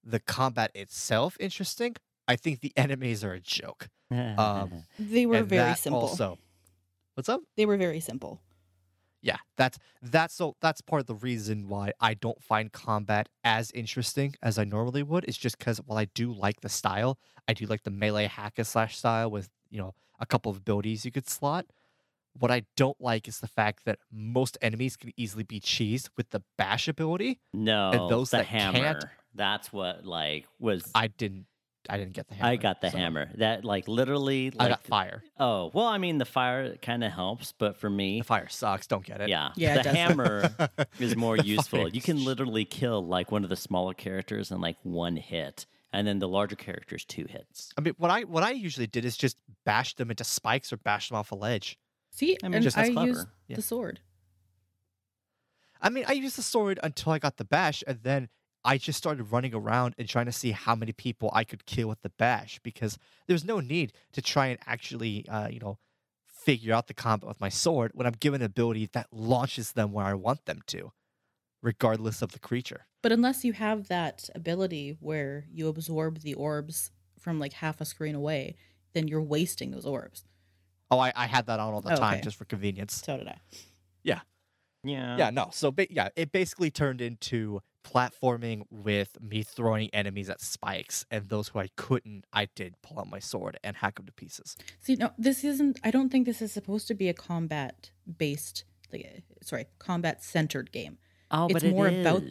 the 0.03 0.19
combat 0.19 0.71
itself 0.75 1.37
interesting. 1.39 1.95
I 2.27 2.35
think 2.35 2.59
the 2.61 2.73
enemies 2.77 3.23
are 3.23 3.33
a 3.33 3.39
joke. 3.39 3.89
Um, 4.09 4.85
They 4.97 5.25
were 5.25 5.43
very 5.43 5.75
simple. 5.75 6.03
Also, 6.03 6.37
what's 7.15 7.27
up? 7.27 7.41
They 7.57 7.65
were 7.65 7.75
very 7.75 7.99
simple. 7.99 8.39
Yeah, 9.21 9.37
that's 9.57 9.77
that's 10.01 10.33
so 10.35 10.55
that's 10.61 10.79
part 10.81 10.99
of 11.01 11.07
the 11.07 11.15
reason 11.15 11.67
why 11.67 11.91
I 11.99 12.13
don't 12.13 12.41
find 12.43 12.71
combat 12.71 13.29
as 13.43 13.71
interesting 13.71 14.35
as 14.43 14.57
I 14.59 14.63
normally 14.63 15.03
would. 15.03 15.25
It's 15.25 15.37
just 15.37 15.57
because 15.57 15.79
while 15.85 15.97
I 15.97 16.05
do 16.05 16.31
like 16.31 16.61
the 16.61 16.69
style, 16.69 17.17
I 17.47 17.53
do 17.53 17.65
like 17.65 17.83
the 17.83 17.89
melee 17.91 18.27
hack 18.27 18.53
and 18.57 18.67
slash 18.67 18.97
style 18.97 19.31
with 19.31 19.49
you 19.69 19.79
know 19.79 19.95
a 20.19 20.25
couple 20.25 20.49
of 20.51 20.57
abilities 20.57 21.03
you 21.03 21.11
could 21.11 21.27
slot. 21.27 21.65
What 22.39 22.51
I 22.51 22.63
don't 22.75 23.01
like 23.01 23.27
is 23.27 23.39
the 23.39 23.47
fact 23.47 23.85
that 23.85 23.97
most 24.11 24.57
enemies 24.61 24.95
can 24.95 25.11
easily 25.17 25.43
be 25.43 25.59
cheesed 25.59 26.09
with 26.15 26.29
the 26.29 26.43
bash 26.57 26.87
ability. 26.87 27.39
no, 27.53 28.07
those 28.07 28.29
the 28.29 28.37
that 28.37 28.45
hammer. 28.45 28.79
can't- 28.79 29.05
That's 29.33 29.73
what 29.73 30.05
like 30.05 30.45
was. 30.59 30.89
I 30.93 31.07
didn't, 31.07 31.47
I 31.89 31.97
didn't 31.97 32.13
get 32.13 32.27
the 32.27 32.35
hammer. 32.35 32.49
I 32.49 32.55
got 32.55 32.81
the 32.81 32.89
so 32.91 32.97
hammer. 32.97 33.29
That 33.35 33.63
like 33.65 33.87
literally. 33.87 34.51
Like, 34.51 34.61
I 34.67 34.69
got 34.69 34.83
fire. 34.83 35.23
Oh 35.39 35.71
well, 35.73 35.85
I 35.85 35.97
mean 35.97 36.17
the 36.17 36.25
fire 36.25 36.75
kind 36.77 37.03
of 37.03 37.11
helps, 37.11 37.53
but 37.57 37.77
for 37.77 37.89
me, 37.89 38.19
The 38.19 38.25
fire 38.25 38.49
sucks. 38.49 38.87
Don't 38.87 39.05
get 39.05 39.21
it. 39.21 39.29
yeah, 39.29 39.51
Yeah, 39.55 39.77
the 39.77 39.83
does. 39.83 39.95
hammer 39.95 40.49
is 40.99 41.15
more 41.15 41.37
useful. 41.37 41.79
fire 41.79 41.89
You 41.89 42.01
can 42.01 42.23
literally 42.23 42.65
kill 42.65 43.05
like 43.05 43.31
one 43.31 43.43
of 43.43 43.49
the 43.49 43.55
smaller 43.55 43.93
characters 43.93 44.51
in 44.51 44.59
like 44.61 44.77
one 44.83 45.15
hit, 45.17 45.65
and 45.93 46.07
then 46.07 46.19
the 46.19 46.27
larger 46.27 46.55
characters 46.55 47.05
two 47.05 47.25
hits. 47.29 47.71
I 47.77 47.81
mean, 47.81 47.93
what 47.97 48.11
I 48.11 48.21
what 48.23 48.43
I 48.43 48.51
usually 48.51 48.87
did 48.87 49.05
is 49.05 49.15
just 49.17 49.37
bash 49.65 49.95
them 49.95 50.09
into 50.09 50.23
spikes 50.23 50.71
or 50.73 50.77
bash 50.77 51.09
them 51.09 51.17
off 51.17 51.31
a 51.31 51.35
ledge. 51.35 51.77
See, 52.11 52.37
I 52.43 52.47
mean, 52.47 52.55
and 52.55 52.63
just 52.63 52.77
I 52.77 52.81
that's 52.83 52.93
clever. 52.93 53.07
used 53.09 53.27
Yeah. 53.47 53.55
the 53.57 53.61
sword. 53.61 53.99
I 55.81 55.89
mean, 55.89 56.05
I 56.07 56.13
used 56.13 56.37
the 56.37 56.41
sword 56.43 56.79
until 56.81 57.11
I 57.11 57.19
got 57.19 57.37
the 57.37 57.45
bash, 57.45 57.83
and 57.85 57.99
then 58.01 58.29
I 58.63 58.77
just 58.77 58.97
started 58.97 59.31
running 59.31 59.53
around 59.53 59.95
and 59.97 60.07
trying 60.09 60.25
to 60.25 60.31
see 60.31 60.51
how 60.51 60.75
many 60.75 60.91
people 60.91 61.29
I 61.33 61.43
could 61.43 61.65
kill 61.65 61.87
with 61.87 62.01
the 62.01 62.09
bash 62.09 62.59
because 62.63 62.97
there's 63.27 63.45
no 63.45 63.59
need 63.59 63.93
to 64.13 64.21
try 64.21 64.47
and 64.47 64.59
actually, 64.65 65.25
uh, 65.29 65.47
you 65.47 65.59
know, 65.59 65.77
figure 66.25 66.73
out 66.73 66.87
the 66.87 66.93
combat 66.93 67.27
with 67.27 67.39
my 67.41 67.49
sword 67.49 67.91
when 67.93 68.07
I'm 68.07 68.13
given 68.19 68.41
an 68.41 68.45
ability 68.45 68.89
that 68.93 69.07
launches 69.11 69.73
them 69.73 69.91
where 69.91 70.05
I 70.05 70.13
want 70.13 70.45
them 70.45 70.61
to, 70.67 70.91
regardless 71.61 72.21
of 72.21 72.31
the 72.31 72.39
creature. 72.39 72.87
But 73.01 73.11
unless 73.11 73.45
you 73.45 73.53
have 73.53 73.87
that 73.87 74.29
ability 74.35 74.97
where 74.99 75.45
you 75.51 75.67
absorb 75.67 76.19
the 76.19 76.33
orbs 76.33 76.91
from 77.19 77.39
like 77.39 77.53
half 77.53 77.79
a 77.81 77.85
screen 77.85 78.15
away, 78.15 78.55
then 78.93 79.07
you're 79.07 79.21
wasting 79.21 79.71
those 79.71 79.85
orbs. 79.85 80.25
Oh, 80.89 80.99
I, 80.99 81.11
I 81.15 81.27
had 81.27 81.45
that 81.47 81.59
on 81.59 81.73
all 81.73 81.81
the 81.81 81.93
Oh, 81.93 81.99
time 81.99 82.13
okay. 82.15 82.21
just 82.21 82.37
for 82.37 82.45
convenience. 82.45 83.01
So 83.05 83.17
did 83.17 83.27
I. 83.27 83.37
Yeah, 84.03 84.21
Yeah, 84.83 85.17
Yeah. 85.17 85.29
no. 85.31 85.49
So, 85.51 85.71
ba- 85.71 85.91
yeah, 85.91 86.09
it 86.15 86.31
basically 86.31 86.71
turned 86.71 87.01
into 87.01 87.61
platforming 87.91 88.63
with 88.69 89.17
me 89.21 89.43
throwing 89.43 89.89
enemies 89.93 90.29
at 90.29 90.41
spikes, 90.41 91.05
and 91.11 91.29
those 91.29 91.47
who 91.49 91.59
I 91.59 91.69
couldn't, 91.75 92.25
I 92.33 92.45
did 92.55 92.75
pull 92.81 92.99
out 92.99 93.09
my 93.09 93.19
sword 93.19 93.57
and 93.63 93.75
hack 93.75 93.95
them 93.95 94.05
to 94.05 94.11
pieces. 94.13 94.55
See, 94.81 94.95
no, 94.95 95.11
this 95.17 95.43
isn't. 95.43 95.79
I 95.83 95.91
don't 95.91 96.09
think 96.09 96.25
this 96.25 96.41
is 96.41 96.51
supposed 96.51 96.87
to 96.89 96.93
be 96.93 97.09
a 97.09 97.13
combat 97.13 97.91
based, 98.17 98.63
like, 98.91 99.05
uh, 99.15 99.19
sorry, 99.43 99.65
combat 99.79 100.23
centered 100.23 100.71
game. 100.71 100.97
Oh, 101.31 101.45
It's 101.45 101.53
but 101.53 101.63
it 101.63 101.71
more 101.71 101.87
about- 101.87 102.23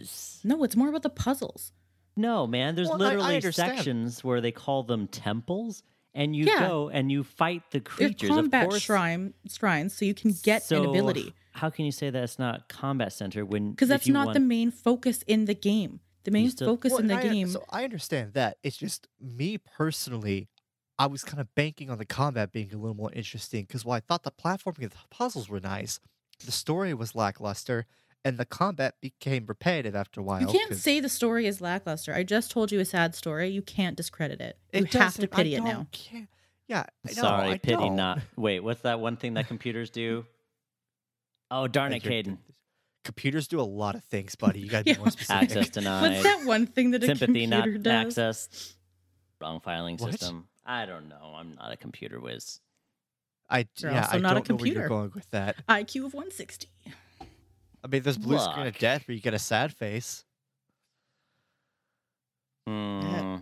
No, 0.44 0.64
it's 0.64 0.76
more 0.76 0.88
about 0.88 1.02
the 1.02 1.10
puzzles. 1.10 1.72
No, 2.16 2.46
man. 2.46 2.74
There's 2.74 2.88
Well, 2.88 3.02
I- 3.02 3.06
I 3.12 3.16
literally 3.16 3.52
sections 3.52 4.24
where 4.24 4.40
they 4.40 4.52
call 4.52 4.84
them 4.84 5.06
temples, 5.08 5.82
and 6.16 6.34
you 6.34 6.46
Yeah. 6.46 6.66
go 6.68 6.88
and 6.88 7.12
you 7.12 7.22
fight 7.22 7.62
the 7.70 7.78
They're 7.78 8.08
creatures. 8.08 8.28
combat 8.30 8.64
of 8.64 8.70
course, 8.70 8.82
shrine 8.82 9.34
shrines, 9.48 9.94
so 9.96 10.04
you 10.04 10.14
can 10.14 10.32
get 10.42 10.64
so 10.64 10.82
an 10.82 10.88
ability. 10.88 11.32
How 11.52 11.70
can 11.70 11.84
you 11.84 11.92
say 11.92 12.10
that 12.10 12.22
it's 12.24 12.38
not 12.38 12.68
combat 12.68 13.12
center 13.12 13.44
when? 13.44 13.70
Because 13.70 13.88
that's 13.88 14.06
you 14.06 14.12
not 14.12 14.26
want, 14.26 14.34
the 14.34 14.40
main 14.40 14.70
focus 14.70 15.22
in 15.28 15.44
the 15.44 15.54
game. 15.54 16.00
The 16.24 16.30
main 16.32 16.50
still- 16.50 16.68
focus 16.74 16.90
Well, 16.92 17.00
in 17.02 17.06
the 17.06 17.14
I- 17.14 17.22
game. 17.22 17.48
So 17.48 17.64
I 17.70 17.84
understand 17.84 18.32
that. 18.34 18.58
It's 18.64 18.76
just 18.76 19.06
me 19.20 19.58
personally. 19.58 20.48
I 20.98 21.06
was 21.06 21.22
kind 21.24 21.40
of 21.40 21.54
banking 21.54 21.90
on 21.90 21.98
the 21.98 22.06
combat 22.06 22.50
being 22.52 22.72
a 22.72 22.76
little 22.78 22.96
more 22.96 23.12
interesting 23.12 23.64
because 23.64 23.84
while 23.84 23.96
I 23.96 24.00
thought 24.00 24.22
the 24.24 24.30
platforming 24.32 24.82
and 24.82 24.90
the 24.90 24.96
puzzles 25.10 25.48
were 25.48 25.60
nice, 25.60 26.00
the 26.44 26.50
story 26.52 26.94
was 26.94 27.14
lackluster, 27.14 27.86
and 28.26 28.38
the 28.38 28.44
combat 28.44 28.94
became 29.00 29.46
repetitive 29.46 29.94
after 29.94 30.20
a 30.20 30.24
while. 30.24 30.40
you 30.40 30.46
can't 30.48 30.74
say 30.74 30.98
the 31.00 31.08
story 31.08 31.46
is 31.46 31.60
lackluster. 31.60 32.12
I 32.12 32.24
just 32.24 32.50
told 32.50 32.72
you 32.72 32.80
a 32.80 32.84
sad 32.84 33.14
story. 33.14 33.48
You 33.48 33.62
can't 33.62 33.96
discredit 33.96 34.40
it. 34.40 34.58
You 34.72 34.80
it 34.80 34.82
have 34.84 34.90
to 34.90 34.98
doesn't- 34.98 35.32
I 35.32 35.36
pity 35.36 35.54
it 35.54 35.62
now. 35.62 35.72
don't 35.72 35.92
care. 35.92 36.26
Yeah, 36.68 36.80
I 37.06 37.08
know, 37.10 37.22
Sorry, 37.22 37.48
I 37.50 37.58
pity 37.58 37.76
don't. 37.76 37.94
not. 37.94 38.20
Wait, 38.36 38.58
what's 38.60 38.80
that 38.80 38.98
one 38.98 39.16
thing 39.16 39.34
that 39.34 39.46
computers 39.52 39.90
do? 39.90 40.26
Oh 41.50 41.68
darn 41.68 41.92
it, 41.92 42.02
Caden! 42.02 42.38
Computers 43.04 43.46
do 43.46 43.60
a 43.60 43.62
lot 43.62 43.94
of 43.94 44.02
things, 44.04 44.34
buddy. 44.34 44.58
You 44.60 44.68
got 44.68 44.78
to 44.78 44.84
be 44.84 44.90
Yeah. 44.94 44.98
more 44.98 45.10
specific. 45.12 45.42
Access 45.50 45.68
denied. 45.68 46.02
What's 46.10 46.22
that 46.24 46.44
one 46.44 46.66
thing 46.66 46.90
that 46.90 47.04
a 47.04 47.06
Sympathy 47.06 47.46
not 47.46 47.62
computer 47.62 47.78
does? 47.78 48.16
accessed. 48.18 48.74
Wrong 49.40 49.60
filing 49.60 49.96
What? 49.98 50.10
system. 50.10 50.48
I 50.64 50.86
don't 50.86 51.08
know. 51.08 51.34
I'm 51.36 51.54
not 51.54 51.70
a 51.72 51.76
computer 51.76 52.18
whiz. 52.18 52.60
I 53.48 53.68
You're 53.78 53.92
yeah, 53.92 54.00
also 54.02 54.16
I 54.16 54.18
not 54.18 54.32
a 54.32 54.34
don't 54.34 54.48
know 54.48 54.54
where 54.56 54.58
computer. 54.58 54.80
you're 54.80 54.88
going 54.88 55.12
with 55.14 55.30
that. 55.30 55.64
IQ 55.68 56.06
of 56.06 56.14
160. 56.14 56.68
I 57.86 57.88
mean, 57.88 58.02
there's 58.02 58.18
blue 58.18 58.38
screen 58.40 58.66
of 58.66 58.76
death 58.78 59.06
where 59.06 59.14
you 59.14 59.20
get 59.20 59.32
a 59.32 59.38
sad 59.38 59.72
face. 59.72 60.24
Hmm. 62.66 63.36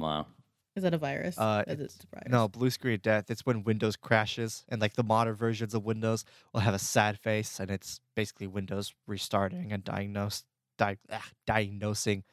Wow. 0.00 0.26
Is 0.74 0.82
that 0.82 0.92
a 0.92 0.98
virus? 0.98 1.38
Uh, 1.38 1.62
Is 1.68 1.72
it 1.74 1.80
it's- 1.84 1.98
a 2.02 2.06
virus? 2.16 2.30
No, 2.32 2.48
blue 2.48 2.68
screen 2.70 2.94
of 2.94 3.02
death. 3.02 3.30
It's 3.30 3.46
when 3.46 3.62
Windows 3.62 3.94
crashes, 3.94 4.64
and 4.68 4.80
like 4.80 4.94
the 4.94 5.04
modern 5.04 5.34
versions 5.36 5.72
of 5.72 5.84
Windows 5.84 6.24
will 6.52 6.60
have 6.62 6.74
a 6.74 6.78
sad 6.80 7.16
face, 7.18 7.60
and 7.60 7.70
it's 7.70 8.00
basically 8.16 8.48
Windows 8.48 8.92
restarting 9.06 9.72
and 9.72 9.84
diagnose, 9.84 10.42
di- 10.78 10.98
ah, 11.10 11.28
diagnosing 11.46 12.24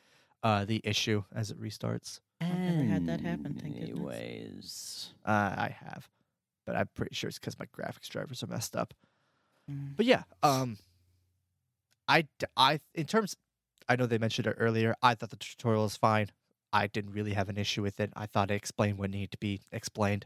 uh, 0.41 0.65
the 0.65 0.81
issue 0.83 1.23
as 1.33 1.51
it 1.51 1.61
restarts. 1.61 2.19
I've 2.41 2.57
never 2.57 2.83
had 2.83 3.05
that 3.07 3.21
happen, 3.21 3.53
thank 3.61 3.75
goodness. 3.79 3.89
Anyways. 3.91 5.09
Uh, 5.23 5.29
I 5.55 5.75
have, 5.79 6.09
but 6.65 6.75
I'm 6.75 6.89
pretty 6.95 7.13
sure 7.15 7.27
it's 7.29 7.37
because 7.39 7.59
my 7.59 7.67
graphics 7.67 8.09
drivers 8.09 8.41
are 8.43 8.47
messed 8.47 8.75
up. 8.75 8.93
Mm. 9.69 9.95
But 9.95 10.05
yeah, 10.05 10.23
um, 10.41 10.77
I, 12.07 12.27
I, 12.57 12.79
in 12.93 13.05
terms, 13.05 13.35
I 13.87 13.95
know 13.95 14.05
they 14.05 14.17
mentioned 14.17 14.47
it 14.47 14.55
earlier. 14.59 14.95
I 15.01 15.15
thought 15.15 15.29
the 15.29 15.37
tutorial 15.37 15.83
was 15.83 15.95
fine. 15.95 16.29
I 16.71 16.87
didn't 16.87 17.11
really 17.13 17.33
have 17.33 17.49
an 17.49 17.57
issue 17.57 17.81
with 17.81 17.99
it. 17.99 18.11
I 18.15 18.25
thought 18.25 18.51
it 18.51 18.55
explained 18.55 18.97
what 18.97 19.11
needed 19.11 19.31
to 19.31 19.37
be 19.37 19.61
explained, 19.71 20.25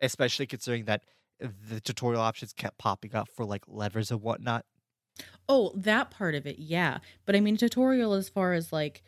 especially 0.00 0.46
considering 0.46 0.86
that 0.86 1.04
the 1.40 1.80
tutorial 1.80 2.20
options 2.20 2.52
kept 2.52 2.78
popping 2.78 3.14
up 3.14 3.28
for 3.36 3.44
like 3.44 3.62
levers 3.68 4.10
and 4.10 4.20
whatnot. 4.20 4.64
Oh, 5.48 5.72
that 5.76 6.10
part 6.10 6.34
of 6.34 6.46
it, 6.46 6.58
yeah. 6.58 6.98
But 7.24 7.36
I 7.36 7.40
mean, 7.40 7.56
tutorial 7.56 8.14
as 8.14 8.28
far 8.28 8.52
as 8.52 8.72
like 8.72 9.02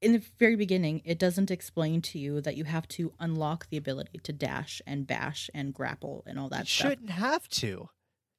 in 0.00 0.12
the 0.12 0.22
very 0.38 0.56
beginning, 0.56 1.02
it 1.04 1.18
doesn't 1.18 1.50
explain 1.50 2.02
to 2.02 2.18
you 2.18 2.40
that 2.40 2.56
you 2.56 2.64
have 2.64 2.86
to 2.88 3.12
unlock 3.18 3.68
the 3.70 3.76
ability 3.76 4.20
to 4.24 4.32
dash 4.32 4.80
and 4.86 5.06
bash 5.06 5.50
and 5.54 5.72
grapple 5.72 6.22
and 6.26 6.38
all 6.38 6.48
that 6.50 6.60
you 6.60 6.66
stuff. 6.66 6.90
shouldn't 6.90 7.10
have 7.10 7.48
to. 7.48 7.88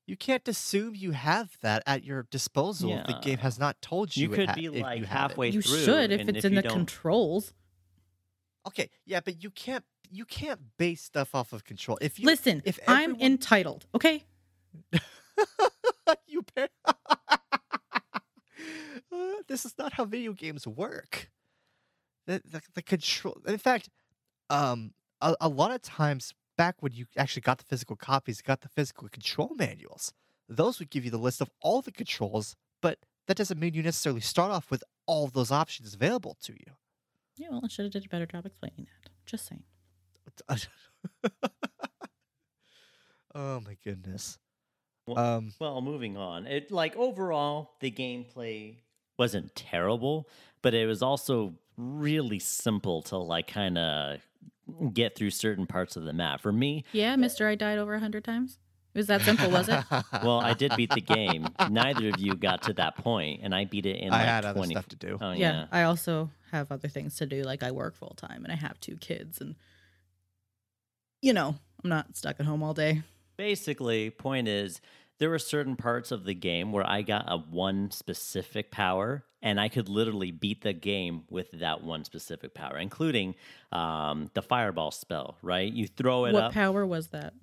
You 0.07 0.15
can't 0.15 0.47
assume 0.47 0.95
you 0.95 1.11
have 1.11 1.57
that 1.61 1.83
at 1.85 2.03
your 2.05 2.23
disposal 2.31 2.91
if 2.93 3.07
the 3.07 3.19
game 3.21 3.39
has 3.39 3.59
not 3.59 3.81
told 3.81 4.15
you. 4.15 4.29
You 4.29 4.33
it 4.33 4.35
could 4.37 4.49
ha- 4.49 4.55
be 4.55 4.65
if 4.67 4.73
you 4.75 4.81
like 4.81 4.99
have 4.99 5.03
it. 5.03 5.07
halfway 5.09 5.49
You 5.49 5.61
through. 5.61 5.79
should 5.83 6.11
if 6.13 6.21
and 6.21 6.35
it's 6.37 6.45
in 6.45 6.55
the 6.55 6.61
don't- 6.61 6.71
controls. 6.73 7.53
Okay, 8.65 8.89
yeah, 9.05 9.19
but 9.23 9.43
you 9.43 9.49
can't 9.51 9.83
you 10.09 10.23
can't 10.25 10.59
base 10.77 11.01
stuff 11.01 11.35
off 11.35 11.51
of 11.51 11.65
control. 11.65 11.97
If 12.01 12.19
you 12.19 12.25
Listen, 12.25 12.61
if 12.65 12.79
I'm 12.87 13.19
entitled. 13.19 13.85
Okay, 13.93 14.23
you 16.27 16.41
pay. 16.43 16.67
This 19.47 19.65
is 19.65 19.73
not 19.77 19.93
how 19.93 20.03
video 20.05 20.33
games 20.33 20.67
work. 20.67 21.29
The, 22.25 22.41
the, 22.43 22.61
the 22.75 22.81
control. 22.81 23.37
In 23.47 23.57
fact, 23.57 23.89
um, 24.49 24.91
a, 25.21 25.35
a 25.39 25.47
lot 25.47 25.71
of 25.71 25.81
times 25.81 26.33
back 26.57 26.75
when 26.81 26.93
you 26.93 27.05
actually 27.15 27.41
got 27.43 27.57
the 27.59 27.63
physical 27.65 27.95
copies, 27.95 28.41
got 28.41 28.61
the 28.61 28.69
physical 28.69 29.07
control 29.09 29.53
manuals. 29.57 30.11
Those 30.49 30.79
would 30.79 30.89
give 30.89 31.05
you 31.05 31.11
the 31.11 31.17
list 31.17 31.41
of 31.41 31.49
all 31.61 31.81
the 31.81 31.91
controls, 31.91 32.55
but 32.81 32.99
that 33.27 33.37
doesn't 33.37 33.59
mean 33.59 33.73
you 33.73 33.83
necessarily 33.83 34.21
start 34.21 34.51
off 34.51 34.71
with 34.71 34.83
all 35.05 35.25
of 35.25 35.33
those 35.33 35.51
options 35.51 35.93
available 35.93 36.37
to 36.43 36.53
you. 36.53 36.73
yeah. 37.35 37.49
Well, 37.49 37.61
I 37.63 37.67
should 37.67 37.85
have 37.85 37.91
did 37.93 38.05
a 38.05 38.09
better 38.09 38.25
job 38.25 38.45
explaining 38.45 38.87
that. 39.03 39.09
Just 39.25 39.47
saying. 39.47 39.63
oh 43.35 43.59
my 43.61 43.77
goodness. 43.83 44.37
Well- 45.05 45.17
Um, 45.19 45.53
Well, 45.59 45.81
moving 45.81 46.17
on. 46.17 46.47
It 46.47 46.71
like 46.71 46.95
overall 46.95 47.71
the 47.79 47.91
gameplay 47.91 48.77
wasn't 49.17 49.55
terrible, 49.55 50.29
but 50.61 50.73
it 50.73 50.85
was 50.85 51.01
also 51.01 51.55
really 51.77 52.39
simple 52.39 53.01
to 53.03 53.17
like 53.17 53.47
kind 53.47 53.77
of 53.77 54.19
get 54.93 55.15
through 55.15 55.31
certain 55.31 55.65
parts 55.65 55.95
of 55.95 56.03
the 56.03 56.13
map. 56.13 56.41
For 56.41 56.51
me, 56.51 56.83
Yeah, 56.91 57.15
Mister, 57.15 57.47
I 57.47 57.55
died 57.55 57.77
over 57.77 57.93
a 57.93 57.99
hundred 57.99 58.23
times. 58.23 58.59
It 58.93 58.99
was 58.99 59.07
that 59.07 59.21
simple, 59.21 59.51
was 59.51 59.69
it? 59.69 59.83
well, 60.23 60.39
I 60.39 60.53
did 60.53 60.75
beat 60.75 60.89
the 60.89 61.01
game. 61.01 61.47
Neither 61.69 62.09
of 62.09 62.19
you 62.19 62.33
got 62.33 62.63
to 62.63 62.73
that 62.73 62.97
point, 62.97 63.41
and 63.43 63.53
I 63.53 63.65
beat 63.65 63.85
it 63.85 63.97
in 63.97 64.11
I 64.11 64.17
like 64.17 64.25
had 64.25 64.45
other 64.45 64.63
stuff 64.63 64.87
to 64.87 64.95
do. 64.95 65.17
Oh 65.21 65.31
yeah. 65.31 65.51
yeah. 65.51 65.65
I 65.71 65.83
also 65.83 66.31
have 66.51 66.71
other 66.71 66.87
things 66.87 67.15
to 67.17 67.25
do. 67.25 67.43
Like 67.43 67.61
I 67.61 67.71
work 67.71 67.95
full 67.95 68.15
time 68.17 68.43
and 68.43 68.51
I 68.51 68.55
have 68.55 68.79
two 68.79 68.97
kids, 68.97 69.39
and 69.39 69.55
you 71.21 71.33
know, 71.33 71.55
I'm 71.83 71.89
not 71.89 72.15
stuck 72.15 72.39
at 72.39 72.45
home 72.45 72.63
all 72.63 72.73
day. 72.73 73.03
Basically, 73.37 74.09
point 74.09 74.47
is 74.47 74.81
there 75.19 75.29
were 75.29 75.39
certain 75.39 75.75
parts 75.75 76.11
of 76.11 76.25
the 76.25 76.33
game 76.33 76.71
where 76.71 76.87
I 76.87 77.01
got 77.01 77.25
a 77.27 77.37
one 77.37 77.91
specific 77.91 78.71
power 78.71 79.23
and 79.41 79.59
I 79.59 79.69
could 79.69 79.89
literally 79.89 80.31
beat 80.31 80.61
the 80.61 80.73
game 80.73 81.23
with 81.29 81.51
that 81.51 81.83
one 81.83 82.03
specific 82.03 82.53
power, 82.53 82.77
including 82.77 83.35
um, 83.71 84.29
the 84.33 84.41
fireball 84.41 84.91
spell, 84.91 85.37
right? 85.41 85.71
You 85.71 85.87
throw 85.87 86.25
it 86.25 86.33
what 86.33 86.43
up. 86.45 86.53
power 86.53 86.85
was 86.85 87.07
that? 87.07 87.33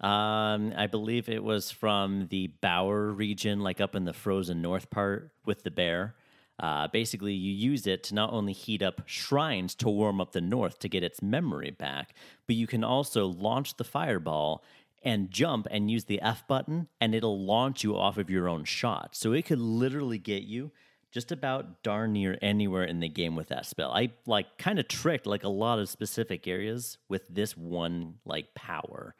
Um, 0.00 0.72
I 0.76 0.86
believe 0.86 1.28
it 1.28 1.44
was 1.44 1.70
from 1.70 2.28
the 2.28 2.48
Baur 2.62 3.12
region, 3.12 3.60
like 3.60 3.80
up 3.80 3.94
in 3.94 4.04
the 4.04 4.14
frozen 4.14 4.62
north 4.62 4.90
part 4.90 5.30
with 5.44 5.62
the 5.62 5.70
bear. 5.70 6.14
Uh, 6.58 6.88
basically, 6.88 7.32
you 7.32 7.52
use 7.52 7.86
it 7.86 8.04
to 8.04 8.14
not 8.14 8.32
only 8.32 8.52
heat 8.52 8.82
up 8.82 9.02
shrines 9.06 9.74
to 9.74 9.88
warm 9.88 10.20
up 10.20 10.32
the 10.32 10.40
north 10.42 10.78
to 10.78 10.88
get 10.90 11.02
its 11.02 11.22
memory 11.22 11.70
back, 11.70 12.14
but 12.46 12.54
you 12.54 12.66
can 12.66 12.84
also 12.84 13.26
launch 13.26 13.76
the 13.76 13.84
fireball 13.84 14.62
and 15.02 15.30
jump 15.30 15.66
and 15.70 15.90
use 15.90 16.04
the 16.04 16.20
F 16.20 16.46
button, 16.46 16.88
and 17.00 17.14
it'll 17.14 17.44
launch 17.44 17.82
you 17.82 17.96
off 17.96 18.18
of 18.18 18.30
your 18.30 18.48
own 18.48 18.64
shot. 18.64 19.16
So 19.16 19.32
it 19.32 19.46
could 19.46 19.60
literally 19.60 20.18
get 20.18 20.42
you 20.42 20.72
just 21.12 21.32
about 21.32 21.82
darn 21.82 22.12
near 22.12 22.38
anywhere 22.40 22.84
in 22.84 23.00
the 23.00 23.08
game 23.08 23.34
with 23.34 23.48
that 23.48 23.66
spell. 23.66 23.90
I 23.92 24.10
like 24.26 24.58
kind 24.58 24.78
of 24.78 24.88
tricked 24.88 25.26
like 25.26 25.42
a 25.44 25.48
lot 25.48 25.78
of 25.78 25.88
specific 25.88 26.46
areas 26.46 26.98
with 27.08 27.22
this 27.28 27.56
one 27.56 28.14
like 28.24 28.54
power. 28.54 29.14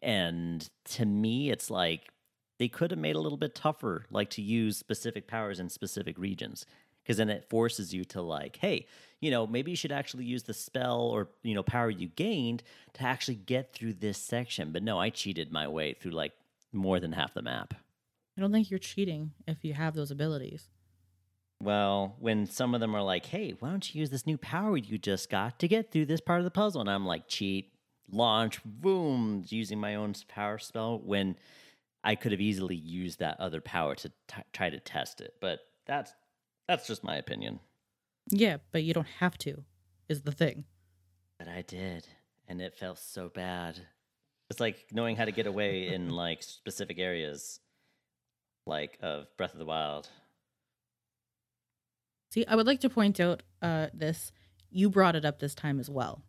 And 0.00 0.68
to 0.92 1.04
me, 1.04 1.50
it's 1.50 1.70
like 1.70 2.10
they 2.58 2.68
could 2.68 2.90
have 2.90 3.00
made 3.00 3.16
a 3.16 3.20
little 3.20 3.38
bit 3.38 3.54
tougher, 3.54 4.06
like 4.10 4.30
to 4.30 4.42
use 4.42 4.76
specific 4.78 5.26
powers 5.26 5.60
in 5.60 5.68
specific 5.68 6.18
regions. 6.18 6.64
Because 7.04 7.18
then 7.18 7.28
it 7.28 7.48
forces 7.48 7.92
you 7.92 8.04
to 8.06 8.22
like, 8.22 8.56
hey, 8.56 8.86
you 9.20 9.30
know, 9.30 9.46
maybe 9.46 9.70
you 9.70 9.76
should 9.76 9.92
actually 9.92 10.24
use 10.24 10.42
the 10.42 10.54
spell 10.54 11.00
or 11.00 11.28
you 11.42 11.54
know 11.54 11.62
power 11.62 11.90
you 11.90 12.08
gained 12.08 12.62
to 12.94 13.04
actually 13.04 13.36
get 13.36 13.72
through 13.72 13.94
this 13.94 14.18
section. 14.18 14.72
But 14.72 14.82
no, 14.82 14.98
I 14.98 15.10
cheated 15.10 15.52
my 15.52 15.68
way 15.68 15.94
through 15.94 16.12
like 16.12 16.32
more 16.72 16.98
than 17.00 17.12
half 17.12 17.34
the 17.34 17.42
map. 17.42 17.74
I 18.36 18.40
don't 18.40 18.52
think 18.52 18.70
you're 18.70 18.78
cheating 18.78 19.32
if 19.46 19.64
you 19.64 19.74
have 19.74 19.94
those 19.94 20.10
abilities. 20.10 20.68
Well, 21.62 22.16
when 22.18 22.46
some 22.46 22.74
of 22.74 22.80
them 22.80 22.94
are 22.94 23.02
like, 23.02 23.26
hey, 23.26 23.54
why 23.58 23.70
don't 23.70 23.94
you 23.94 24.00
use 24.00 24.10
this 24.10 24.26
new 24.26 24.36
power 24.36 24.76
you 24.76 24.98
just 24.98 25.30
got 25.30 25.58
to 25.60 25.68
get 25.68 25.90
through 25.90 26.06
this 26.06 26.20
part 26.20 26.40
of 26.40 26.44
the 26.44 26.50
puzzle? 26.50 26.80
And 26.80 26.90
I'm 26.90 27.06
like, 27.06 27.28
cheat, 27.28 27.72
launch, 28.10 28.60
boom, 28.64 29.44
using 29.48 29.78
my 29.78 29.94
own 29.94 30.14
power 30.28 30.58
spell 30.58 30.98
when 30.98 31.36
I 32.02 32.16
could 32.16 32.32
have 32.32 32.40
easily 32.40 32.76
used 32.76 33.20
that 33.20 33.40
other 33.40 33.60
power 33.60 33.94
to 33.94 34.08
t- 34.08 34.42
try 34.52 34.68
to 34.68 34.80
test 34.80 35.20
it. 35.20 35.34
But 35.40 35.60
that's 35.86 36.12
that's 36.68 36.86
just 36.86 37.04
my 37.04 37.16
opinion. 37.16 37.60
Yeah, 38.30 38.58
but 38.72 38.82
you 38.82 38.94
don't 38.94 39.06
have 39.20 39.36
to. 39.38 39.64
Is 40.08 40.22
the 40.22 40.32
thing. 40.32 40.64
But 41.38 41.48
I 41.48 41.62
did, 41.62 42.06
and 42.46 42.60
it 42.60 42.74
felt 42.74 42.98
so 42.98 43.28
bad. 43.28 43.86
It's 44.50 44.60
like 44.60 44.86
knowing 44.92 45.16
how 45.16 45.24
to 45.24 45.32
get 45.32 45.46
away 45.46 45.88
in 45.88 46.10
like 46.24 46.42
specific 46.42 46.98
areas, 46.98 47.60
like 48.66 48.98
of 49.00 49.26
Breath 49.36 49.52
of 49.52 49.58
the 49.58 49.64
Wild. 49.64 50.08
See, 52.30 52.44
I 52.46 52.56
would 52.56 52.66
like 52.66 52.80
to 52.80 52.90
point 52.90 53.20
out 53.20 53.42
uh, 53.62 53.88
this. 53.94 54.32
You 54.70 54.90
brought 54.90 55.16
it 55.16 55.24
up 55.24 55.38
this 55.38 55.54
time 55.54 55.78
as 55.78 55.88
well. 55.88 56.22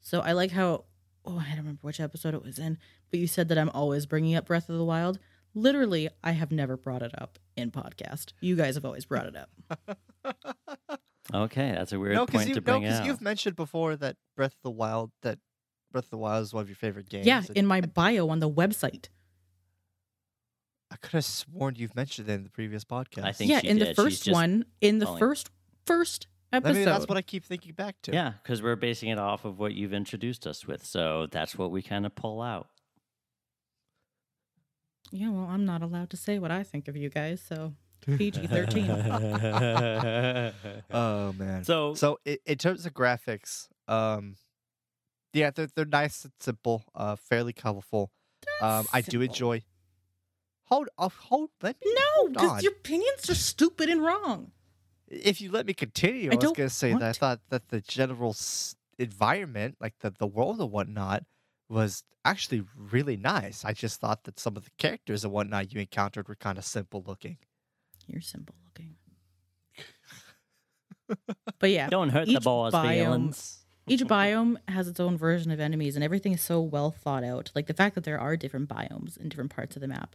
So 0.00 0.20
I 0.20 0.32
like 0.32 0.50
how, 0.50 0.84
oh, 1.24 1.38
I 1.38 1.50
don't 1.50 1.58
remember 1.58 1.80
which 1.82 2.00
episode 2.00 2.34
it 2.34 2.42
was 2.42 2.58
in, 2.58 2.78
but 3.10 3.20
you 3.20 3.26
said 3.26 3.48
that 3.48 3.58
I'm 3.58 3.68
always 3.70 4.06
bringing 4.06 4.34
up 4.34 4.46
Breath 4.46 4.68
of 4.68 4.78
the 4.78 4.84
Wild. 4.84 5.18
Literally, 5.54 6.08
I 6.24 6.32
have 6.32 6.50
never 6.50 6.76
brought 6.76 7.02
it 7.02 7.12
up 7.20 7.38
in 7.56 7.70
podcast. 7.70 8.32
You 8.40 8.56
guys 8.56 8.74
have 8.76 8.84
always 8.84 9.04
brought 9.04 9.26
it 9.26 9.36
up. 9.36 9.98
Okay, 11.32 11.70
that's 11.72 11.92
a 11.92 12.00
weird 12.00 12.16
no, 12.16 12.26
point 12.26 12.48
you, 12.48 12.54
to 12.54 12.60
no, 12.60 12.64
bring 12.64 12.82
'cause 12.82 13.00
out. 13.00 13.06
you've 13.06 13.20
mentioned 13.22 13.54
before 13.56 13.94
that 13.96 14.16
Breath 14.36 14.52
of 14.54 14.62
the 14.64 14.70
Wild 14.72 15.12
that 15.22 15.38
Breath 15.92 16.04
of 16.04 16.10
the 16.10 16.18
Wild 16.18 16.42
is 16.42 16.52
one 16.52 16.62
of 16.62 16.68
your 16.68 16.76
favorite 16.76 17.08
games. 17.08 17.26
yeah, 17.26 17.42
in 17.54 17.64
my 17.64 17.80
bio 17.80 18.28
on 18.28 18.40
the 18.40 18.50
website. 18.50 19.06
I 20.90 20.96
could 20.96 21.12
have 21.12 21.24
sworn 21.24 21.76
you've 21.76 21.94
mentioned 21.94 22.28
it 22.28 22.32
in 22.32 22.42
the 22.42 22.50
previous 22.50 22.84
podcast. 22.84 23.24
I 23.24 23.32
think 23.32 23.50
yeah, 23.50 23.60
she 23.60 23.68
in 23.68 23.78
did. 23.78 23.88
the 23.88 23.94
first 23.94 24.30
one, 24.30 24.66
in 24.80 24.98
the 24.98 25.06
calling- 25.06 25.20
first 25.20 25.50
first 25.86 26.26
I 26.52 26.56
episode. 26.58 26.74
mean, 26.74 26.84
that's 26.86 27.06
what 27.08 27.16
I 27.16 27.22
keep 27.22 27.44
thinking 27.46 27.72
back 27.72 28.02
to. 28.02 28.12
Yeah, 28.12 28.32
because 28.42 28.60
we're 28.60 28.76
basing 28.76 29.08
it 29.08 29.18
off 29.18 29.44
of 29.46 29.58
what 29.58 29.72
you've 29.74 29.94
introduced 29.94 30.46
us 30.46 30.66
with. 30.66 30.84
So 30.84 31.28
that's 31.30 31.56
what 31.56 31.70
we 31.70 31.80
kind 31.82 32.04
of 32.04 32.14
pull 32.14 32.42
out. 32.42 32.66
Yeah, 35.12 35.30
well, 35.30 35.46
I'm 35.48 35.64
not 35.64 35.82
allowed 35.82 36.10
to 36.10 36.16
say 36.16 36.38
what 36.38 36.50
I 36.50 36.62
think 36.64 36.88
of 36.88 36.96
you 36.96 37.08
guys, 37.10 37.40
so 37.46 37.74
PG 38.06 38.46
thirteen. 38.48 38.90
Oh 40.90 41.32
man. 41.34 41.64
So- 41.64 41.94
so 41.94 42.18
i 42.26 42.38
in 42.46 42.58
terms 42.58 42.86
of 42.86 42.94
graphics, 42.94 43.68
um, 43.88 44.36
yeah, 45.32 45.50
they're 45.50 45.68
they're 45.74 45.84
nice 45.84 46.24
and 46.24 46.32
simple, 46.40 46.84
uh, 46.94 47.16
fairly 47.16 47.52
colorful. 47.52 48.10
Um, 48.60 48.86
I 48.92 49.00
do 49.02 49.20
enjoy. 49.20 49.62
Hold, 50.66 50.88
uh, 50.98 51.08
hold. 51.08 51.50
Let 51.62 51.76
me. 51.84 51.94
no, 51.94 52.28
because 52.28 52.62
your 52.62 52.72
opinions 52.72 53.28
are 53.30 53.34
stupid 53.34 53.88
and 53.88 54.02
wrong. 54.02 54.52
If 55.08 55.40
you 55.40 55.50
let 55.50 55.66
me 55.66 55.74
continue, 55.74 56.30
I, 56.30 56.34
I 56.34 56.36
was 56.36 56.52
gonna 56.56 56.70
say 56.70 56.92
that 56.94 57.02
I 57.02 57.12
thought 57.12 57.40
that 57.50 57.68
the 57.68 57.80
general 57.80 58.30
s- 58.30 58.74
environment, 58.98 59.76
like 59.80 59.94
the 60.00 60.12
the 60.18 60.26
world 60.26 60.60
and 60.60 60.70
whatnot, 60.70 61.24
was 61.72 62.04
actually 62.24 62.62
really 62.76 63.16
nice. 63.16 63.64
I 63.64 63.72
just 63.72 64.00
thought 64.00 64.24
that 64.24 64.38
some 64.38 64.56
of 64.56 64.64
the 64.64 64.70
characters 64.78 65.24
and 65.24 65.32
whatnot 65.32 65.72
you 65.72 65.80
encountered 65.80 66.28
were 66.28 66.34
kind 66.36 66.58
of 66.58 66.64
simple 66.64 67.02
looking. 67.06 67.38
You're 68.06 68.20
simple 68.20 68.54
looking. 68.64 68.96
But 71.58 71.70
yeah, 71.70 71.88
Don't 71.90 72.10
hurt 72.10 72.26
the 72.28 72.40
boss 72.40 72.72
biome- 72.72 72.88
feelings. 73.04 73.58
each 73.88 74.00
biome 74.04 74.56
has 74.68 74.88
its 74.88 75.00
own 75.00 75.16
version 75.18 75.50
of 75.50 75.60
enemies, 75.60 75.94
and 75.94 76.04
everything 76.04 76.32
is 76.32 76.40
so 76.42 76.60
well 76.60 76.90
thought 76.90 77.24
out. 77.24 77.50
Like 77.54 77.66
the 77.66 77.74
fact 77.74 77.94
that 77.94 78.04
there 78.04 78.20
are 78.20 78.36
different 78.36 78.68
biomes 78.68 79.16
in 79.16 79.28
different 79.28 79.54
parts 79.54 79.76
of 79.76 79.82
the 79.82 79.88
map, 79.88 80.14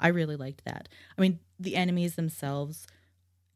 I 0.00 0.08
really 0.08 0.36
liked 0.36 0.64
that. 0.64 0.88
I 1.16 1.20
mean, 1.20 1.40
the 1.58 1.76
enemies 1.76 2.14
themselves 2.14 2.86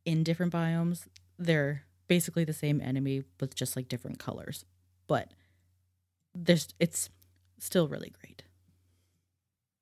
in 0.04 0.24
different 0.24 0.52
biomes, 0.52 1.06
they're 1.38 1.84
basically 2.08 2.44
the 2.44 2.52
same 2.52 2.80
enemy 2.80 3.22
with 3.40 3.54
just 3.54 3.76
like 3.76 3.88
different 3.88 4.18
colors, 4.18 4.64
but 5.06 5.32
there's 6.34 6.68
it's 6.80 7.08
still 7.62 7.88
really 7.88 8.12
great. 8.20 8.42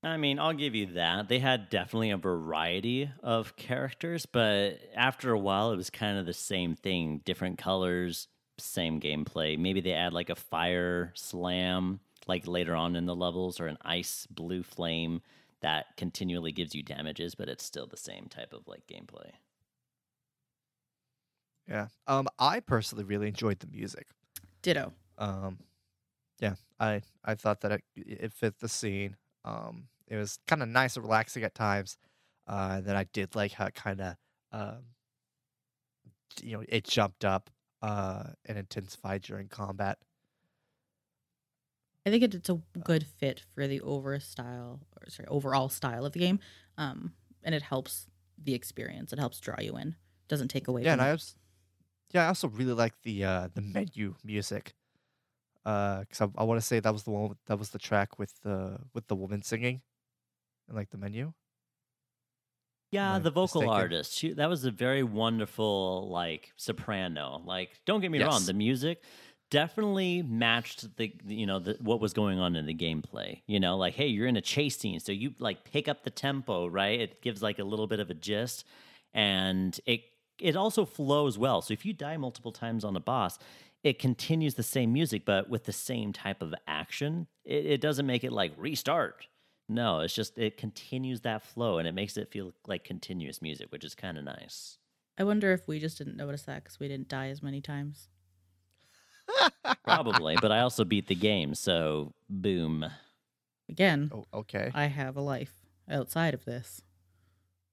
I 0.02 0.16
mean, 0.16 0.38
I'll 0.38 0.54
give 0.54 0.74
you 0.74 0.86
that. 0.94 1.28
They 1.28 1.40
had 1.40 1.68
definitely 1.68 2.10
a 2.10 2.16
variety 2.16 3.10
of 3.22 3.56
characters, 3.56 4.24
but 4.24 4.78
after 4.94 5.32
a 5.32 5.38
while, 5.38 5.72
it 5.72 5.76
was 5.76 5.90
kind 5.90 6.18
of 6.18 6.24
the 6.24 6.32
same 6.32 6.74
thing 6.74 7.20
different 7.24 7.58
colors, 7.58 8.28
same 8.58 8.98
gameplay. 8.98 9.58
Maybe 9.58 9.80
they 9.80 9.92
add 9.92 10.14
like 10.14 10.30
a 10.30 10.34
fire 10.34 11.12
slam, 11.14 12.00
like 12.26 12.46
later 12.46 12.74
on 12.74 12.96
in 12.96 13.04
the 13.04 13.14
levels, 13.14 13.60
or 13.60 13.66
an 13.66 13.76
ice 13.82 14.26
blue 14.30 14.62
flame 14.62 15.20
that 15.60 15.96
continually 15.98 16.52
gives 16.52 16.74
you 16.74 16.82
damages, 16.82 17.34
but 17.34 17.50
it's 17.50 17.64
still 17.64 17.86
the 17.86 17.96
same 17.98 18.26
type 18.30 18.54
of 18.54 18.66
like 18.66 18.86
gameplay. 18.86 19.32
Yeah. 21.68 21.88
Um, 22.06 22.26
I 22.38 22.60
personally 22.60 23.04
really 23.04 23.28
enjoyed 23.28 23.60
the 23.60 23.66
music. 23.66 24.06
Ditto. 24.62 24.94
Um, 25.18 25.58
yeah, 26.40 26.54
I 26.80 27.02
I 27.24 27.36
thought 27.36 27.62
that 27.62 27.72
it, 27.72 27.84
it 27.96 28.34
fit 28.34 28.58
the 28.60 28.68
scene. 28.68 29.16
Um, 29.44 29.90
it 30.08 30.16
was 30.16 30.38
kind 30.48 30.62
of 30.62 30.68
nice 30.70 30.96
and 30.96 31.04
relaxing 31.04 31.44
at 31.44 31.54
times. 31.54 31.98
Uh, 32.48 32.76
and 32.78 32.86
then 32.86 32.96
I 32.96 33.04
did 33.04 33.36
like 33.36 33.52
how 33.52 33.66
it 33.66 33.74
kind 33.74 34.00
of 34.02 34.16
um, 34.52 34.86
you 36.42 36.56
know, 36.56 36.64
it 36.68 36.84
jumped 36.84 37.24
up 37.24 37.50
uh 37.82 38.32
and 38.44 38.58
intensified 38.58 39.22
during 39.22 39.48
combat. 39.48 39.98
I 42.06 42.10
think 42.10 42.22
it- 42.24 42.34
it's 42.34 42.48
a 42.48 42.62
good 42.82 43.06
fit 43.06 43.40
for 43.40 43.66
the 43.66 43.80
over 43.80 44.18
style, 44.20 44.86
or 44.96 45.10
sorry, 45.10 45.26
overall 45.28 45.68
style 45.68 46.04
of 46.06 46.12
the 46.12 46.18
game, 46.18 46.40
um, 46.76 47.14
and 47.42 47.54
it 47.54 47.62
helps 47.62 48.08
the 48.38 48.54
experience. 48.54 49.12
It 49.12 49.18
helps 49.18 49.38
draw 49.40 49.60
you 49.60 49.76
in. 49.76 49.96
Doesn't 50.28 50.48
take 50.48 50.66
away. 50.68 50.84
Yeah, 50.84 50.92
and 50.92 51.02
from 51.02 51.08
I 51.08 51.12
was, 51.12 51.36
yeah, 52.12 52.24
I 52.24 52.28
also 52.28 52.48
really 52.48 52.74
like 52.74 53.02
the 53.02 53.24
uh 53.24 53.48
the 53.54 53.62
menu 53.62 54.16
music. 54.24 54.74
Uh, 55.64 56.04
cause 56.10 56.20
I, 56.22 56.40
I 56.40 56.44
want 56.44 56.60
to 56.60 56.66
say 56.66 56.80
that 56.80 56.92
was 56.92 57.02
the 57.02 57.10
one 57.10 57.34
that 57.46 57.58
was 57.58 57.70
the 57.70 57.78
track 57.78 58.18
with 58.18 58.32
the 58.42 58.78
with 58.94 59.06
the 59.08 59.14
woman 59.14 59.42
singing, 59.42 59.82
and 60.68 60.76
like 60.76 60.90
the 60.90 60.98
menu. 60.98 61.32
Yeah, 62.92 63.20
the 63.20 63.30
vocal 63.30 63.60
mistaken? 63.60 63.82
artist. 63.82 64.12
She, 64.14 64.32
that 64.32 64.48
was 64.48 64.64
a 64.64 64.70
very 64.72 65.04
wonderful, 65.04 66.08
like 66.10 66.52
soprano. 66.56 67.40
Like, 67.44 67.78
don't 67.86 68.00
get 68.00 68.10
me 68.10 68.20
wrong, 68.20 68.44
the 68.46 68.52
music 68.52 69.02
definitely 69.50 70.22
matched 70.22 70.96
the, 70.96 71.12
you 71.26 71.44
know, 71.44 71.58
the, 71.58 71.76
what 71.80 72.00
was 72.00 72.12
going 72.12 72.38
on 72.38 72.56
in 72.56 72.66
the 72.66 72.74
gameplay. 72.74 73.42
You 73.46 73.60
know, 73.60 73.76
like, 73.76 73.94
hey, 73.94 74.06
you're 74.06 74.26
in 74.26 74.36
a 74.36 74.40
chase 74.40 74.78
scene, 74.78 75.00
so 75.00 75.12
you 75.12 75.34
like 75.38 75.64
pick 75.64 75.88
up 75.88 76.04
the 76.04 76.10
tempo, 76.10 76.66
right? 76.66 77.00
It 77.00 77.20
gives 77.20 77.42
like 77.42 77.58
a 77.58 77.64
little 77.64 77.86
bit 77.86 78.00
of 78.00 78.10
a 78.10 78.14
gist, 78.14 78.64
and 79.12 79.78
it 79.86 80.02
it 80.40 80.56
also 80.56 80.84
flows 80.84 81.36
well. 81.36 81.60
So 81.60 81.72
if 81.72 81.84
you 81.84 81.92
die 81.92 82.16
multiple 82.16 82.52
times 82.52 82.84
on 82.84 82.96
a 82.96 83.00
boss, 83.00 83.38
it 83.82 83.98
continues 83.98 84.54
the 84.54 84.62
same 84.62 84.92
music, 84.92 85.24
but 85.24 85.48
with 85.48 85.64
the 85.64 85.72
same 85.72 86.12
type 86.12 86.42
of 86.42 86.54
action. 86.66 87.26
It, 87.44 87.66
it 87.66 87.80
doesn't 87.80 88.06
make 88.06 88.24
it 88.24 88.32
like 88.32 88.52
restart. 88.56 89.26
No, 89.68 90.00
it's 90.00 90.14
just 90.14 90.36
it 90.36 90.56
continues 90.56 91.20
that 91.20 91.42
flow 91.42 91.78
and 91.78 91.86
it 91.86 91.94
makes 91.94 92.16
it 92.16 92.30
feel 92.30 92.52
like 92.66 92.84
continuous 92.84 93.40
music, 93.40 93.70
which 93.70 93.84
is 93.84 93.94
kind 93.94 94.18
of 94.18 94.24
nice. 94.24 94.78
I 95.16 95.24
wonder 95.24 95.52
if 95.52 95.68
we 95.68 95.78
just 95.78 95.98
didn't 95.98 96.16
notice 96.16 96.42
that 96.42 96.64
because 96.64 96.80
we 96.80 96.88
didn't 96.88 97.08
die 97.08 97.28
as 97.28 97.42
many 97.42 97.60
times. 97.60 98.08
Probably, 99.84 100.36
but 100.40 100.50
I 100.50 100.60
also 100.60 100.84
beat 100.84 101.06
the 101.06 101.14
game, 101.14 101.54
so 101.54 102.14
boom. 102.28 102.84
Again, 103.68 104.10
Oh, 104.12 104.26
okay. 104.34 104.70
I 104.74 104.86
have 104.86 105.16
a 105.16 105.20
life 105.20 105.52
outside 105.88 106.34
of 106.34 106.44
this. 106.44 106.82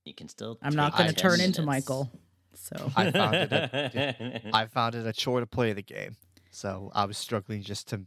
You 0.05 0.13
can 0.13 0.29
still. 0.29 0.57
I'm 0.61 0.75
not 0.75 0.95
going 0.95 1.09
to 1.09 1.15
turn 1.15 1.41
into 1.41 1.61
minutes. 1.61 1.87
Michael. 1.89 2.11
So 2.57 2.91
I 2.95 3.11
found 3.11 3.35
it. 3.35 3.51
A, 3.51 4.49
I 4.53 4.65
found 4.65 4.95
it 4.95 5.05
a 5.05 5.13
chore 5.13 5.39
to 5.39 5.45
play 5.45 5.73
the 5.73 5.81
game, 5.81 6.15
so 6.51 6.91
I 6.93 7.05
was 7.05 7.17
struggling 7.17 7.61
just 7.61 7.87
to 7.89 8.01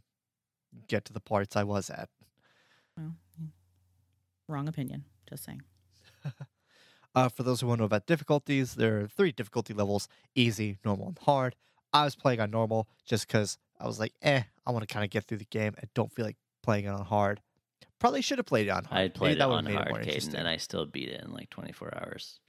get 0.87 1.05
to 1.05 1.13
the 1.13 1.19
parts 1.19 1.55
I 1.55 1.63
was 1.63 1.89
at. 1.89 2.09
well, 2.97 3.15
wrong 4.47 4.67
opinion. 4.67 5.05
Just 5.29 5.45
saying. 5.45 5.61
Uh, 7.13 7.27
for 7.27 7.43
those 7.43 7.59
who 7.59 7.67
want 7.67 7.79
to 7.79 7.81
know 7.81 7.85
about 7.87 8.05
difficulties, 8.05 8.75
there 8.75 9.01
are 9.01 9.05
three 9.05 9.33
difficulty 9.33 9.73
levels: 9.73 10.07
easy, 10.33 10.77
normal, 10.85 11.07
and 11.07 11.19
hard. 11.19 11.57
I 11.91 12.05
was 12.05 12.15
playing 12.15 12.39
on 12.39 12.51
normal 12.51 12.87
just 13.05 13.27
because 13.27 13.57
I 13.81 13.85
was 13.85 13.99
like, 13.99 14.13
"Eh, 14.21 14.43
I 14.65 14.71
want 14.71 14.87
to 14.87 14.93
kind 14.93 15.03
of 15.03 15.09
get 15.09 15.25
through 15.25 15.39
the 15.39 15.45
game. 15.51 15.75
I 15.77 15.89
don't 15.93 16.09
feel 16.09 16.23
like 16.23 16.37
playing 16.63 16.85
it 16.85 16.87
on 16.87 17.03
hard." 17.03 17.41
Probably 17.99 18.21
should 18.21 18.37
have 18.37 18.45
played 18.45 18.67
it 18.67 18.69
on 18.69 18.85
hard. 18.85 18.97
I 18.97 19.03
Maybe 19.03 19.13
played 19.13 19.31
it 19.33 19.39
that 19.39 19.49
would've 19.49 19.57
on 19.57 19.65
made 19.65 19.73
hard, 19.75 19.89
more 19.89 19.99
Caden, 19.99 20.35
and 20.35 20.47
I 20.47 20.55
still 20.55 20.85
beat 20.85 21.09
it 21.09 21.21
in 21.21 21.33
like 21.33 21.49
24 21.49 21.93
hours. 22.01 22.39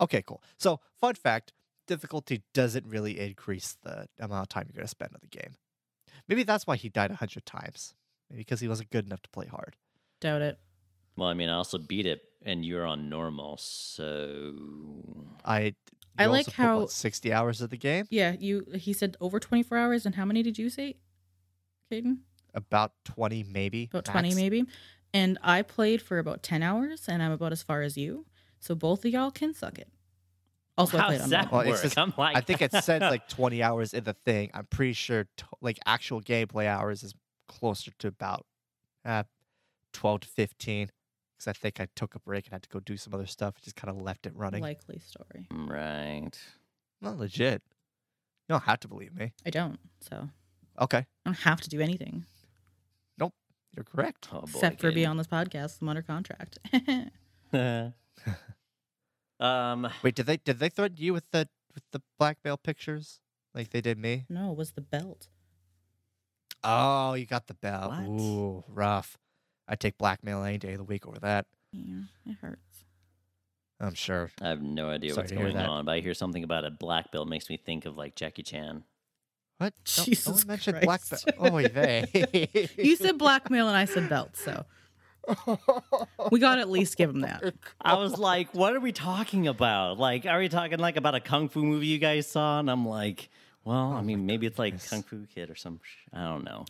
Okay, 0.00 0.22
cool. 0.22 0.42
So, 0.58 0.80
fun 1.00 1.14
fact 1.14 1.52
difficulty 1.86 2.42
doesn't 2.52 2.86
really 2.86 3.18
increase 3.18 3.76
the 3.82 4.06
amount 4.20 4.42
of 4.42 4.48
time 4.48 4.66
you're 4.68 4.74
going 4.76 4.84
to 4.84 4.88
spend 4.88 5.12
on 5.14 5.20
the 5.22 5.28
game. 5.38 5.54
Maybe 6.28 6.42
that's 6.42 6.66
why 6.66 6.76
he 6.76 6.88
died 6.90 7.10
a 7.10 7.14
100 7.14 7.46
times. 7.46 7.94
Maybe 8.30 8.40
because 8.40 8.60
he 8.60 8.68
wasn't 8.68 8.90
good 8.90 9.06
enough 9.06 9.22
to 9.22 9.30
play 9.30 9.46
hard. 9.46 9.76
Doubt 10.20 10.42
it. 10.42 10.58
Well, 11.16 11.28
I 11.28 11.34
mean, 11.34 11.48
I 11.48 11.54
also 11.54 11.78
beat 11.78 12.06
it, 12.06 12.20
and 12.44 12.64
you're 12.64 12.84
on 12.86 13.08
normal, 13.08 13.56
so 13.56 14.54
I, 15.44 15.60
you 15.60 15.72
I 16.18 16.24
also 16.26 16.32
like 16.32 16.46
put, 16.46 16.54
how- 16.54 16.78
what, 16.80 16.90
60 16.90 17.32
hours 17.32 17.60
of 17.60 17.70
the 17.70 17.76
game? 17.76 18.06
Yeah, 18.10 18.36
you. 18.38 18.66
He 18.74 18.92
said 18.92 19.16
over 19.20 19.40
24 19.40 19.76
hours, 19.78 20.06
and 20.06 20.14
how 20.14 20.24
many 20.24 20.42
did 20.42 20.58
you 20.58 20.70
say, 20.70 20.96
Caden? 21.90 22.18
About 22.54 22.92
20, 23.04 23.44
maybe. 23.44 23.88
About 23.90 24.04
20 24.04 24.34
maybe. 24.34 24.64
And 25.12 25.38
I 25.42 25.62
played 25.62 26.02
for 26.02 26.18
about 26.18 26.42
10 26.42 26.62
hours, 26.62 27.08
and 27.08 27.22
I'm 27.22 27.32
about 27.32 27.52
as 27.52 27.62
far 27.62 27.82
as 27.82 27.96
you. 27.96 28.26
So 28.60 28.74
both 28.74 29.04
of 29.04 29.10
y'all 29.10 29.30
can 29.30 29.54
suck 29.54 29.78
it. 29.78 29.88
Also, 30.76 30.96
I 30.96 31.00
how 31.00 31.06
played 31.08 31.16
does 31.16 31.24
on 31.24 31.30
that 31.30 31.42
normal. 31.50 31.58
Well, 31.58 31.68
work? 31.70 31.82
just- 31.82 31.98
I'm 31.98 32.12
like, 32.16 32.36
I 32.36 32.40
think 32.40 32.62
it 32.62 32.72
said 32.72 33.02
like 33.02 33.28
20 33.30 33.62
hours 33.62 33.92
in 33.94 34.04
the 34.04 34.12
thing. 34.14 34.50
I'm 34.54 34.66
pretty 34.66 34.92
sure 34.92 35.24
t- 35.36 35.44
like 35.60 35.78
actual 35.86 36.20
gameplay 36.22 36.66
hours 36.66 37.02
is 37.02 37.14
closer 37.48 37.90
to 37.98 38.08
about 38.08 38.46
uh, 39.04 39.24
12 39.92 40.20
to 40.20 40.28
15. 40.28 40.90
Because 41.36 41.48
I 41.48 41.52
think 41.52 41.80
I 41.80 41.86
took 41.96 42.14
a 42.14 42.20
break 42.20 42.46
and 42.46 42.52
had 42.52 42.62
to 42.64 42.68
go 42.68 42.80
do 42.80 42.96
some 42.96 43.14
other 43.14 43.26
stuff. 43.26 43.60
Just 43.60 43.76
kind 43.76 43.90
of 43.96 44.02
left 44.02 44.26
it 44.26 44.32
running. 44.36 44.62
Likely 44.62 44.98
story. 45.00 45.46
right. 45.50 46.30
Not 47.00 47.18
legit. 47.18 47.62
You 48.48 48.54
don't 48.54 48.64
have 48.64 48.80
to 48.80 48.88
believe 48.88 49.14
me. 49.14 49.32
I 49.46 49.50
don't. 49.50 49.78
So 50.00 50.28
Okay. 50.80 50.98
I 50.98 51.04
don't 51.24 51.38
have 51.38 51.60
to 51.62 51.68
do 51.68 51.80
anything 51.80 52.24
Nope. 53.18 53.34
You're 53.76 53.84
correct. 53.84 54.28
Oh 54.32 54.40
boy, 54.42 54.46
except 54.54 54.80
for 54.80 54.90
be 54.92 55.04
on 55.04 55.16
this 55.16 55.26
podcast. 55.26 55.80
I'm 55.82 55.88
under 55.88 56.02
contract. 56.02 56.58
um, 59.40 59.88
Wait, 60.02 60.14
did 60.14 60.26
they 60.26 60.36
did 60.38 60.58
they 60.58 60.68
threaten 60.68 60.96
you 60.98 61.12
with 61.12 61.30
the 61.30 61.48
with 61.74 61.82
the 61.92 62.00
blackmail 62.18 62.56
pictures 62.56 63.20
like 63.54 63.70
they 63.70 63.80
did 63.80 63.98
me? 63.98 64.24
no, 64.28 64.52
it 64.52 64.56
was 64.56 64.72
the 64.72 64.80
belt. 64.80 65.28
Oh, 66.64 67.14
you 67.14 67.24
got 67.26 67.46
the 67.46 67.54
belt. 67.54 67.90
What? 67.92 68.08
Ooh, 68.08 68.64
rough. 68.68 69.16
I 69.68 69.76
take 69.76 69.96
blackmail 69.98 70.42
any 70.42 70.58
day 70.58 70.72
of 70.72 70.78
the 70.78 70.84
week 70.84 71.06
over 71.06 71.18
that. 71.20 71.46
Yeah, 71.72 72.02
it 72.26 72.36
hurts. 72.40 72.84
I'm 73.80 73.94
sure. 73.94 74.30
I 74.42 74.48
have 74.48 74.60
no 74.62 74.88
idea 74.88 75.10
Sorry 75.14 75.22
what's 75.22 75.32
going 75.32 75.54
that. 75.54 75.68
on, 75.68 75.84
but 75.84 75.92
I 75.92 76.00
hear 76.00 76.14
something 76.14 76.42
about 76.42 76.64
a 76.64 76.70
black 76.70 77.12
belt 77.12 77.28
makes 77.28 77.48
me 77.48 77.58
think 77.58 77.86
of 77.86 77.96
like 77.96 78.16
Jackie 78.16 78.42
Chan. 78.42 78.82
What? 79.58 79.72
Don't- 79.96 80.24
don't 80.24 80.46
mention 80.46 80.80
black 80.82 81.08
belt. 81.08 81.24
Oh, 81.38 81.60
they. 81.62 82.70
You 82.76 82.96
said 82.96 83.18
blackmail, 83.18 83.68
and 83.68 83.76
I 83.76 83.84
said 83.84 84.08
belt. 84.08 84.36
So 84.36 84.64
we 86.30 86.40
got 86.40 86.56
to 86.56 86.60
at 86.60 86.70
least 86.70 86.96
give 86.96 87.10
him 87.10 87.20
that. 87.20 87.54
I 87.80 87.94
was 87.94 88.18
like, 88.18 88.54
what 88.54 88.74
are 88.74 88.80
we 88.80 88.92
talking 88.92 89.46
about? 89.48 89.98
Like, 89.98 90.26
are 90.26 90.38
we 90.38 90.48
talking 90.48 90.78
like 90.78 90.96
about 90.96 91.14
a 91.14 91.20
kung 91.20 91.48
fu 91.48 91.62
movie 91.64 91.86
you 91.86 91.98
guys 91.98 92.26
saw? 92.26 92.58
And 92.60 92.70
I'm 92.70 92.86
like, 92.86 93.28
well, 93.64 93.92
I 93.92 93.98
oh 93.98 94.02
mean, 94.02 94.26
maybe 94.26 94.46
it's 94.46 94.58
like. 94.58 94.74
Kung 94.88 95.02
Fu 95.02 95.26
Kid 95.26 95.50
or 95.50 95.54
some. 95.54 95.80
Sh- 95.82 96.08
I 96.12 96.24
don't 96.24 96.44
know. 96.44 96.64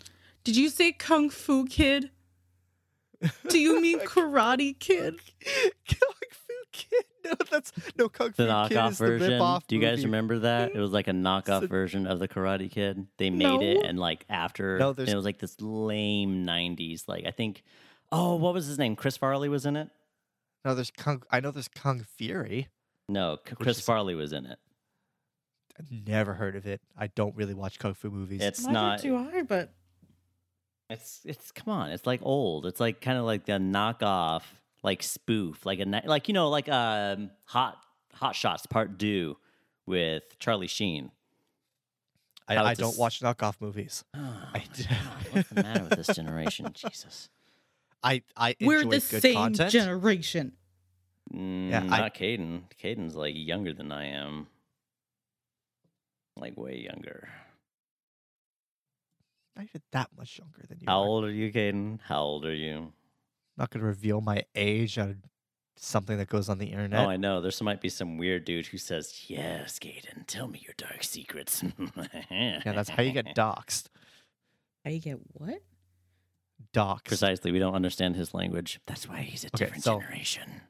Did 0.44 0.56
you 0.56 0.68
say 0.68 0.92
Kung 0.92 1.30
Fu 1.30 1.66
Kid? 1.66 2.10
Do 3.48 3.58
you 3.58 3.80
mean 3.80 4.00
Karate 4.00 4.78
Kid? 4.78 5.16
Kung 5.88 6.10
Fu 6.30 6.54
Kid. 6.72 6.92
No, 7.24 7.34
that's 7.50 7.72
no 7.98 8.08
Kung 8.08 8.28
The 8.28 8.46
Fu 8.46 8.68
Kid 8.68 8.78
knockoff 8.78 8.90
is 8.92 8.98
the 8.98 9.06
version. 9.06 9.32
rip-off 9.32 9.66
Do 9.66 9.74
you 9.76 9.82
guys 9.82 9.98
movie. 9.98 10.06
remember 10.06 10.38
that? 10.38 10.74
It 10.74 10.78
was 10.78 10.92
like 10.92 11.08
a 11.08 11.12
knockoff 11.12 11.60
So- 11.62 11.66
version 11.66 12.06
of 12.06 12.20
the 12.20 12.28
Karate 12.28 12.70
Kid. 12.70 13.06
They 13.18 13.28
made 13.28 13.60
it, 13.60 13.84
and 13.84 13.98
like 13.98 14.24
after, 14.30 14.78
No, 14.78 14.88
and 14.88 14.96
there's- 14.96 15.12
it 15.12 15.16
was 15.16 15.26
like 15.26 15.38
this 15.38 15.60
lame 15.60 16.46
'90s. 16.46 17.06
Like 17.06 17.26
I 17.26 17.30
think, 17.32 17.64
oh, 18.12 18.36
what 18.36 18.54
was 18.54 18.66
his 18.66 18.78
name? 18.78 18.96
Chris 18.96 19.16
Farley 19.16 19.48
was 19.48 19.66
in 19.66 19.76
it. 19.76 19.88
No, 20.64 20.74
there's 20.74 20.90
Kung. 20.90 21.22
I 21.30 21.40
know 21.40 21.50
there's 21.50 21.68
Kung 21.68 22.04
Fury. 22.16 22.68
No, 23.08 23.38
Chris 23.60 23.78
is- 23.78 23.84
Farley 23.84 24.14
was 24.14 24.32
in 24.32 24.46
it. 24.46 24.58
I've 25.78 25.90
never 26.08 26.34
heard 26.34 26.56
of 26.56 26.66
it. 26.66 26.80
I 26.96 27.06
don't 27.06 27.36
really 27.36 27.54
watch 27.54 27.78
Kung 27.78 27.94
Fu 27.94 28.10
movies. 28.10 28.40
It's 28.42 28.64
Neither 28.66 28.72
not. 28.72 29.00
do 29.00 29.16
I, 29.16 29.42
but 29.42 29.72
It's 30.90 31.20
it's 31.24 31.52
come 31.52 31.72
on. 31.72 31.90
It's 31.90 32.04
like 32.06 32.20
old. 32.22 32.66
It's 32.66 32.80
like 32.80 33.00
kind 33.00 33.16
of 33.16 33.24
like 33.24 33.44
the 33.46 33.52
knockoff, 33.54 34.42
like 34.82 35.02
spoof, 35.04 35.64
like 35.64 35.78
a 35.78 35.84
ni- 35.84 36.02
like 36.04 36.26
you 36.26 36.34
know 36.34 36.48
like 36.48 36.68
um 36.68 37.30
hot 37.44 37.78
hot 38.14 38.34
shots 38.34 38.66
part 38.66 38.98
two 38.98 39.36
with 39.86 40.24
Charlie 40.40 40.66
Sheen. 40.66 41.12
I, 42.48 42.56
I 42.56 42.70
it's 42.72 42.80
don't 42.80 42.92
s- 42.94 42.98
watch 42.98 43.20
knockoff 43.20 43.60
movies. 43.60 44.02
Oh, 44.16 44.48
I 44.54 44.64
d- 44.72 44.84
God, 44.88 44.98
what's 45.32 45.48
the 45.50 45.62
matter 45.62 45.84
with 45.84 45.96
this 46.06 46.16
generation? 46.16 46.70
Jesus. 46.74 47.28
I 48.02 48.22
I 48.36 48.54
we're 48.60 48.84
the 48.84 48.88
good 48.90 49.02
same 49.02 49.34
content. 49.34 49.70
generation. 49.72 50.52
Mm, 51.34 51.70
Yeah, 51.70 51.80
I- 51.90 52.00
not 52.00 52.14
Caden. 52.14 52.62
Caden's 52.82 53.14
like 53.16 53.34
younger 53.36 53.72
than 53.72 53.92
I 53.92 54.06
am. 54.06 54.46
Like 56.36 56.56
way 56.56 56.76
younger. 56.78 57.28
Not 59.56 59.64
even 59.64 59.82
that 59.92 60.10
much 60.16 60.38
younger 60.38 60.62
than 60.68 60.78
you. 60.80 60.86
How 60.86 61.00
are. 61.02 61.06
old 61.06 61.24
are 61.24 61.30
you, 61.32 61.52
Caden? 61.52 61.98
How 62.02 62.22
old 62.22 62.44
are 62.46 62.54
you? 62.54 62.92
not 63.56 63.70
going 63.70 63.80
to 63.80 63.86
reveal 63.86 64.20
my 64.20 64.44
age 64.54 64.98
on 64.98 65.20
something 65.76 66.16
that 66.16 66.28
goes 66.28 66.48
on 66.48 66.58
the 66.58 66.66
internet. 66.66 67.04
Oh, 67.04 67.10
I 67.10 67.16
know. 67.16 67.40
There's 67.40 67.60
might 67.60 67.80
be 67.80 67.88
some 67.88 68.16
weird 68.16 68.44
dude 68.44 68.66
who 68.66 68.78
says, 68.78 69.24
"Yes, 69.26 69.80
Caden, 69.80 70.28
tell 70.28 70.46
me 70.46 70.62
your 70.64 70.74
dark 70.78 71.02
secrets." 71.02 71.64
yeah, 72.30 72.60
that's 72.64 72.88
how 72.88 73.02
you 73.02 73.10
get 73.10 73.34
doxxed. 73.34 73.86
How 74.84 74.92
you 74.92 75.00
get 75.00 75.18
what? 75.32 75.60
Doxxed. 76.74 77.04
Precisely. 77.04 77.52
We 77.52 77.58
don't 77.58 77.74
understand 77.74 78.16
his 78.16 78.34
language. 78.34 78.80
That's 78.86 79.08
why 79.08 79.20
he's 79.22 79.44
a 79.44 79.48
Okay, 79.48 79.64
different 79.66 79.84
so- 79.84 80.00
generation. 80.00 80.62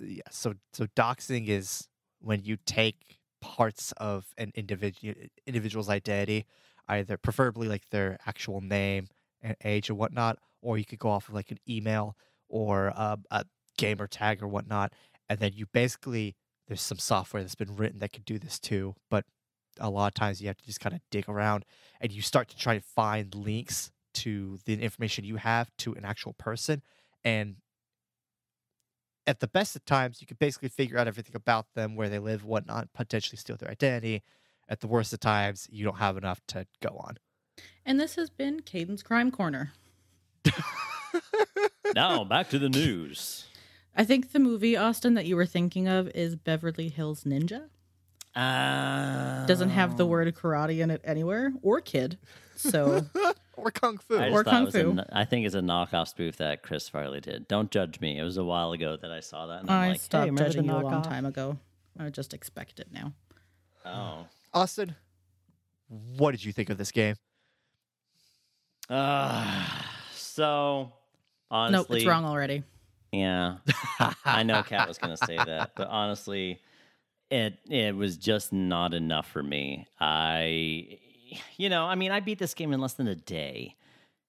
Yeah. 0.00 0.22
So 0.30 0.54
so 0.72 0.86
doxing 0.96 1.48
is 1.48 1.86
when 2.20 2.44
you 2.44 2.56
take 2.64 3.18
parts 3.42 3.92
of 3.98 4.26
an 4.38 4.52
individual 4.54 5.14
individual's 5.46 5.88
identity, 5.90 6.46
either 6.88 7.16
preferably 7.18 7.68
like 7.68 7.88
their 7.90 8.18
actual 8.26 8.60
name 8.62 9.08
and 9.42 9.56
age 9.64 9.88
and 9.90 9.98
whatnot, 9.98 10.38
or 10.62 10.78
you 10.78 10.84
could 10.84 10.98
go 10.98 11.10
off 11.10 11.28
of 11.28 11.34
like 11.34 11.50
an 11.50 11.58
email 11.68 12.16
or 12.48 12.92
um, 12.98 13.24
a 13.30 13.44
gamer 13.76 14.06
tag 14.06 14.42
or 14.42 14.48
whatnot, 14.48 14.92
and 15.28 15.38
then 15.40 15.52
you 15.54 15.66
basically 15.66 16.36
there's 16.68 16.80
some 16.82 16.98
software 16.98 17.42
that's 17.42 17.54
been 17.54 17.76
written 17.76 17.98
that 17.98 18.12
could 18.12 18.24
do 18.24 18.38
this 18.38 18.58
too, 18.58 18.94
but 19.10 19.24
a 19.78 19.90
lot 19.90 20.06
of 20.08 20.14
times 20.14 20.40
you 20.40 20.46
have 20.46 20.56
to 20.56 20.64
just 20.66 20.80
kind 20.80 20.94
of 20.94 21.00
dig 21.10 21.28
around 21.28 21.64
and 22.00 22.12
you 22.12 22.22
start 22.22 22.48
to 22.48 22.56
try 22.56 22.74
to 22.76 22.80
find 22.82 23.34
links 23.34 23.90
to 24.24 24.58
the 24.64 24.74
information 24.74 25.24
you 25.24 25.36
have 25.36 25.70
to 25.78 25.92
an 25.94 26.04
actual 26.04 26.32
person 26.34 26.82
and 27.24 27.56
at 29.26 29.40
the 29.40 29.46
best 29.48 29.76
of 29.76 29.84
times 29.84 30.20
you 30.20 30.26
can 30.26 30.36
basically 30.40 30.68
figure 30.68 30.98
out 30.98 31.06
everything 31.06 31.36
about 31.36 31.66
them 31.74 31.94
where 31.96 32.08
they 32.08 32.18
live 32.18 32.44
whatnot 32.44 32.88
potentially 32.94 33.36
steal 33.36 33.56
their 33.56 33.70
identity 33.70 34.22
at 34.68 34.80
the 34.80 34.86
worst 34.88 35.12
of 35.12 35.20
times 35.20 35.66
you 35.70 35.84
don't 35.84 35.98
have 35.98 36.16
enough 36.16 36.40
to 36.46 36.66
go 36.80 36.96
on 37.06 37.16
And 37.84 37.98
this 38.00 38.16
has 38.16 38.30
been 38.30 38.60
Caden's 38.60 39.02
Crime 39.02 39.30
Corner. 39.30 39.72
now 41.94 42.24
back 42.24 42.48
to 42.50 42.58
the 42.58 42.68
news. 42.68 43.46
I 43.96 44.04
think 44.04 44.32
the 44.32 44.38
movie, 44.38 44.76
Austin, 44.76 45.14
that 45.14 45.26
you 45.26 45.36
were 45.36 45.46
thinking 45.46 45.88
of 45.88 46.08
is 46.14 46.36
Beverly 46.36 46.88
Hills 46.88 47.24
Ninja. 47.24 47.68
Uh, 48.34 49.44
Doesn't 49.46 49.70
have 49.70 49.96
the 49.96 50.06
word 50.06 50.32
karate 50.36 50.78
in 50.80 50.90
it 50.90 51.00
anywhere 51.04 51.52
or 51.62 51.80
kid. 51.80 52.16
So 52.56 53.06
or 53.64 53.70
kung 53.70 53.98
fu 53.98 54.16
I 54.18 54.28
just 54.28 54.32
Or 54.32 54.44
thought 54.44 54.50
Kung 54.50 54.62
it 54.62 54.66
was 54.66 54.74
a 54.74 54.82
Fu. 54.82 54.90
n- 54.90 55.04
I 55.12 55.24
think 55.24 55.46
it's 55.46 55.54
a 55.54 55.60
knockoff 55.60 56.08
spoof 56.08 56.36
that 56.38 56.62
Chris 56.62 56.88
Farley 56.88 57.20
did. 57.20 57.48
Don't 57.48 57.70
judge 57.70 58.00
me. 58.00 58.18
It 58.18 58.22
was 58.22 58.36
a 58.36 58.44
while 58.44 58.72
ago 58.72 58.96
that 59.00 59.10
I 59.10 59.20
saw 59.20 59.46
that, 59.46 59.60
and 59.62 59.70
I'm 59.70 59.82
I 59.82 59.88
like, 59.90 60.00
stopped 60.00 60.24
hey, 60.24 60.30
remember 60.30 60.44
judging 60.52 60.66
the 60.66 60.72
you 60.72 60.78
a 60.78 60.82
long 60.82 61.02
knockoff? 61.02 61.08
time 61.08 61.26
ago. 61.26 61.58
I 61.98 62.08
just 62.10 62.32
expect 62.34 62.80
it 62.80 62.88
now. 62.92 63.12
Oh, 63.84 64.26
austin 64.52 64.94
what 66.18 66.32
did 66.32 66.44
you 66.44 66.52
think 66.52 66.68
of 66.70 66.76
this 66.78 66.90
game 66.92 67.14
uh, 68.88 69.66
so 70.14 70.92
honestly, 71.50 71.76
nope, 71.78 71.96
it's 71.98 72.06
wrong 72.06 72.24
already. 72.24 72.62
Yeah, 73.12 73.56
I 74.24 74.42
know 74.42 74.62
Kat 74.62 74.86
was 74.88 74.98
going 74.98 75.16
to 75.16 75.26
say 75.26 75.36
that, 75.36 75.72
but 75.76 75.88
honestly, 75.88 76.60
it 77.30 77.58
it 77.68 77.94
was 77.94 78.16
just 78.16 78.52
not 78.52 78.92
enough 78.94 79.28
for 79.30 79.42
me. 79.42 79.86
I, 80.00 80.98
you 81.56 81.68
know, 81.68 81.84
I 81.84 81.94
mean, 81.94 82.10
I 82.10 82.20
beat 82.20 82.38
this 82.38 82.54
game 82.54 82.72
in 82.72 82.80
less 82.80 82.94
than 82.94 83.08
a 83.08 83.14
day. 83.14 83.76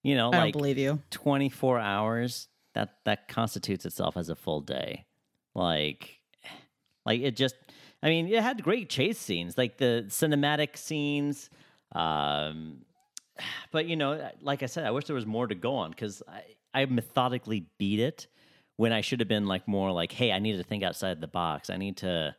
You 0.03 0.15
know, 0.15 0.31
I 0.31 0.45
like 0.45 0.53
believe 0.53 0.77
you. 0.77 0.99
24 1.11 1.79
hours 1.79 2.47
that 2.73 2.97
that 3.05 3.27
constitutes 3.27 3.85
itself 3.85 4.17
as 4.17 4.29
a 4.29 4.35
full 4.35 4.61
day 4.61 5.05
like 5.53 6.19
like 7.05 7.21
it 7.21 7.35
just 7.35 7.55
i 8.03 8.09
mean 8.09 8.27
it 8.27 8.41
had 8.41 8.61
great 8.63 8.89
chase 8.89 9.17
scenes 9.17 9.57
like 9.57 9.77
the 9.77 10.05
cinematic 10.07 10.77
scenes 10.77 11.49
um 11.93 12.77
but 13.71 13.85
you 13.85 13.95
know 13.95 14.29
like 14.41 14.63
i 14.63 14.65
said 14.65 14.85
i 14.85 14.91
wish 14.91 15.05
there 15.05 15.15
was 15.15 15.25
more 15.25 15.47
to 15.47 15.55
go 15.55 15.75
on 15.75 15.91
because 15.91 16.21
i 16.27 16.43
i 16.73 16.85
methodically 16.85 17.65
beat 17.77 17.99
it 17.99 18.27
when 18.77 18.91
i 18.93 19.01
should 19.01 19.19
have 19.19 19.29
been 19.29 19.45
like 19.45 19.67
more 19.67 19.91
like 19.91 20.11
hey 20.11 20.31
i 20.31 20.39
need 20.39 20.57
to 20.57 20.63
think 20.63 20.83
outside 20.83 21.19
the 21.21 21.27
box 21.27 21.69
i 21.69 21.77
need 21.77 21.97
to 21.97 22.35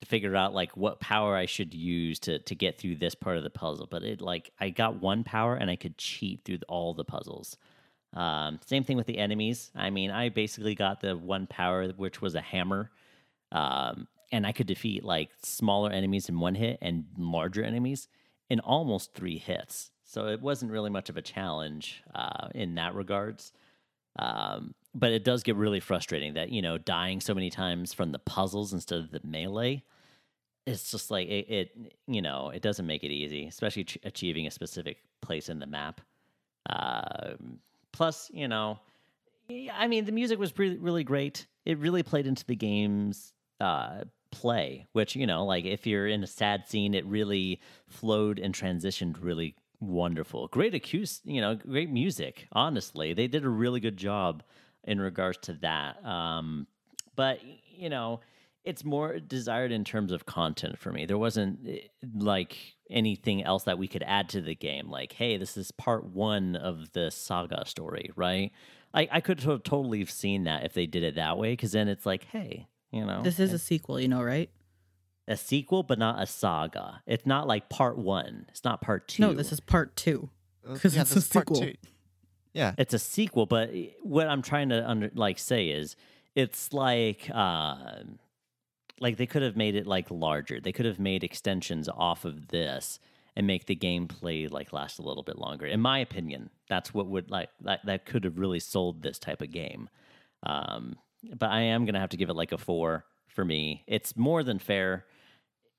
to 0.00 0.06
figure 0.06 0.36
out 0.36 0.54
like 0.54 0.76
what 0.76 1.00
power 1.00 1.36
I 1.36 1.46
should 1.46 1.74
use 1.74 2.18
to 2.20 2.38
to 2.40 2.54
get 2.54 2.78
through 2.78 2.96
this 2.96 3.14
part 3.14 3.36
of 3.36 3.42
the 3.42 3.50
puzzle. 3.50 3.86
But 3.90 4.02
it 4.02 4.20
like 4.20 4.50
I 4.60 4.70
got 4.70 5.00
one 5.00 5.24
power 5.24 5.54
and 5.54 5.70
I 5.70 5.76
could 5.76 5.98
cheat 5.98 6.44
through 6.44 6.58
all 6.68 6.94
the 6.94 7.04
puzzles. 7.04 7.56
Um, 8.12 8.60
same 8.64 8.84
thing 8.84 8.96
with 8.96 9.06
the 9.06 9.18
enemies. 9.18 9.70
I 9.74 9.90
mean, 9.90 10.10
I 10.10 10.28
basically 10.30 10.74
got 10.74 11.00
the 11.00 11.16
one 11.16 11.46
power 11.46 11.88
which 11.90 12.22
was 12.22 12.34
a 12.34 12.40
hammer, 12.40 12.90
um, 13.52 14.08
and 14.32 14.46
I 14.46 14.52
could 14.52 14.66
defeat 14.66 15.04
like 15.04 15.30
smaller 15.42 15.90
enemies 15.90 16.28
in 16.28 16.40
one 16.40 16.54
hit 16.54 16.78
and 16.80 17.04
larger 17.18 17.62
enemies 17.62 18.08
in 18.48 18.60
almost 18.60 19.14
three 19.14 19.38
hits. 19.38 19.90
So 20.04 20.28
it 20.28 20.40
wasn't 20.40 20.70
really 20.70 20.90
much 20.90 21.08
of 21.08 21.16
a 21.16 21.22
challenge 21.22 22.02
uh, 22.14 22.48
in 22.54 22.76
that 22.76 22.94
regards. 22.94 23.52
Um, 24.18 24.74
but 24.94 25.12
it 25.12 25.24
does 25.24 25.42
get 25.42 25.56
really 25.56 25.80
frustrating 25.80 26.34
that 26.34 26.50
you 26.50 26.62
know 26.62 26.78
dying 26.78 27.20
so 27.20 27.34
many 27.34 27.50
times 27.50 27.92
from 27.92 28.12
the 28.12 28.18
puzzles 28.18 28.72
instead 28.72 28.98
of 28.98 29.10
the 29.10 29.20
melee. 29.24 29.82
It's 30.66 30.90
just 30.90 31.10
like 31.10 31.28
it, 31.28 31.50
it 31.50 31.92
you 32.06 32.22
know, 32.22 32.50
it 32.50 32.62
doesn't 32.62 32.86
make 32.86 33.04
it 33.04 33.12
easy, 33.12 33.46
especially 33.46 33.84
ch- 33.84 33.98
achieving 34.02 34.46
a 34.46 34.50
specific 34.50 34.98
place 35.20 35.48
in 35.48 35.58
the 35.58 35.66
map. 35.66 36.00
Um 36.68 37.60
plus, 37.92 38.30
you 38.32 38.48
know, 38.48 38.78
I 39.72 39.88
mean, 39.88 40.04
the 40.04 40.12
music 40.12 40.38
was 40.38 40.56
really 40.58 41.04
great. 41.04 41.46
It 41.64 41.78
really 41.78 42.02
played 42.02 42.26
into 42.26 42.44
the 42.44 42.56
game's 42.56 43.32
uh, 43.60 44.04
play, 44.30 44.86
which, 44.92 45.16
you 45.16 45.26
know, 45.26 45.44
like 45.44 45.64
if 45.64 45.86
you're 45.86 46.06
in 46.06 46.22
a 46.22 46.26
sad 46.26 46.68
scene, 46.68 46.94
it 46.94 47.06
really 47.06 47.60
flowed 47.88 48.38
and 48.38 48.54
transitioned 48.54 49.16
really 49.20 49.54
wonderful. 49.86 50.48
Great 50.48 50.74
accused, 50.74 51.22
you 51.24 51.40
know, 51.40 51.54
great 51.54 51.90
music. 51.90 52.46
Honestly, 52.52 53.14
they 53.14 53.26
did 53.26 53.44
a 53.44 53.48
really 53.48 53.80
good 53.80 53.96
job 53.96 54.42
in 54.84 55.00
regards 55.00 55.38
to 55.42 55.54
that. 55.54 56.04
Um, 56.04 56.66
but, 57.14 57.40
you 57.76 57.88
know, 57.88 58.20
it's 58.64 58.84
more 58.84 59.18
desired 59.20 59.72
in 59.72 59.84
terms 59.84 60.12
of 60.12 60.26
content 60.26 60.78
for 60.78 60.92
me. 60.92 61.06
There 61.06 61.18
wasn't 61.18 61.60
eh, 61.68 61.78
like 62.14 62.56
anything 62.90 63.42
else 63.44 63.64
that 63.64 63.78
we 63.78 63.88
could 63.88 64.02
add 64.02 64.28
to 64.30 64.40
the 64.40 64.54
game. 64.54 64.90
Like, 64.90 65.12
hey, 65.12 65.36
this 65.36 65.56
is 65.56 65.70
part 65.70 66.04
one 66.04 66.56
of 66.56 66.92
the 66.92 67.10
saga 67.10 67.64
story, 67.66 68.10
right? 68.16 68.52
I, 68.92 69.08
I 69.12 69.20
could 69.20 69.40
have 69.40 69.62
totally 69.62 70.04
seen 70.06 70.44
that 70.44 70.64
if 70.64 70.72
they 70.72 70.86
did 70.86 71.04
it 71.04 71.14
that 71.14 71.38
way, 71.38 71.52
because 71.52 71.72
then 71.72 71.88
it's 71.88 72.06
like, 72.06 72.24
hey, 72.24 72.66
you 72.90 73.04
know, 73.04 73.22
This 73.22 73.38
is 73.38 73.52
a 73.52 73.58
sequel, 73.58 74.00
you 74.00 74.08
know, 74.08 74.22
right? 74.22 74.50
A 75.28 75.36
sequel, 75.36 75.82
but 75.82 75.98
not 75.98 76.22
a 76.22 76.26
saga. 76.26 77.02
It's 77.06 77.26
not 77.26 77.46
like 77.46 77.68
part 77.68 77.98
one. 77.98 78.46
It's 78.48 78.64
not 78.64 78.80
part 78.80 79.08
two. 79.08 79.22
No, 79.22 79.32
this 79.32 79.52
is 79.52 79.60
part 79.60 79.96
two. 79.96 80.30
Uh, 80.68 80.76
'Cause 80.76 80.94
yeah, 80.94 81.02
it's 81.02 81.12
a 81.12 81.16
this 81.16 81.28
part 81.28 81.48
sequel. 81.48 81.60
two. 81.60 81.74
yeah 82.52 82.74
it's 82.78 82.92
a 82.94 82.98
sequel 82.98 83.46
but 83.46 83.70
what 84.02 84.26
i'm 84.26 84.42
trying 84.42 84.68
to 84.70 84.88
under 84.88 85.10
like 85.14 85.38
say 85.38 85.68
is 85.68 85.94
it's 86.34 86.72
like 86.72 87.30
uh 87.32 87.76
like 88.98 89.16
they 89.16 89.26
could 89.26 89.42
have 89.42 89.56
made 89.56 89.76
it 89.76 89.86
like 89.86 90.10
larger 90.10 90.58
they 90.60 90.72
could 90.72 90.86
have 90.86 90.98
made 90.98 91.22
extensions 91.22 91.88
off 91.88 92.24
of 92.24 92.48
this 92.48 92.98
and 93.36 93.46
make 93.46 93.66
the 93.66 93.76
gameplay 93.76 94.50
like 94.50 94.72
last 94.72 94.98
a 94.98 95.02
little 95.02 95.22
bit 95.22 95.38
longer 95.38 95.66
in 95.66 95.80
my 95.80 95.98
opinion 96.00 96.50
that's 96.68 96.92
what 96.92 97.06
would 97.06 97.30
like 97.30 97.50
that, 97.60 97.78
that 97.86 98.04
could 98.06 98.24
have 98.24 98.36
really 98.38 98.58
sold 98.58 99.02
this 99.02 99.18
type 99.20 99.40
of 99.42 99.52
game 99.52 99.88
um 100.44 100.96
but 101.38 101.50
i 101.50 101.60
am 101.60 101.84
gonna 101.84 102.00
have 102.00 102.08
to 102.10 102.16
give 102.16 102.28
it 102.30 102.34
like 102.34 102.50
a 102.52 102.58
four 102.58 103.04
for 103.28 103.44
me 103.44 103.84
it's 103.86 104.16
more 104.16 104.42
than 104.42 104.58
fair 104.58 105.04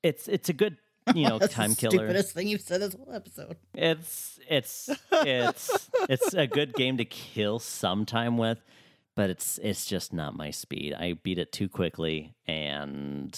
it's 0.08 0.28
it's 0.28 0.48
a 0.48 0.52
good 0.52 0.76
you 1.14 1.28
know 1.28 1.38
That's 1.42 1.54
time 1.54 1.70
the 1.70 1.76
killer 1.76 1.98
Stupidest 1.98 2.32
thing 2.34 2.48
you've 2.48 2.60
said 2.60 2.80
this 2.80 2.94
whole 2.94 3.12
episode. 3.14 3.56
it's 3.74 4.38
it's 4.48 4.90
it's 5.12 5.90
it's 6.08 6.34
a 6.34 6.46
good 6.46 6.74
game 6.74 6.96
to 6.98 7.04
kill 7.04 7.58
some 7.58 8.04
time 8.06 8.36
with, 8.38 8.58
but 9.16 9.30
it's 9.30 9.58
it's 9.58 9.86
just 9.86 10.12
not 10.12 10.36
my 10.36 10.50
speed. 10.50 10.94
I 10.94 11.14
beat 11.22 11.38
it 11.38 11.52
too 11.52 11.68
quickly, 11.68 12.34
and 12.46 13.32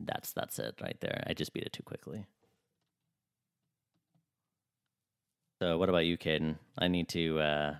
that's 0.00 0.32
that's 0.32 0.58
it 0.58 0.74
right 0.80 0.96
there. 1.00 1.22
I 1.26 1.34
just 1.34 1.52
beat 1.52 1.64
it 1.64 1.72
too 1.72 1.82
quickly. 1.82 2.26
So, 5.60 5.76
what 5.76 5.90
about 5.90 6.06
you, 6.06 6.16
Caden? 6.16 6.56
I 6.78 6.88
need 6.88 7.08
to 7.10 7.40
uh 7.40 7.74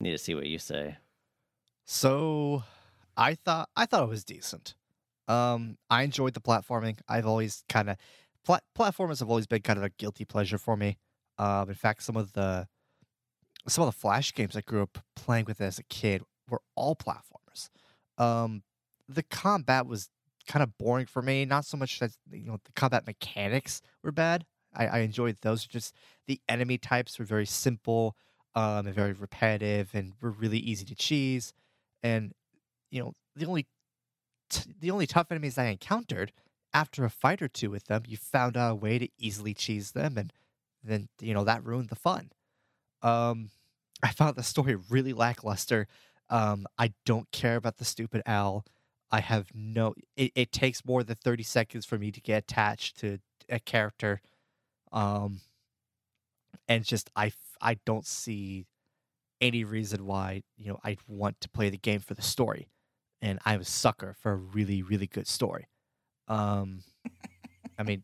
need 0.00 0.12
to 0.12 0.18
see 0.18 0.34
what 0.34 0.46
you 0.46 0.58
say. 0.58 0.96
So 1.84 2.64
I 3.16 3.34
thought 3.34 3.68
I 3.76 3.86
thought 3.86 4.04
it 4.04 4.08
was 4.08 4.24
decent. 4.24 4.74
Um, 5.28 5.76
I 5.88 6.02
enjoyed 6.02 6.34
the 6.34 6.40
platforming. 6.40 6.98
I've 7.08 7.26
always 7.26 7.64
kind 7.68 7.90
of 7.90 7.96
plat- 8.44 8.64
platformers 8.76 9.20
have 9.20 9.30
always 9.30 9.46
been 9.46 9.62
kind 9.62 9.78
of 9.78 9.84
a 9.84 9.90
guilty 9.90 10.24
pleasure 10.24 10.58
for 10.58 10.76
me. 10.76 10.96
Um, 11.38 11.68
in 11.68 11.74
fact, 11.74 12.02
some 12.02 12.16
of 12.16 12.32
the 12.32 12.66
some 13.68 13.86
of 13.86 13.94
the 13.94 13.98
flash 13.98 14.34
games 14.34 14.56
I 14.56 14.60
grew 14.60 14.82
up 14.82 14.98
playing 15.14 15.44
with 15.46 15.60
as 15.60 15.78
a 15.78 15.84
kid 15.84 16.22
were 16.48 16.60
all 16.74 16.96
platformers. 16.96 17.68
Um, 18.18 18.62
the 19.08 19.22
combat 19.22 19.86
was 19.86 20.08
kind 20.46 20.62
of 20.62 20.76
boring 20.78 21.06
for 21.06 21.22
me. 21.22 21.44
Not 21.44 21.64
so 21.64 21.76
much 21.76 21.98
that 22.00 22.12
you 22.30 22.46
know 22.46 22.58
the 22.64 22.72
combat 22.72 23.06
mechanics 23.06 23.80
were 24.02 24.12
bad. 24.12 24.44
I, 24.74 24.86
I 24.86 24.98
enjoyed 25.00 25.36
those. 25.42 25.64
Just 25.66 25.94
the 26.26 26.40
enemy 26.48 26.78
types 26.78 27.18
were 27.18 27.24
very 27.24 27.46
simple 27.46 28.16
um, 28.54 28.86
and 28.86 28.94
very 28.94 29.12
repetitive, 29.12 29.90
and 29.94 30.12
were 30.20 30.30
really 30.30 30.58
easy 30.58 30.84
to 30.86 30.94
cheese. 30.94 31.52
And 32.02 32.32
you 32.90 33.02
know 33.02 33.12
the 33.36 33.46
only 33.46 33.66
t- 34.52 34.74
the 34.80 34.90
only 34.90 35.06
tough 35.06 35.30
enemies 35.30 35.58
I 35.58 35.66
encountered 35.66 36.32
after 36.74 37.04
a 37.04 37.10
fight 37.10 37.42
or 37.42 37.48
two 37.48 37.70
with 37.70 37.86
them, 37.86 38.02
you 38.06 38.16
found 38.16 38.56
out 38.56 38.72
a 38.72 38.74
way 38.74 38.98
to 38.98 39.08
easily 39.18 39.54
cheese 39.54 39.92
them, 39.92 40.16
and 40.16 40.32
then 40.82 41.08
you 41.20 41.34
know 41.34 41.44
that 41.44 41.64
ruined 41.64 41.88
the 41.90 41.96
fun. 41.96 42.30
Um, 43.02 43.50
I 44.02 44.12
found 44.12 44.36
the 44.36 44.42
story 44.42 44.76
really 44.90 45.12
lackluster. 45.12 45.86
Um, 46.30 46.66
I 46.78 46.94
don't 47.04 47.30
care 47.32 47.56
about 47.56 47.78
the 47.78 47.84
stupid 47.84 48.22
owl. 48.26 48.64
I 49.10 49.20
have 49.20 49.48
no. 49.54 49.94
It, 50.16 50.32
it 50.34 50.52
takes 50.52 50.84
more 50.84 51.02
than 51.04 51.16
thirty 51.16 51.42
seconds 51.42 51.84
for 51.86 51.98
me 51.98 52.10
to 52.12 52.20
get 52.20 52.44
attached 52.44 52.98
to 53.00 53.18
a 53.48 53.60
character, 53.60 54.20
um, 54.92 55.40
and 56.68 56.84
just 56.84 57.10
I 57.16 57.32
I 57.60 57.74
don't 57.84 58.06
see 58.06 58.66
any 59.40 59.64
reason 59.64 60.06
why 60.06 60.42
you 60.56 60.68
know 60.68 60.80
I'd 60.84 61.00
want 61.06 61.40
to 61.42 61.48
play 61.50 61.70
the 61.70 61.78
game 61.78 62.00
for 62.00 62.14
the 62.14 62.22
story, 62.22 62.68
and 63.22 63.38
I'm 63.46 63.60
a 63.62 63.64
sucker 63.64 64.14
for 64.20 64.32
a 64.32 64.36
really 64.36 64.82
really 64.82 65.06
good 65.06 65.26
story. 65.26 65.68
Um, 66.28 66.82
I 67.78 67.82
mean, 67.84 68.02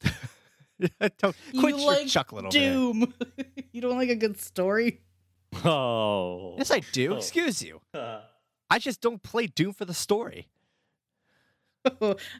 don't 1.18 1.36
You 1.52 1.68
your 1.68 1.78
like 1.78 2.06
chuckling 2.06 2.46
over 2.46 2.58
there. 2.58 2.72
Doom. 2.72 3.12
you 3.72 3.80
don't 3.80 3.96
like 3.98 4.08
a 4.08 4.16
good 4.16 4.40
story? 4.40 5.00
Oh. 5.64 6.54
Yes, 6.58 6.70
I 6.70 6.80
do. 6.92 7.14
Oh. 7.14 7.16
Excuse 7.16 7.62
you. 7.62 7.80
I 7.92 8.78
just 8.78 9.00
don't 9.00 9.22
play 9.22 9.46
Doom 9.46 9.72
for 9.72 9.84
the 9.84 9.94
story. 9.94 10.48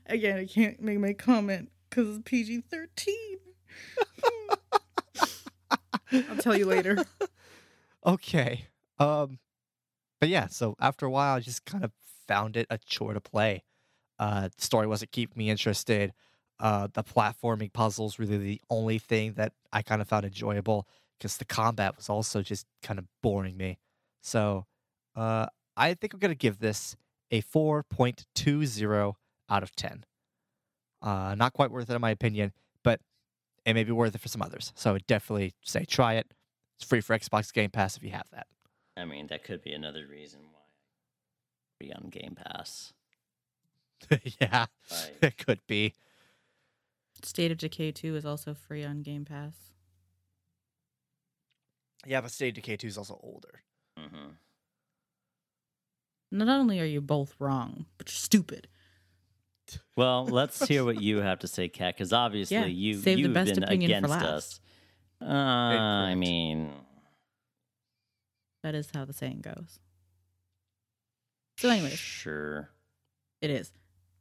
Again, 0.06 0.36
I 0.36 0.46
can't 0.46 0.80
make 0.80 0.98
my 0.98 1.12
comment 1.12 1.70
because 1.88 2.16
it's 2.16 2.22
PG 2.24 2.64
13. 2.70 3.14
I'll 6.30 6.36
tell 6.38 6.56
you 6.56 6.66
later. 6.66 7.04
Okay. 8.06 8.66
Um, 8.98 9.38
but 10.20 10.28
yeah. 10.28 10.46
So 10.46 10.76
after 10.80 11.06
a 11.06 11.10
while, 11.10 11.36
I 11.36 11.40
just 11.40 11.64
kind 11.64 11.84
of 11.84 11.92
found 12.28 12.56
it 12.56 12.66
a 12.70 12.78
chore 12.78 13.14
to 13.14 13.20
play. 13.20 13.62
Uh, 14.18 14.48
the 14.56 14.62
story 14.62 14.86
wasn't 14.86 15.12
keeping 15.12 15.38
me 15.38 15.50
interested. 15.50 16.12
Uh, 16.58 16.88
the 16.92 17.02
platforming 17.02 17.72
puzzles 17.72 18.18
really 18.18 18.36
the 18.36 18.60
only 18.68 18.98
thing 18.98 19.32
that 19.34 19.52
I 19.72 19.82
kind 19.82 20.02
of 20.02 20.08
found 20.08 20.26
enjoyable 20.26 20.86
because 21.18 21.38
the 21.38 21.46
combat 21.46 21.96
was 21.96 22.10
also 22.10 22.42
just 22.42 22.66
kind 22.82 22.98
of 22.98 23.06
boring 23.22 23.56
me. 23.56 23.78
So, 24.20 24.66
uh, 25.16 25.46
I 25.76 25.94
think 25.94 26.12
I'm 26.12 26.20
gonna 26.20 26.34
give 26.34 26.58
this 26.58 26.96
a 27.30 27.40
4.20 27.42 29.14
out 29.48 29.62
of 29.62 29.74
10. 29.74 30.04
Uh, 31.02 31.34
not 31.36 31.54
quite 31.54 31.70
worth 31.70 31.88
it 31.88 31.94
in 31.94 32.00
my 32.00 32.10
opinion, 32.10 32.52
but 32.84 33.00
it 33.64 33.74
may 33.74 33.84
be 33.84 33.92
worth 33.92 34.14
it 34.14 34.20
for 34.20 34.28
some 34.28 34.42
others. 34.42 34.72
So 34.76 34.90
I 34.90 34.92
would 34.92 35.06
definitely 35.06 35.54
say 35.62 35.84
try 35.84 36.14
it. 36.14 36.32
It's 36.76 36.86
free 36.86 37.00
for 37.00 37.18
Xbox 37.18 37.52
Game 37.52 37.70
Pass 37.70 37.96
if 37.96 38.02
you 38.02 38.10
have 38.10 38.28
that. 38.32 38.46
I 38.96 39.04
mean, 39.04 39.28
that 39.28 39.44
could 39.44 39.62
be 39.62 39.72
another 39.72 40.06
reason 40.06 40.40
why 40.52 40.58
be 41.78 41.92
on 41.92 42.10
Game 42.10 42.36
Pass. 42.36 42.92
yeah, 44.40 44.66
Like, 44.90 45.16
it 45.22 45.38
could 45.38 45.60
be. 45.66 45.94
State 47.22 47.50
of 47.50 47.58
Decay 47.58 47.92
2 47.92 48.16
is 48.16 48.24
also 48.26 48.54
free 48.54 48.84
on 48.84 49.02
Game 49.02 49.24
Pass. 49.24 49.54
Yeah, 52.06 52.20
but 52.20 52.30
State 52.30 52.48
of 52.48 52.54
Decay 52.54 52.76
2 52.78 52.86
is 52.86 52.98
also 52.98 53.18
older. 53.22 53.62
mhm. 53.98 54.36
Not 56.32 56.48
only 56.48 56.78
are 56.80 56.84
you 56.84 57.00
both 57.00 57.34
wrong, 57.38 57.86
but 57.98 58.08
you're 58.08 58.14
stupid. 58.14 58.68
Well, 59.96 60.24
let's 60.26 60.66
hear 60.66 60.84
what 60.84 61.00
you 61.00 61.18
have 61.18 61.38
to 61.40 61.46
say, 61.46 61.68
Kat, 61.68 61.94
because 61.94 62.12
obviously 62.12 62.56
Yeah, 62.56 62.64
you 62.66 62.94
save 62.94 63.16
the 63.18 63.22
you've 63.22 63.34
best 63.34 63.54
been 63.54 63.62
opinion 63.64 63.90
for 64.02 64.06
against 64.06 64.26
us. 64.26 64.60
Uh, 65.20 65.24
I 65.26 66.14
mean, 66.16 66.72
That 68.62 68.74
is 68.74 68.90
how 68.94 69.04
the 69.04 69.12
saying 69.12 69.40
goes. 69.40 69.80
So, 71.58 71.68
anyways, 71.68 71.98
sure. 71.98 72.70
it 73.40 73.50
is. 73.50 73.72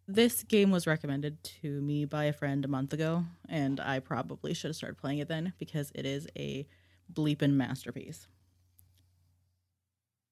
This 0.08 0.44
game 0.44 0.72
was 0.72 0.88
recommended 0.88 1.44
to 1.62 1.82
me 1.82 2.04
by 2.06 2.26
a 2.26 2.34
friend 2.34 2.66
a 2.66 2.68
month 2.68 2.94
ago, 2.94 3.26
and 3.48 3.80
I 3.80 4.00
probably 4.00 4.54
should 4.54 4.70
have 4.70 4.76
started 4.76 4.98
playing 4.98 5.20
it 5.20 5.28
then 5.28 5.54
because 5.60 5.92
it 5.94 6.06
is 6.06 6.28
a 6.36 6.68
bleeping 7.14 7.54
masterpiece. 7.54 8.28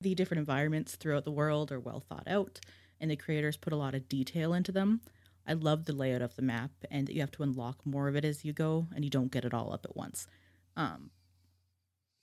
The 0.02 0.16
different 0.16 0.40
environments 0.40 0.96
throughout 0.96 1.26
the 1.26 1.32
world 1.32 1.72
are 1.72 1.80
well 1.80 2.00
thought 2.00 2.28
out, 2.28 2.60
and 3.00 3.12
the 3.12 3.16
creators 3.16 3.56
put 3.56 3.74
a 3.74 3.78
lot 3.78 3.96
of 3.96 4.10
detail 4.10 4.54
into 4.54 4.72
them. 4.72 5.02
I 5.48 5.54
love 5.54 5.86
the 5.86 5.94
layout 5.94 6.22
of 6.22 6.36
the 6.36 6.42
map, 6.42 6.72
and 6.92 7.08
that 7.08 7.14
you 7.14 7.22
have 7.22 7.32
to 7.32 7.44
unlock 7.44 7.86
more 7.86 8.08
of 8.08 8.16
it 8.16 8.26
as 8.26 8.44
you 8.44 8.54
go, 8.54 8.88
and 8.96 9.04
you 9.04 9.10
don't 9.10 9.32
get 9.32 9.46
it 9.46 9.54
all 9.54 9.72
up 9.72 9.86
at 9.86 9.96
once. 9.96 10.28
Um, 10.76 11.12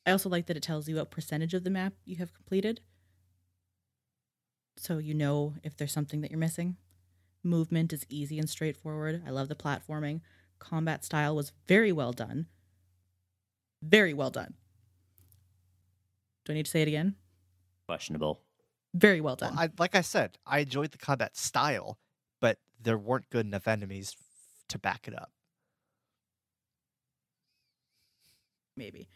I 0.07 0.11
also 0.12 0.28
like 0.28 0.46
that 0.46 0.57
it 0.57 0.62
tells 0.62 0.88
you 0.88 0.96
what 0.96 1.11
percentage 1.11 1.55
of 1.55 1.64
the 1.64 1.70
map 1.70 1.94
you 2.05 2.16
have 2.16 2.34
completed, 2.34 2.80
so 4.76 4.98
you 4.98 5.14
know 5.14 5.55
if 5.62 5.76
there's 5.76 5.92
something 5.92 6.20
that 6.20 6.30
you're 6.30 6.38
missing. 6.38 6.76
Movement 7.42 7.92
is 7.92 8.07
easy 8.09 8.38
and 8.38 8.48
straightforward. 8.48 9.22
I 9.26 9.30
love 9.30 9.48
the 9.48 9.55
platforming. 9.55 10.20
Combat 10.59 11.05
style 11.05 11.36
was 11.36 11.52
very 11.66 11.92
well 11.92 12.12
done. 12.12 12.46
Very 13.82 14.14
well 14.14 14.30
done. 14.30 14.55
Do 16.44 16.52
I 16.52 16.57
need 16.57 16.64
to 16.66 16.70
say 16.70 16.82
it 16.82 16.88
again? 16.88 17.16
Questionable. 17.86 18.42
Very 18.94 19.20
well 19.20 19.36
Well, 19.40 19.50
done. 19.50 19.59
I, 19.59 19.70
like 19.78 19.94
I 19.94 20.00
said, 20.02 20.38
I 20.46 20.61
enjoyed 20.61 20.90
the 20.92 20.98
combat 20.98 21.36
style, 21.36 21.98
but 22.40 22.59
there 22.80 22.98
weren't 22.98 23.28
good 23.30 23.46
enough 23.46 23.66
enemies 23.68 24.14
f- 24.18 24.26
to 24.68 24.78
back 24.78 25.09
it 25.09 25.14
up. 25.14 25.30
maybe. 28.76 29.09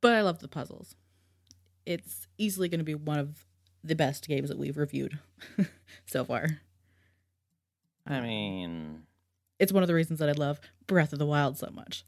But 0.00 0.14
I 0.14 0.20
love 0.22 0.38
the 0.40 0.48
puzzles. 0.48 0.94
It's 1.84 2.26
easily 2.38 2.68
going 2.68 2.80
to 2.80 2.84
be 2.84 2.94
one 2.94 3.18
of 3.18 3.44
the 3.84 3.94
best 3.94 4.26
games 4.28 4.48
that 4.48 4.58
we've 4.58 4.76
reviewed 4.76 5.18
so 6.06 6.24
far. 6.24 6.60
I 8.06 8.20
mean, 8.20 9.02
It's 9.58 9.72
one 9.72 9.82
of 9.82 9.86
the 9.88 9.94
reasons 9.94 10.18
that 10.20 10.28
I 10.28 10.32
love 10.32 10.60
Breath 10.86 11.12
of 11.12 11.18
the 11.18 11.26
Wild 11.26 11.58
so 11.58 11.70
much. 11.72 12.04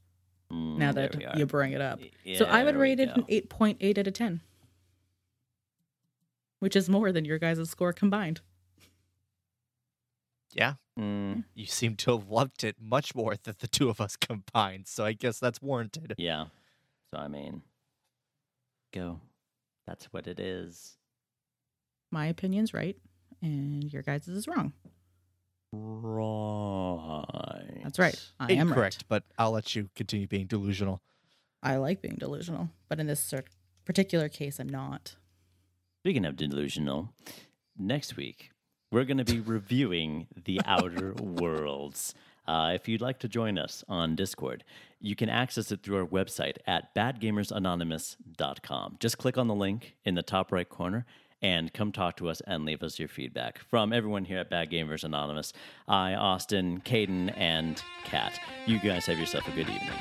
mm, 0.52 0.76
now 0.76 0.92
that 0.92 1.36
you 1.38 1.46
bring 1.46 1.72
it 1.72 1.80
up. 1.80 2.00
Y- 2.24 2.34
so 2.36 2.44
I 2.44 2.62
would 2.64 2.76
rate 2.76 3.00
it 3.00 3.14
go. 3.14 3.22
an 3.22 3.24
8.8 3.28 3.98
out 3.98 4.06
of 4.06 4.12
10, 4.14 4.40
which 6.60 6.76
is 6.76 6.88
more 6.88 7.10
than 7.12 7.24
your 7.24 7.38
guys' 7.38 7.68
score 7.70 7.92
combined. 7.92 8.40
Yeah, 10.52 10.74
Mm, 10.98 11.44
you 11.54 11.66
seem 11.66 11.94
to 11.96 12.10
have 12.18 12.28
loved 12.28 12.64
it 12.64 12.74
much 12.80 13.14
more 13.14 13.36
than 13.40 13.54
the 13.60 13.68
two 13.68 13.88
of 13.88 14.00
us 14.00 14.16
combined, 14.16 14.88
so 14.88 15.04
I 15.04 15.12
guess 15.12 15.38
that's 15.38 15.62
warranted. 15.62 16.14
yeah. 16.18 16.46
So 17.14 17.20
I 17.20 17.28
mean, 17.28 17.62
go. 18.92 19.20
That's 19.86 20.06
what 20.06 20.26
it 20.26 20.40
is. 20.40 20.96
My 22.10 22.26
opinion's 22.26 22.74
right, 22.74 22.96
and 23.42 23.90
your 23.92 24.02
guys' 24.02 24.28
is 24.28 24.48
wrong. 24.48 24.72
Right. 25.72 27.80
That's 27.82 27.98
right. 27.98 28.18
I 28.40 28.52
am 28.52 28.72
right. 28.72 28.96
But 29.08 29.24
I'll 29.38 29.52
let 29.52 29.74
you 29.74 29.90
continue 29.94 30.26
being 30.26 30.46
delusional. 30.46 31.02
I 31.62 31.76
like 31.76 32.02
being 32.02 32.16
delusional, 32.16 32.70
but 32.88 33.00
in 33.00 33.06
this 33.06 33.20
cer- 33.20 33.44
particular 33.84 34.28
case, 34.28 34.58
I'm 34.58 34.68
not. 34.68 35.16
Speaking 36.02 36.24
of 36.24 36.36
delusional, 36.36 37.12
next 37.76 38.16
week 38.16 38.50
we're 38.92 39.04
going 39.04 39.18
to 39.18 39.24
be 39.24 39.40
reviewing 39.40 40.28
The 40.44 40.60
Outer 40.64 41.12
Worlds. 41.20 42.14
Uh, 42.48 42.72
if 42.74 42.88
you'd 42.88 43.02
like 43.02 43.18
to 43.20 43.28
join 43.28 43.58
us 43.58 43.84
on 43.88 44.16
Discord, 44.16 44.64
you 45.00 45.14
can 45.14 45.28
access 45.28 45.70
it 45.70 45.82
through 45.82 45.98
our 45.98 46.06
website 46.06 46.56
at 46.66 46.94
badgamersanonymous.com. 46.94 48.96
Just 48.98 49.18
click 49.18 49.36
on 49.36 49.46
the 49.46 49.54
link 49.54 49.94
in 50.04 50.14
the 50.14 50.22
top 50.22 50.50
right 50.50 50.68
corner 50.68 51.04
and 51.42 51.72
come 51.72 51.92
talk 51.92 52.16
to 52.16 52.28
us 52.28 52.40
and 52.46 52.64
leave 52.64 52.82
us 52.82 52.98
your 52.98 53.08
feedback. 53.08 53.58
From 53.58 53.92
everyone 53.92 54.24
here 54.24 54.38
at 54.38 54.50
Bad 54.50 54.70
Gamers 54.70 55.04
Anonymous, 55.04 55.52
I, 55.86 56.14
Austin, 56.14 56.80
Caden, 56.80 57.32
and 57.36 57.80
Kat, 58.04 58.40
you 58.66 58.80
guys 58.80 59.06
have 59.06 59.18
yourself 59.18 59.46
a 59.46 59.52
good 59.52 59.68
evening. 59.68 59.92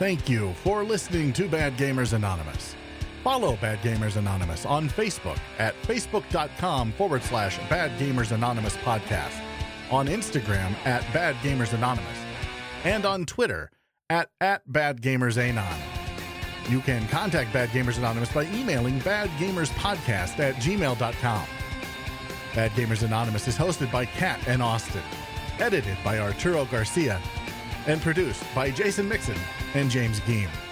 Thank 0.00 0.30
you 0.30 0.54
for 0.64 0.82
listening 0.82 1.30
to 1.34 1.46
Bad 1.46 1.76
Gamers 1.76 2.14
Anonymous. 2.14 2.74
Follow 3.22 3.56
Bad 3.56 3.80
Gamers 3.80 4.16
Anonymous 4.16 4.64
on 4.64 4.88
Facebook 4.88 5.38
at 5.58 5.74
facebook.com 5.82 6.92
forward 6.92 7.22
slash 7.22 7.58
Bad 7.68 7.90
Gamers 8.00 8.32
Anonymous 8.32 8.78
podcast, 8.78 9.38
on 9.90 10.06
Instagram 10.06 10.74
at 10.86 11.02
Bad 11.12 11.34
Gamers 11.42 11.74
Anonymous, 11.74 12.16
and 12.84 13.04
on 13.04 13.26
Twitter 13.26 13.70
at, 14.08 14.30
at 14.40 14.62
Bad 14.72 15.02
Gamers 15.02 15.36
Anon. 15.36 15.78
You 16.70 16.80
can 16.80 17.06
contact 17.08 17.52
Bad 17.52 17.68
Gamers 17.68 17.98
Anonymous 17.98 18.32
by 18.32 18.44
emailing 18.54 19.00
badgamerspodcast 19.00 20.38
at 20.38 20.54
gmail.com. 20.54 21.46
Bad 22.54 22.70
Gamers 22.70 23.02
Anonymous 23.02 23.46
is 23.48 23.58
hosted 23.58 23.92
by 23.92 24.06
Kat 24.06 24.40
and 24.48 24.62
Austin, 24.62 25.02
edited 25.58 25.98
by 26.02 26.20
Arturo 26.20 26.64
Garcia, 26.64 27.20
and 27.86 28.00
produced 28.00 28.42
by 28.54 28.70
Jason 28.70 29.08
Mixon 29.08 29.36
and 29.74 29.90
James 29.90 30.20
Geem. 30.20 30.69